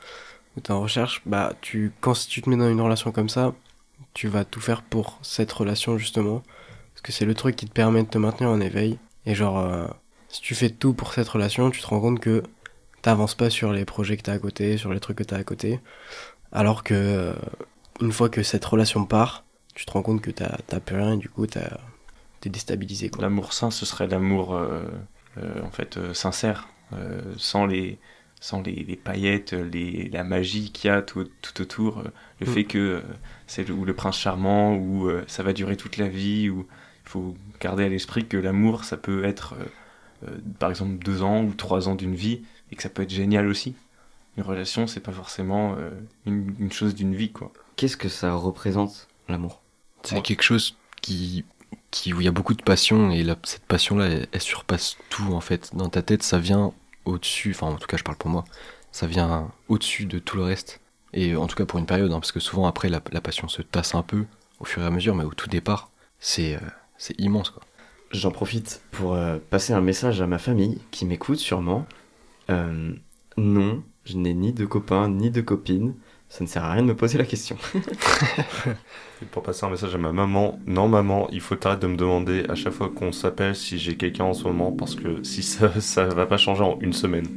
où 0.56 0.60
t'es 0.60 0.72
en 0.72 0.80
recherche, 0.80 1.22
bah 1.26 1.52
tu, 1.60 1.92
quand 2.00 2.14
tu 2.28 2.42
te 2.42 2.48
mets 2.48 2.56
dans 2.56 2.68
une 2.68 2.80
relation 2.80 3.12
comme 3.12 3.28
ça, 3.28 3.54
tu 4.14 4.26
vas 4.28 4.44
tout 4.44 4.60
faire 4.60 4.82
pour 4.82 5.18
cette 5.22 5.52
relation 5.52 5.98
justement, 5.98 6.42
parce 6.92 7.02
que 7.02 7.12
c'est 7.12 7.24
le 7.24 7.34
truc 7.34 7.56
qui 7.56 7.66
te 7.66 7.72
permet 7.72 8.02
de 8.02 8.08
te 8.08 8.18
maintenir 8.18 8.48
en 8.50 8.60
éveil. 8.60 8.98
Et 9.26 9.34
genre, 9.34 9.58
euh, 9.58 9.86
si 10.28 10.40
tu 10.40 10.54
fais 10.54 10.70
tout 10.70 10.94
pour 10.94 11.12
cette 11.12 11.28
relation, 11.28 11.70
tu 11.70 11.80
te 11.80 11.86
rends 11.86 12.00
compte 12.00 12.20
que 12.20 12.42
t'avances 13.02 13.34
pas 13.34 13.50
sur 13.50 13.72
les 13.72 13.84
projets 13.84 14.16
que 14.16 14.22
t'as 14.22 14.32
à 14.32 14.38
côté, 14.38 14.76
sur 14.78 14.92
les 14.92 15.00
trucs 15.00 15.18
que 15.18 15.24
t'as 15.24 15.36
à 15.36 15.44
côté, 15.44 15.78
alors 16.52 16.82
que 16.82 16.94
euh, 16.94 17.34
une 18.00 18.12
fois 18.12 18.28
que 18.28 18.42
cette 18.42 18.64
relation 18.64 19.04
part, 19.04 19.43
tu 19.74 19.84
te 19.86 19.92
rends 19.92 20.02
compte 20.02 20.20
que 20.20 20.30
t'as 20.30 20.56
t'as 20.66 20.80
plus 20.80 20.96
rien 20.96 21.14
et 21.14 21.16
du 21.16 21.28
coup 21.28 21.46
t'as- 21.46 21.80
t'es 22.40 22.50
déstabilisé. 22.50 23.08
Quoi. 23.08 23.22
L'amour 23.22 23.52
sain, 23.52 23.70
ce 23.70 23.86
serait 23.86 24.06
l'amour 24.06 24.54
euh, 24.54 24.84
euh, 25.38 25.62
en 25.62 25.70
fait 25.70 25.96
euh, 25.96 26.14
sincère, 26.14 26.68
euh, 26.92 27.20
sans 27.38 27.66
les 27.66 27.98
sans 28.40 28.60
les, 28.60 28.74
les 28.74 28.96
paillettes, 28.96 29.54
les, 29.54 30.10
la 30.10 30.22
magie 30.22 30.70
qu'il 30.70 30.88
y 30.88 30.90
a 30.92 31.00
tout, 31.00 31.24
tout 31.40 31.62
autour, 31.62 32.00
euh, 32.00 32.04
le 32.40 32.46
Mm. 32.46 32.50
fait 32.50 32.64
que 32.64 32.78
euh, 32.78 33.00
c'est 33.46 33.66
le, 33.66 33.72
ou 33.74 33.86
le 33.86 33.94
prince 33.94 34.18
charmant, 34.18 34.74
ou 34.74 35.08
euh, 35.08 35.24
ça 35.28 35.42
va 35.42 35.54
durer 35.54 35.76
toute 35.78 35.96
la 35.96 36.08
vie, 36.08 36.50
ou 36.50 36.66
il 37.06 37.08
faut 37.08 37.34
garder 37.58 37.84
à 37.84 37.88
l'esprit 37.88 38.26
que 38.26 38.36
l'amour, 38.36 38.84
ça 38.84 38.98
peut 38.98 39.24
être 39.24 39.54
euh, 39.54 40.28
euh, 40.28 40.38
par 40.58 40.68
exemple 40.68 41.02
deux 41.02 41.22
ans 41.22 41.42
ou 41.42 41.54
trois 41.54 41.88
ans 41.88 41.94
d'une 41.94 42.14
vie, 42.14 42.42
et 42.70 42.76
que 42.76 42.82
ça 42.82 42.90
peut 42.90 43.02
être 43.02 43.10
génial 43.10 43.46
aussi. 43.46 43.74
Une 44.36 44.42
relation, 44.42 44.86
c'est 44.86 45.00
pas 45.00 45.12
forcément 45.12 45.76
euh, 45.78 45.90
une, 46.26 46.54
une 46.58 46.72
chose 46.72 46.94
d'une 46.94 47.14
vie, 47.14 47.32
quoi. 47.32 47.50
Qu'est-ce 47.76 47.96
que 47.96 48.10
ça 48.10 48.34
représente, 48.34 49.08
l'amour? 49.28 49.63
C'est 50.04 50.22
quelque 50.22 50.42
chose 50.42 50.76
qui, 51.02 51.44
qui, 51.90 52.12
où 52.12 52.20
il 52.20 52.24
y 52.24 52.28
a 52.28 52.32
beaucoup 52.32 52.54
de 52.54 52.62
passion 52.62 53.10
et 53.10 53.22
la- 53.22 53.36
cette 53.44 53.64
passion-là, 53.64 54.06
elle, 54.06 54.28
elle 54.32 54.40
surpasse 54.40 54.96
tout 55.10 55.32
en 55.32 55.40
fait. 55.40 55.70
Dans 55.74 55.88
ta 55.88 56.02
tête, 56.02 56.22
ça 56.22 56.38
vient 56.38 56.72
au-dessus, 57.04 57.52
enfin 57.54 57.68
en 57.68 57.76
tout 57.76 57.86
cas 57.86 57.96
je 57.96 58.04
parle 58.04 58.18
pour 58.18 58.30
moi, 58.30 58.44
ça 58.92 59.06
vient 59.06 59.50
au-dessus 59.68 60.06
de 60.06 60.18
tout 60.18 60.36
le 60.36 60.44
reste. 60.44 60.80
Et 61.12 61.36
en 61.36 61.46
tout 61.46 61.56
cas 61.56 61.64
pour 61.66 61.78
une 61.78 61.86
période, 61.86 62.10
hein, 62.12 62.20
parce 62.20 62.32
que 62.32 62.40
souvent 62.40 62.66
après 62.66 62.88
la, 62.88 63.00
la 63.12 63.20
passion 63.20 63.48
se 63.48 63.62
tasse 63.62 63.94
un 63.94 64.02
peu 64.02 64.24
au 64.60 64.64
fur 64.64 64.82
et 64.82 64.86
à 64.86 64.90
mesure, 64.90 65.14
mais 65.14 65.24
au 65.24 65.32
tout 65.34 65.48
départ, 65.48 65.90
c'est 66.18 66.56
euh, 66.56 66.60
c'est 66.98 67.18
immense 67.20 67.50
quoi. 67.50 67.62
J'en 68.10 68.30
profite 68.30 68.82
pour 68.92 69.14
euh, 69.14 69.38
passer 69.50 69.72
un 69.72 69.80
message 69.80 70.20
à 70.20 70.26
ma 70.26 70.38
famille 70.38 70.78
qui 70.90 71.04
m'écoute 71.04 71.38
sûrement. 71.38 71.86
Euh, 72.50 72.94
non, 73.36 73.82
je 74.04 74.16
n'ai 74.16 74.34
ni 74.34 74.52
de 74.52 74.66
copains 74.66 75.08
ni 75.08 75.30
de 75.30 75.40
copines. 75.40 75.94
Ça 76.34 76.42
ne 76.42 76.48
sert 76.48 76.64
à 76.64 76.72
rien 76.72 76.82
de 76.82 76.88
me 76.88 76.96
poser 76.96 77.16
la 77.16 77.26
question. 77.26 77.56
Et 79.22 79.24
pour 79.30 79.44
passer 79.44 79.66
un 79.66 79.70
message 79.70 79.94
à 79.94 79.98
ma 79.98 80.10
maman, 80.10 80.58
non 80.66 80.88
maman, 80.88 81.28
il 81.30 81.40
faut 81.40 81.54
arrêter 81.64 81.86
de 81.86 81.92
me 81.92 81.96
demander 81.96 82.44
à 82.48 82.56
chaque 82.56 82.72
fois 82.72 82.90
qu'on 82.92 83.12
s'appelle 83.12 83.54
si 83.54 83.78
j'ai 83.78 83.96
quelqu'un 83.96 84.24
en 84.24 84.34
ce 84.34 84.42
moment 84.42 84.72
parce 84.72 84.96
que 84.96 85.22
si 85.22 85.44
ça, 85.44 85.70
ça 85.80 86.06
va 86.06 86.26
pas 86.26 86.36
changer 86.36 86.64
en 86.64 86.76
une 86.80 86.92
semaine. 86.92 87.28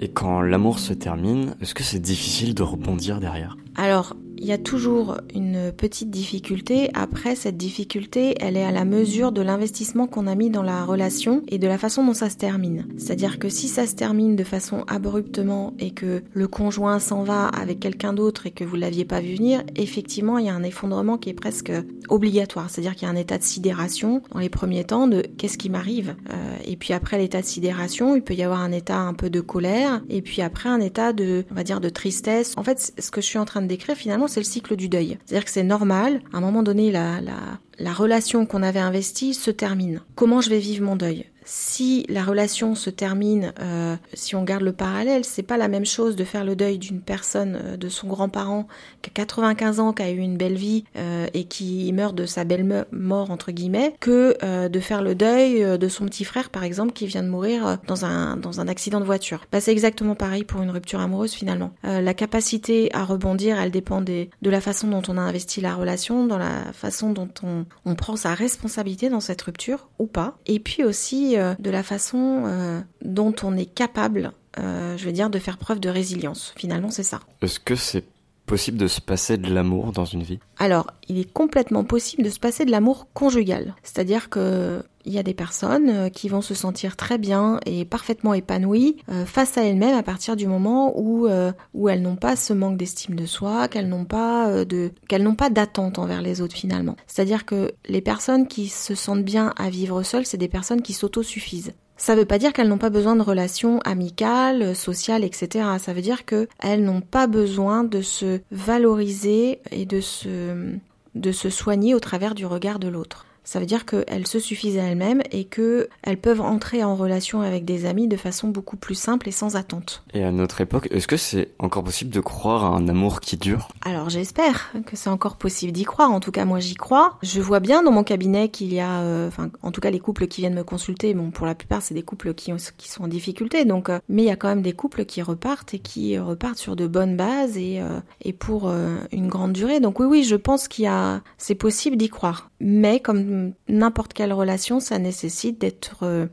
Et 0.00 0.10
quand 0.10 0.42
l'amour 0.42 0.80
se 0.80 0.92
termine, 0.92 1.54
est-ce 1.60 1.72
que 1.72 1.84
c'est 1.84 2.00
difficile 2.00 2.56
de 2.56 2.64
rebondir 2.64 3.20
derrière? 3.20 3.56
Alors, 3.76 4.16
il 4.44 4.48
y 4.48 4.52
a 4.52 4.58
toujours 4.58 5.16
une 5.34 5.72
petite 5.72 6.10
difficulté. 6.10 6.90
Après, 6.92 7.34
cette 7.34 7.56
difficulté, 7.56 8.34
elle 8.40 8.58
est 8.58 8.64
à 8.64 8.72
la 8.72 8.84
mesure 8.84 9.32
de 9.32 9.40
l'investissement 9.40 10.06
qu'on 10.06 10.26
a 10.26 10.34
mis 10.34 10.50
dans 10.50 10.62
la 10.62 10.84
relation 10.84 11.42
et 11.48 11.56
de 11.56 11.66
la 11.66 11.78
façon 11.78 12.04
dont 12.04 12.12
ça 12.12 12.28
se 12.28 12.36
termine. 12.36 12.86
C'est-à-dire 12.98 13.38
que 13.38 13.48
si 13.48 13.68
ça 13.68 13.86
se 13.86 13.94
termine 13.94 14.36
de 14.36 14.44
façon 14.44 14.84
abruptement 14.86 15.72
et 15.78 15.92
que 15.92 16.22
le 16.34 16.46
conjoint 16.46 16.98
s'en 16.98 17.22
va 17.22 17.46
avec 17.46 17.80
quelqu'un 17.80 18.12
d'autre 18.12 18.46
et 18.46 18.50
que 18.50 18.64
vous 18.64 18.76
l'aviez 18.76 19.06
pas 19.06 19.22
vu 19.22 19.34
venir, 19.34 19.62
effectivement, 19.76 20.36
il 20.36 20.44
y 20.44 20.50
a 20.50 20.54
un 20.54 20.62
effondrement 20.62 21.16
qui 21.16 21.30
est 21.30 21.34
presque 21.34 21.72
obligatoire. 22.10 22.68
C'est-à-dire 22.68 22.96
qu'il 22.96 23.08
y 23.08 23.10
a 23.10 23.14
un 23.14 23.16
état 23.16 23.38
de 23.38 23.44
sidération 23.44 24.20
dans 24.30 24.40
les 24.40 24.50
premiers 24.50 24.84
temps 24.84 25.08
de 25.08 25.22
qu'est-ce 25.38 25.56
qui 25.56 25.70
m'arrive? 25.70 26.16
Euh, 26.28 26.56
et 26.66 26.76
puis 26.76 26.92
après 26.92 27.16
l'état 27.16 27.40
de 27.40 27.46
sidération, 27.46 28.14
il 28.14 28.20
peut 28.20 28.34
y 28.34 28.42
avoir 28.42 28.60
un 28.60 28.72
état 28.72 28.98
un 28.98 29.14
peu 29.14 29.30
de 29.30 29.40
colère 29.40 30.02
et 30.10 30.20
puis 30.20 30.42
après 30.42 30.68
un 30.68 30.80
état 30.80 31.14
de, 31.14 31.46
on 31.50 31.54
va 31.54 31.64
dire, 31.64 31.80
de 31.80 31.88
tristesse. 31.88 32.52
En 32.58 32.62
fait, 32.62 32.92
ce 32.98 33.10
que 33.10 33.22
je 33.22 33.26
suis 33.26 33.38
en 33.38 33.46
train 33.46 33.62
de 33.62 33.68
décrire 33.68 33.96
finalement, 33.96 34.28
c'est 34.34 34.40
le 34.40 34.44
cycle 34.44 34.74
du 34.74 34.88
deuil. 34.88 35.18
C'est-à-dire 35.24 35.44
que 35.44 35.50
c'est 35.50 35.62
normal. 35.62 36.20
À 36.32 36.38
un 36.38 36.40
moment 36.40 36.64
donné, 36.64 36.90
la, 36.90 37.20
la, 37.20 37.60
la 37.78 37.92
relation 37.92 38.46
qu'on 38.46 38.64
avait 38.64 38.80
investie 38.80 39.32
se 39.32 39.52
termine. 39.52 40.00
Comment 40.16 40.40
je 40.40 40.50
vais 40.50 40.58
vivre 40.58 40.84
mon 40.84 40.96
deuil? 40.96 41.26
Si 41.44 42.06
la 42.08 42.24
relation 42.24 42.74
se 42.74 42.90
termine, 42.90 43.52
euh, 43.60 43.96
si 44.14 44.34
on 44.34 44.44
garde 44.44 44.62
le 44.62 44.72
parallèle, 44.72 45.24
c'est 45.24 45.42
pas 45.42 45.56
la 45.56 45.68
même 45.68 45.84
chose 45.84 46.16
de 46.16 46.24
faire 46.24 46.44
le 46.44 46.56
deuil 46.56 46.78
d'une 46.78 47.00
personne, 47.00 47.60
euh, 47.62 47.76
de 47.76 47.88
son 47.88 48.08
grand-parent 48.08 48.66
qui 49.02 49.10
a 49.10 49.12
95 49.12 49.80
ans, 49.80 49.92
qui 49.92 50.02
a 50.02 50.10
eu 50.10 50.18
une 50.18 50.36
belle 50.36 50.56
vie 50.56 50.84
euh, 50.96 51.26
et 51.34 51.44
qui 51.44 51.92
meurt 51.92 52.14
de 52.14 52.26
sa 52.26 52.44
belle 52.44 52.86
mort 52.92 53.30
entre 53.30 53.52
guillemets, 53.52 53.94
que 54.00 54.36
de 54.68 54.80
faire 54.80 55.02
le 55.02 55.14
deuil 55.14 55.78
de 55.78 55.88
son 55.88 56.06
petit 56.06 56.24
frère 56.24 56.50
par 56.50 56.64
exemple 56.64 56.92
qui 56.92 57.06
vient 57.06 57.22
de 57.22 57.28
mourir 57.28 57.78
dans 57.86 58.04
un 58.04 58.36
dans 58.36 58.60
un 58.60 58.68
accident 58.68 59.00
de 59.00 59.04
voiture. 59.04 59.44
Bah, 59.52 59.60
c'est 59.60 59.72
exactement 59.72 60.14
pareil 60.14 60.44
pour 60.44 60.62
une 60.62 60.70
rupture 60.70 61.00
amoureuse 61.00 61.32
finalement. 61.32 61.72
La 61.82 62.14
capacité 62.14 62.90
à 62.94 63.04
rebondir, 63.04 63.60
elle 63.60 63.70
dépend 63.70 64.00
de 64.00 64.28
la 64.42 64.60
façon 64.60 64.88
dont 64.88 65.02
on 65.08 65.18
a 65.18 65.20
investi 65.20 65.60
la 65.60 65.74
relation, 65.74 66.26
dans 66.26 66.38
la 66.38 66.72
façon 66.72 67.12
dont 67.12 67.28
on, 67.42 67.66
on 67.84 67.94
prend 67.94 68.16
sa 68.16 68.34
responsabilité 68.34 69.08
dans 69.08 69.20
cette 69.20 69.42
rupture 69.42 69.88
ou 69.98 70.06
pas, 70.06 70.36
et 70.46 70.60
puis 70.60 70.84
aussi 70.84 71.33
euh, 71.38 71.54
de 71.58 71.70
la 71.70 71.82
façon 71.82 72.44
euh, 72.46 72.80
dont 73.02 73.34
on 73.42 73.56
est 73.56 73.66
capable, 73.66 74.32
euh, 74.58 74.96
je 74.96 75.04
veux 75.04 75.12
dire, 75.12 75.30
de 75.30 75.38
faire 75.38 75.58
preuve 75.58 75.80
de 75.80 75.88
résilience. 75.88 76.54
Finalement, 76.56 76.90
c'est 76.90 77.02
ça. 77.02 77.20
Est-ce 77.42 77.60
que 77.60 77.76
c'est 77.76 78.04
possible 78.46 78.78
de 78.78 78.86
se 78.86 79.00
passer 79.00 79.36
de 79.36 79.52
l'amour 79.52 79.92
dans 79.92 80.04
une 80.04 80.22
vie? 80.22 80.38
Alors, 80.58 80.90
il 81.08 81.18
est 81.18 81.32
complètement 81.32 81.84
possible 81.84 82.22
de 82.22 82.30
se 82.30 82.40
passer 82.40 82.64
de 82.64 82.70
l'amour 82.70 83.08
conjugal. 83.12 83.74
C'est-à-dire 83.82 84.28
que 84.30 84.82
il 85.06 85.12
y 85.12 85.18
a 85.18 85.22
des 85.22 85.34
personnes 85.34 85.90
euh, 85.90 86.08
qui 86.08 86.28
vont 86.28 86.40
se 86.40 86.54
sentir 86.54 86.96
très 86.96 87.18
bien 87.18 87.60
et 87.66 87.84
parfaitement 87.84 88.32
épanouies 88.32 88.96
euh, 89.10 89.26
face 89.26 89.58
à 89.58 89.62
elles-mêmes 89.62 89.96
à 89.96 90.02
partir 90.02 90.34
du 90.34 90.46
moment 90.46 90.98
où 90.98 91.26
euh, 91.26 91.52
où 91.74 91.88
elles 91.88 92.00
n'ont 92.00 92.16
pas 92.16 92.36
ce 92.36 92.52
manque 92.52 92.78
d'estime 92.78 93.14
de 93.14 93.26
soi, 93.26 93.68
qu'elles 93.68 93.88
n'ont 93.88 94.06
pas 94.06 94.64
de 94.64 94.92
qu'elles 95.08 95.22
n'ont 95.22 95.34
pas 95.34 95.50
d'attente 95.50 95.98
envers 95.98 96.22
les 96.22 96.40
autres 96.40 96.56
finalement. 96.56 96.96
C'est-à-dire 97.06 97.44
que 97.44 97.72
les 97.86 98.00
personnes 98.00 98.46
qui 98.46 98.68
se 98.68 98.94
sentent 98.94 99.24
bien 99.24 99.52
à 99.56 99.68
vivre 99.68 100.02
seules, 100.02 100.26
c'est 100.26 100.38
des 100.38 100.48
personnes 100.48 100.82
qui 100.82 100.94
s'autosuffisent. 100.94 101.74
Ça 101.96 102.16
veut 102.16 102.24
pas 102.24 102.38
dire 102.38 102.52
qu'elles 102.52 102.68
n'ont 102.68 102.78
pas 102.78 102.90
besoin 102.90 103.16
de 103.16 103.22
relations 103.22 103.78
amicales, 103.80 104.74
sociales, 104.74 105.24
etc. 105.24 105.66
Ça 105.78 105.92
veut 105.92 106.02
dire 106.02 106.24
qu'elles 106.24 106.84
n'ont 106.84 107.00
pas 107.00 107.26
besoin 107.26 107.84
de 107.84 108.02
se 108.02 108.40
valoriser 108.50 109.60
et 109.70 109.86
de 109.86 110.00
se, 110.00 110.74
de 111.14 111.32
se 111.32 111.50
soigner 111.50 111.94
au 111.94 112.00
travers 112.00 112.34
du 112.34 112.46
regard 112.46 112.78
de 112.78 112.88
l'autre. 112.88 113.26
Ça 113.44 113.60
veut 113.60 113.66
dire 113.66 113.84
qu'elles 113.86 114.26
se 114.26 114.38
suffisent 114.38 114.78
à 114.78 114.82
elles-mêmes 114.84 115.22
et 115.30 115.44
qu'elles 115.44 116.18
peuvent 116.20 116.40
entrer 116.40 116.82
en 116.82 116.96
relation 116.96 117.42
avec 117.42 117.64
des 117.64 117.86
amis 117.86 118.08
de 118.08 118.16
façon 118.16 118.48
beaucoup 118.48 118.76
plus 118.76 118.94
simple 118.94 119.28
et 119.28 119.32
sans 119.32 119.54
attente. 119.56 120.02
Et 120.14 120.24
à 120.24 120.32
notre 120.32 120.60
époque, 120.60 120.88
est-ce 120.90 121.06
que 121.06 121.16
c'est 121.16 121.50
encore 121.58 121.84
possible 121.84 122.10
de 122.10 122.20
croire 122.20 122.64
à 122.64 122.68
un 122.68 122.88
amour 122.88 123.20
qui 123.20 123.36
dure? 123.36 123.68
Alors 123.84 124.08
j'espère 124.10 124.72
que 124.86 124.96
c'est 124.96 125.10
encore 125.10 125.36
possible 125.36 125.72
d'y 125.72 125.84
croire. 125.84 126.10
En 126.10 126.20
tout 126.20 126.30
cas, 126.32 126.44
moi 126.44 126.58
j'y 126.60 126.74
crois. 126.74 127.18
Je 127.22 127.40
vois 127.40 127.60
bien 127.60 127.82
dans 127.82 127.92
mon 127.92 128.02
cabinet 128.04 128.48
qu'il 128.48 128.72
y 128.72 128.80
a, 128.80 129.00
euh, 129.02 129.28
enfin, 129.28 129.50
en 129.62 129.70
tout 129.72 129.80
cas 129.80 129.90
les 129.90 130.00
couples 130.00 130.26
qui 130.26 130.40
viennent 130.40 130.54
me 130.54 130.64
consulter. 130.64 131.12
Bon, 131.14 131.30
pour 131.30 131.46
la 131.46 131.54
plupart, 131.54 131.82
c'est 131.82 131.94
des 131.94 132.02
couples 132.02 132.34
qui, 132.34 132.52
ont- 132.52 132.56
qui 132.76 132.88
sont 132.90 133.04
en 133.04 133.08
difficulté. 133.08 133.64
Donc, 133.64 133.90
euh, 133.90 133.98
mais 134.08 134.22
il 134.22 134.26
y 134.26 134.30
a 134.30 134.36
quand 134.36 134.48
même 134.48 134.62
des 134.62 134.72
couples 134.72 135.04
qui 135.04 135.20
repartent 135.22 135.74
et 135.74 135.78
qui 135.78 136.18
repartent 136.18 136.58
sur 136.58 136.76
de 136.76 136.86
bonnes 136.86 137.16
bases 137.16 137.56
et 137.58 137.80
euh, 137.80 138.00
et 138.22 138.32
pour 138.32 138.70
une 139.12 139.28
grande 139.28 139.52
durée. 139.52 139.80
Donc 139.80 140.00
oui, 140.00 140.06
oui, 140.06 140.24
je 140.24 140.36
pense 140.36 140.68
qu'il 140.68 140.84
y 140.84 140.88
a, 140.88 141.20
c'est 141.36 141.54
possible 141.54 141.96
d'y 141.96 142.08
croire. 142.08 142.50
Mais 142.66 142.98
comme 142.98 143.52
n'importe 143.68 144.14
quelle 144.14 144.32
relation, 144.32 144.80
ça 144.80 144.98
nécessite 144.98 145.60
d'être 145.60 145.98
euh, 146.02 146.28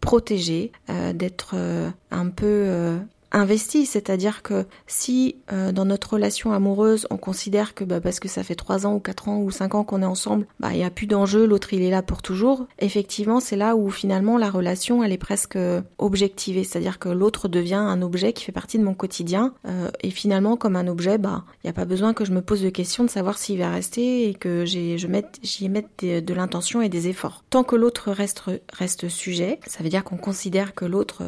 protégé, 0.00 0.72
euh, 0.88 1.12
d'être 1.12 1.50
euh, 1.54 1.90
un 2.10 2.30
peu 2.30 2.96
investi, 3.32 3.86
c'est-à-dire 3.86 4.42
que 4.42 4.66
si 4.86 5.36
euh, 5.52 5.72
dans 5.72 5.84
notre 5.84 6.14
relation 6.14 6.52
amoureuse 6.52 7.06
on 7.10 7.16
considère 7.16 7.74
que 7.74 7.84
bah, 7.84 8.00
parce 8.00 8.20
que 8.20 8.28
ça 8.28 8.42
fait 8.42 8.54
3 8.54 8.86
ans 8.86 8.94
ou 8.94 9.00
4 9.00 9.28
ans 9.28 9.38
ou 9.38 9.50
5 9.50 9.74
ans 9.74 9.84
qu'on 9.84 10.02
est 10.02 10.06
ensemble, 10.06 10.46
bah 10.60 10.70
il 10.72 10.78
y 10.78 10.84
a 10.84 10.90
plus 10.90 11.06
d'enjeu, 11.06 11.44
l'autre 11.46 11.72
il 11.74 11.82
est 11.82 11.90
là 11.90 12.02
pour 12.02 12.22
toujours, 12.22 12.66
effectivement 12.78 13.40
c'est 13.40 13.56
là 13.56 13.76
où 13.76 13.90
finalement 13.90 14.38
la 14.38 14.50
relation 14.50 15.02
elle 15.02 15.12
est 15.12 15.18
presque 15.18 15.56
euh, 15.56 15.82
objectivée, 15.98 16.64
c'est-à-dire 16.64 16.98
que 16.98 17.08
l'autre 17.08 17.48
devient 17.48 17.74
un 17.74 18.00
objet 18.02 18.32
qui 18.32 18.44
fait 18.44 18.52
partie 18.52 18.78
de 18.78 18.84
mon 18.84 18.94
quotidien 18.94 19.54
euh, 19.66 19.90
et 20.02 20.10
finalement 20.10 20.56
comme 20.56 20.76
un 20.76 20.86
objet, 20.86 21.18
bah 21.18 21.44
il 21.62 21.66
n'y 21.66 21.70
a 21.70 21.74
pas 21.74 21.84
besoin 21.84 22.14
que 22.14 22.24
je 22.24 22.32
me 22.32 22.42
pose 22.42 22.62
de 22.62 22.70
questions 22.70 23.04
de 23.04 23.10
savoir 23.10 23.38
s'il 23.38 23.58
va 23.58 23.70
rester 23.70 24.28
et 24.28 24.34
que 24.34 24.64
je 24.64 25.06
mette 25.06 25.38
j'y 25.42 25.68
mette 25.68 25.88
des- 25.98 26.22
de 26.22 26.34
l'intention 26.34 26.80
et 26.82 26.88
des 26.88 27.08
efforts. 27.08 27.44
Tant 27.50 27.64
que 27.64 27.76
l'autre 27.76 28.10
reste 28.12 28.42
reste 28.72 29.08
sujet, 29.08 29.58
ça 29.66 29.82
veut 29.82 29.88
dire 29.90 30.04
qu'on 30.04 30.16
considère 30.16 30.74
que 30.74 30.84
l'autre 30.84 31.22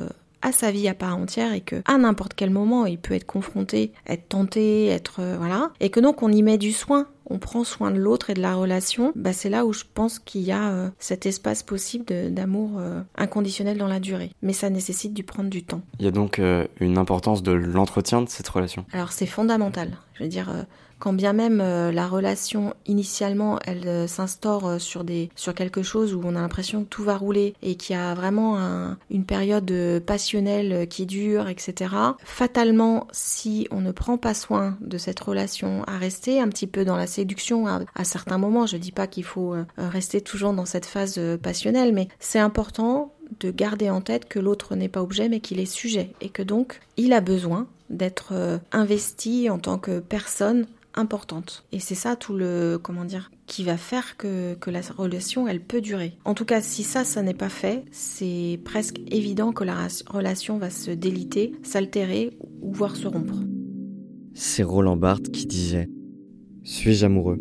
a 0.49 0.53
sa 0.53 0.71
vie 0.71 0.89
à 0.89 0.95
part 0.95 1.17
entière 1.17 1.53
et 1.53 1.61
que 1.61 1.77
à 1.85 1.99
n'importe 1.99 2.35
quel 2.35 2.51
moment 2.51 2.87
il 2.87 2.99
peut 2.99 3.15
être 3.15 3.27
confronté, 3.27 3.93
être 4.07 4.29
tenté, 4.29 4.87
être 4.87 5.21
euh, 5.21 5.37
voilà, 5.39 5.71
et 5.81 5.91
que 5.91 6.01
donc 6.01 6.23
on 6.23 6.31
y 6.31 6.43
met 6.43 6.59
du 6.59 6.73
soin, 6.73 7.07
on 7.31 7.39
prend 7.39 7.65
soin 7.65 7.91
de 7.91 7.99
l'autre 7.99 8.31
et 8.31 8.35
de 8.35 8.41
la 8.41 8.55
relation, 8.55 9.13
bah 9.15 9.33
c'est 9.33 9.51
là 9.51 9.65
où 9.65 9.73
je 9.73 9.85
pense 9.93 10.19
qu'il 10.19 10.43
y 10.43 10.53
a 10.53 10.71
euh, 10.71 10.89
cet 10.99 11.27
espace 11.27 11.63
possible 11.63 12.05
d'amour 12.33 12.73
euh, 12.79 13.01
inconditionnel 13.17 13.79
dans 13.79 13.87
la 13.87 14.01
durée. 14.01 14.31
Mais 14.43 14.53
ça 14.53 14.71
nécessite 14.71 15.15
du 15.15 15.23
prendre 15.23 15.51
du 15.51 15.63
temps. 15.63 15.83
Il 15.99 16.05
y 16.05 16.09
a 16.09 16.11
donc 16.11 16.39
euh, 16.39 16.67
une 16.81 16.99
importance 16.99 17.43
de 17.43 17.53
l'entretien 17.53 18.23
de 18.23 18.29
cette 18.29 18.49
relation. 18.49 18.85
Alors 18.93 19.13
c'est 19.13 19.27
fondamental. 19.27 19.99
Je 20.15 20.25
veux 20.25 20.29
dire, 20.29 20.51
quand 20.99 21.13
bien 21.13 21.33
même 21.33 21.61
euh, 21.61 21.93
la 21.93 22.07
relation 22.07 22.75
initialement 22.87 23.59
elle 23.65 23.87
euh, 23.87 24.07
s'instaure 24.07 24.67
euh, 24.67 24.79
sur 24.79 25.05
des 25.05 25.31
sur 25.37 25.55
quelque 25.55 25.83
chose 25.83 26.15
où 26.15 26.21
on 26.25 26.35
a 26.37 26.41
l'impression 26.41 26.83
que 26.85 26.89
tout 26.89 27.05
va 27.05 27.17
rouler 27.17 27.55
et 27.63 27.77
qu'il 27.77 27.95
y 27.97 27.99
a 27.99 28.15
vraiment 28.15 28.59
un- 28.59 28.99
une 29.11 29.25
période 29.25 29.73
passionnelle 30.05 30.89
qui 30.89 31.07
dure, 31.07 31.49
etc. 31.49 31.95
Fatalement, 32.25 33.07
si 33.13 33.67
on 33.71 33.81
ne 33.81 33.93
prend 33.93 34.19
pas 34.19 34.35
soin 34.35 34.77
de 34.81 34.99
cette 34.99 35.21
relation, 35.21 35.85
à 35.85 35.99
rester 35.99 36.41
un 36.41 36.49
petit 36.49 36.67
peu 36.67 36.85
dans 36.85 36.97
la 36.97 37.07
séduction 37.07 37.67
à, 37.67 37.81
à 37.95 38.05
certains 38.05 38.39
moments, 38.39 38.67
je 38.67 38.77
dis 38.77 38.93
pas 38.93 39.07
qu'il 39.07 39.25
faut 39.25 39.55
rester 39.77 40.21
toujours 40.21 40.53
dans 40.53 40.65
cette 40.67 40.87
phase 40.87 41.21
passionnelle, 41.43 41.93
mais 41.93 42.09
c'est 42.21 42.39
important 42.39 43.13
de 43.41 43.51
garder 43.51 43.91
en 43.91 44.01
tête 44.01 44.29
que 44.29 44.39
l'autre 44.39 44.75
n'est 44.75 44.89
pas 44.89 45.03
objet 45.03 45.29
mais 45.29 45.41
qu'il 45.41 45.61
est 45.61 45.67
sujet 45.67 46.13
et 46.23 46.31
que 46.31 46.43
donc 46.43 46.81
il 46.97 47.13
a 47.13 47.21
besoin 47.21 47.67
d'être 47.91 48.33
investi 48.73 49.51
en 49.51 49.59
tant 49.59 49.79
que 49.79 50.01
personne 50.01 50.67
Et 51.73 51.81
c'est 51.81 51.95
ça 51.95 52.17
tout 52.17 52.35
le, 52.35 52.79
comment 52.83 53.05
dire, 53.05 53.31
qui 53.47 53.65
va 53.65 53.77
faire 53.77 54.17
que, 54.17 54.55
que 54.55 54.71
la 54.71 54.81
relation, 54.81 55.47
elle 55.47 55.61
peut 55.61 55.81
durer. 55.81 56.15
En 56.25 56.35
tout 56.35 56.45
cas, 56.45 56.61
si 56.61 56.83
ça, 56.83 57.05
ça 57.05 57.23
n'est 57.23 57.35
pas 57.35 57.49
fait, 57.49 57.85
c'est 57.91 58.61
presque 58.65 59.01
évident 59.11 59.53
que 59.53 59.65
la 59.65 59.89
relation 60.09 60.59
va 60.59 60.71
se 60.71 60.91
déliter, 60.91 61.53
s'altérer 61.63 62.37
ou 62.61 62.73
voire 62.73 62.97
se 62.97 63.07
rompre. 63.07 63.37
C'est 64.35 64.63
Roland 64.63 64.97
Barthes 64.97 65.31
qui 65.31 65.47
disait 65.47 65.89
Suis-je 66.63 67.07
amoureux? 67.07 67.39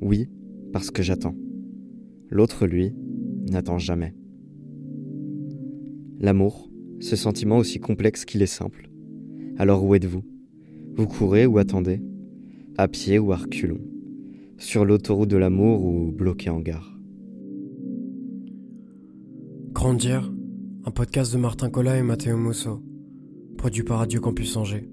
Oui, 0.00 0.28
parce 0.72 0.90
que 0.90 1.02
j'attends. 1.02 1.36
L'autre, 2.28 2.66
lui, 2.66 2.94
n'attend 3.50 3.78
jamais. 3.78 4.14
L'amour, 6.18 6.70
ce 7.00 7.16
sentiment 7.16 7.58
aussi 7.58 7.80
complexe 7.80 8.24
qu'il 8.24 8.42
est 8.42 8.46
simple. 8.46 8.88
Alors 9.58 9.84
où 9.84 9.94
êtes-vous? 9.94 10.22
Vous 10.96 11.06
courez 11.06 11.46
ou 11.46 11.58
attendez? 11.58 12.00
À 12.78 12.88
pied 12.88 13.18
ou 13.18 13.32
à 13.32 13.36
reculons 13.36 13.82
Sur 14.56 14.86
l'autoroute 14.86 15.28
de 15.28 15.36
l'amour 15.36 15.84
ou 15.84 16.10
bloqué 16.10 16.48
en 16.48 16.58
gare 16.58 16.98
Grandir, 19.72 20.32
un 20.86 20.90
podcast 20.90 21.34
de 21.34 21.38
Martin 21.38 21.68
Collat 21.68 21.98
et 21.98 22.02
Matteo 22.02 22.38
Musso, 22.38 22.82
produit 23.58 23.82
par 23.82 23.98
Radio 23.98 24.20
Campus 24.20 24.56
Angers. 24.56 24.88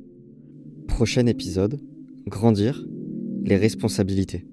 Prochain 0.88 1.26
épisode 1.26 1.80
Grandir, 2.28 2.86
les 3.46 3.56
responsabilités. 3.56 4.46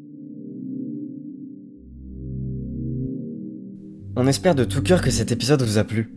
On 4.14 4.26
espère 4.28 4.54
de 4.54 4.64
tout 4.64 4.82
cœur 4.82 5.00
que 5.00 5.10
cet 5.10 5.32
épisode 5.32 5.62
vous 5.62 5.78
a 5.78 5.84
plu. 5.84 6.14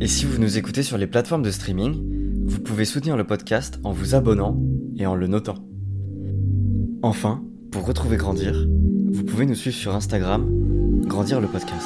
Et 0.00 0.06
si 0.06 0.24
vous 0.24 0.40
nous 0.40 0.56
écoutez 0.56 0.82
sur 0.82 0.96
les 0.96 1.06
plateformes 1.06 1.42
de 1.42 1.50
streaming, 1.50 2.46
vous 2.46 2.60
pouvez 2.60 2.86
soutenir 2.86 3.18
le 3.18 3.24
podcast 3.24 3.80
en 3.84 3.92
vous 3.92 4.14
abonnant 4.14 4.62
et 4.96 5.04
en 5.04 5.14
le 5.14 5.26
notant. 5.26 5.71
Enfin, 7.04 7.42
pour 7.72 7.84
retrouver 7.84 8.16
Grandir, 8.16 8.54
vous 9.12 9.24
pouvez 9.24 9.44
nous 9.44 9.56
suivre 9.56 9.76
sur 9.76 9.94
Instagram, 9.94 10.48
Grandir 11.04 11.40
le 11.40 11.48
podcast. 11.48 11.84